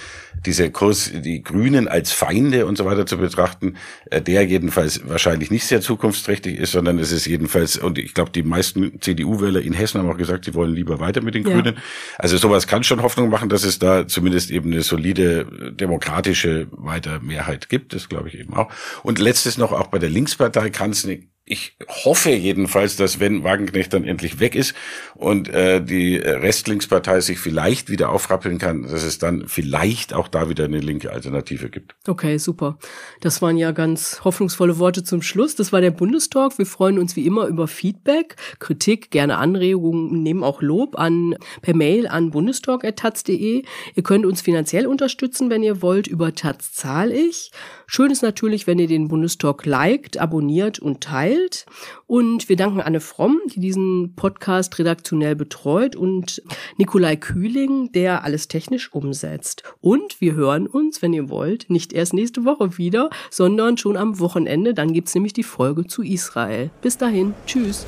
dieser 0.46 0.70
Kurs, 0.70 1.10
die 1.14 1.42
Grünen 1.42 1.88
als 1.88 2.12
Feinde 2.12 2.66
und 2.66 2.76
so 2.76 2.84
weiter 2.84 3.06
zu 3.06 3.18
betrachten, 3.18 3.76
äh, 4.10 4.20
der 4.20 4.44
jedenfalls 4.46 5.08
wahrscheinlich 5.08 5.50
nicht 5.50 5.66
sehr 5.66 5.80
zukunftsträchtig 5.80 6.58
ist, 6.58 6.72
sondern 6.72 6.98
es 6.98 7.12
ist 7.12 7.26
jedenfalls, 7.26 7.76
und 7.76 7.98
ich 7.98 8.14
glaube, 8.14 8.30
die 8.30 8.42
meisten 8.42 9.00
CDU-Wähler 9.00 9.60
in 9.70 9.76
Hessen 9.76 10.00
haben 10.00 10.10
auch 10.10 10.16
gesagt, 10.16 10.44
sie 10.44 10.54
wollen 10.54 10.74
lieber 10.74 11.00
weiter 11.00 11.22
mit 11.22 11.34
den 11.34 11.46
Ja. 11.46 11.52
Grünen. 11.54 11.78
Also 12.18 12.36
sowas 12.36 12.66
kann 12.66 12.82
schon 12.84 13.02
Hoffnung 13.02 13.28
machen, 13.30 13.48
dass 13.48 13.64
es 13.64 13.78
da 13.78 14.06
zumindest 14.06 14.50
eben 14.50 14.72
eine 14.72 14.82
solide 14.82 15.72
demokratische 15.72 16.66
weiter 16.72 17.20
Mehrheit 17.20 17.68
gibt. 17.68 17.94
Das 17.94 18.08
glaube 18.08 18.28
ich 18.28 18.38
eben 18.38 18.54
auch. 18.54 18.70
Und 19.02 19.18
letztes 19.18 19.58
noch, 19.58 19.72
auch 19.72 19.86
bei 19.88 19.98
der 19.98 20.10
Linkspartei 20.10 20.70
kann 20.70 20.90
es 20.90 21.04
eine 21.04 21.20
ich 21.50 21.76
hoffe 21.88 22.30
jedenfalls, 22.30 22.94
dass 22.94 23.18
wenn 23.18 23.42
Wagenknecht 23.42 23.92
dann 23.92 24.04
endlich 24.04 24.38
weg 24.38 24.54
ist 24.54 24.72
und 25.16 25.48
äh, 25.48 25.82
die 25.82 26.16
Restlinkspartei 26.16 27.20
sich 27.20 27.40
vielleicht 27.40 27.90
wieder 27.90 28.10
aufrappeln 28.10 28.58
kann, 28.58 28.84
dass 28.84 29.02
es 29.02 29.18
dann 29.18 29.48
vielleicht 29.48 30.14
auch 30.14 30.28
da 30.28 30.48
wieder 30.48 30.64
eine 30.64 30.78
linke 30.78 31.10
Alternative 31.10 31.68
gibt. 31.68 31.96
Okay, 32.06 32.38
super. 32.38 32.78
Das 33.20 33.42
waren 33.42 33.56
ja 33.56 33.72
ganz 33.72 34.20
hoffnungsvolle 34.22 34.78
Worte 34.78 35.02
zum 35.02 35.22
Schluss. 35.22 35.56
Das 35.56 35.72
war 35.72 35.80
der 35.80 35.90
Bundestalk. 35.90 36.56
Wir 36.56 36.66
freuen 36.66 37.00
uns 37.00 37.16
wie 37.16 37.26
immer 37.26 37.46
über 37.46 37.66
Feedback, 37.66 38.36
Kritik, 38.60 39.10
gerne 39.10 39.38
Anregungen, 39.38 40.22
nehmen 40.22 40.44
auch 40.44 40.62
Lob 40.62 40.96
an 41.00 41.34
per 41.62 41.74
Mail 41.74 42.06
an 42.06 42.30
bundestalk.taz.de. 42.30 43.64
Ihr 43.96 44.02
könnt 44.04 44.24
uns 44.24 44.40
finanziell 44.40 44.86
unterstützen, 44.86 45.50
wenn 45.50 45.64
ihr 45.64 45.82
wollt, 45.82 46.06
über 46.06 46.32
Taz 46.32 46.72
zahl 46.72 47.10
ich. 47.10 47.50
Schön 47.92 48.12
ist 48.12 48.22
natürlich, 48.22 48.68
wenn 48.68 48.78
ihr 48.78 48.86
den 48.86 49.08
Bundestalk 49.08 49.66
liked, 49.66 50.16
abonniert 50.20 50.78
und 50.78 51.00
teilt. 51.00 51.66
Und 52.06 52.48
wir 52.48 52.54
danken 52.54 52.80
Anne 52.80 53.00
Fromm, 53.00 53.40
die 53.52 53.58
diesen 53.58 54.14
Podcast 54.14 54.78
redaktionell 54.78 55.34
betreut 55.34 55.96
und 55.96 56.40
Nikolai 56.76 57.16
Kühling, 57.16 57.90
der 57.90 58.22
alles 58.22 58.46
technisch 58.46 58.94
umsetzt. 58.94 59.64
Und 59.80 60.20
wir 60.20 60.34
hören 60.34 60.68
uns, 60.68 61.02
wenn 61.02 61.12
ihr 61.12 61.30
wollt, 61.30 61.68
nicht 61.68 61.92
erst 61.92 62.14
nächste 62.14 62.44
Woche 62.44 62.78
wieder, 62.78 63.10
sondern 63.28 63.76
schon 63.76 63.96
am 63.96 64.20
Wochenende. 64.20 64.72
Dann 64.72 64.92
gibt's 64.92 65.16
nämlich 65.16 65.32
die 65.32 65.42
Folge 65.42 65.84
zu 65.84 66.04
Israel. 66.04 66.70
Bis 66.82 66.96
dahin. 66.96 67.34
Tschüss. 67.44 67.86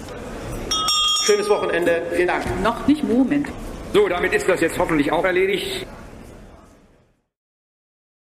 Schönes 1.27 1.49
Wochenende. 1.49 2.03
Vielen 2.11 2.27
Dank. 2.27 2.45
Noch 2.65 2.89
nicht 2.89 3.05
Moment. 3.05 3.47
So, 3.95 4.09
damit 4.09 4.33
ist 4.33 4.49
das 4.49 4.61
jetzt 4.63 4.77
hoffentlich 4.81 5.13
auch 5.13 5.25
erledigt. 5.25 5.87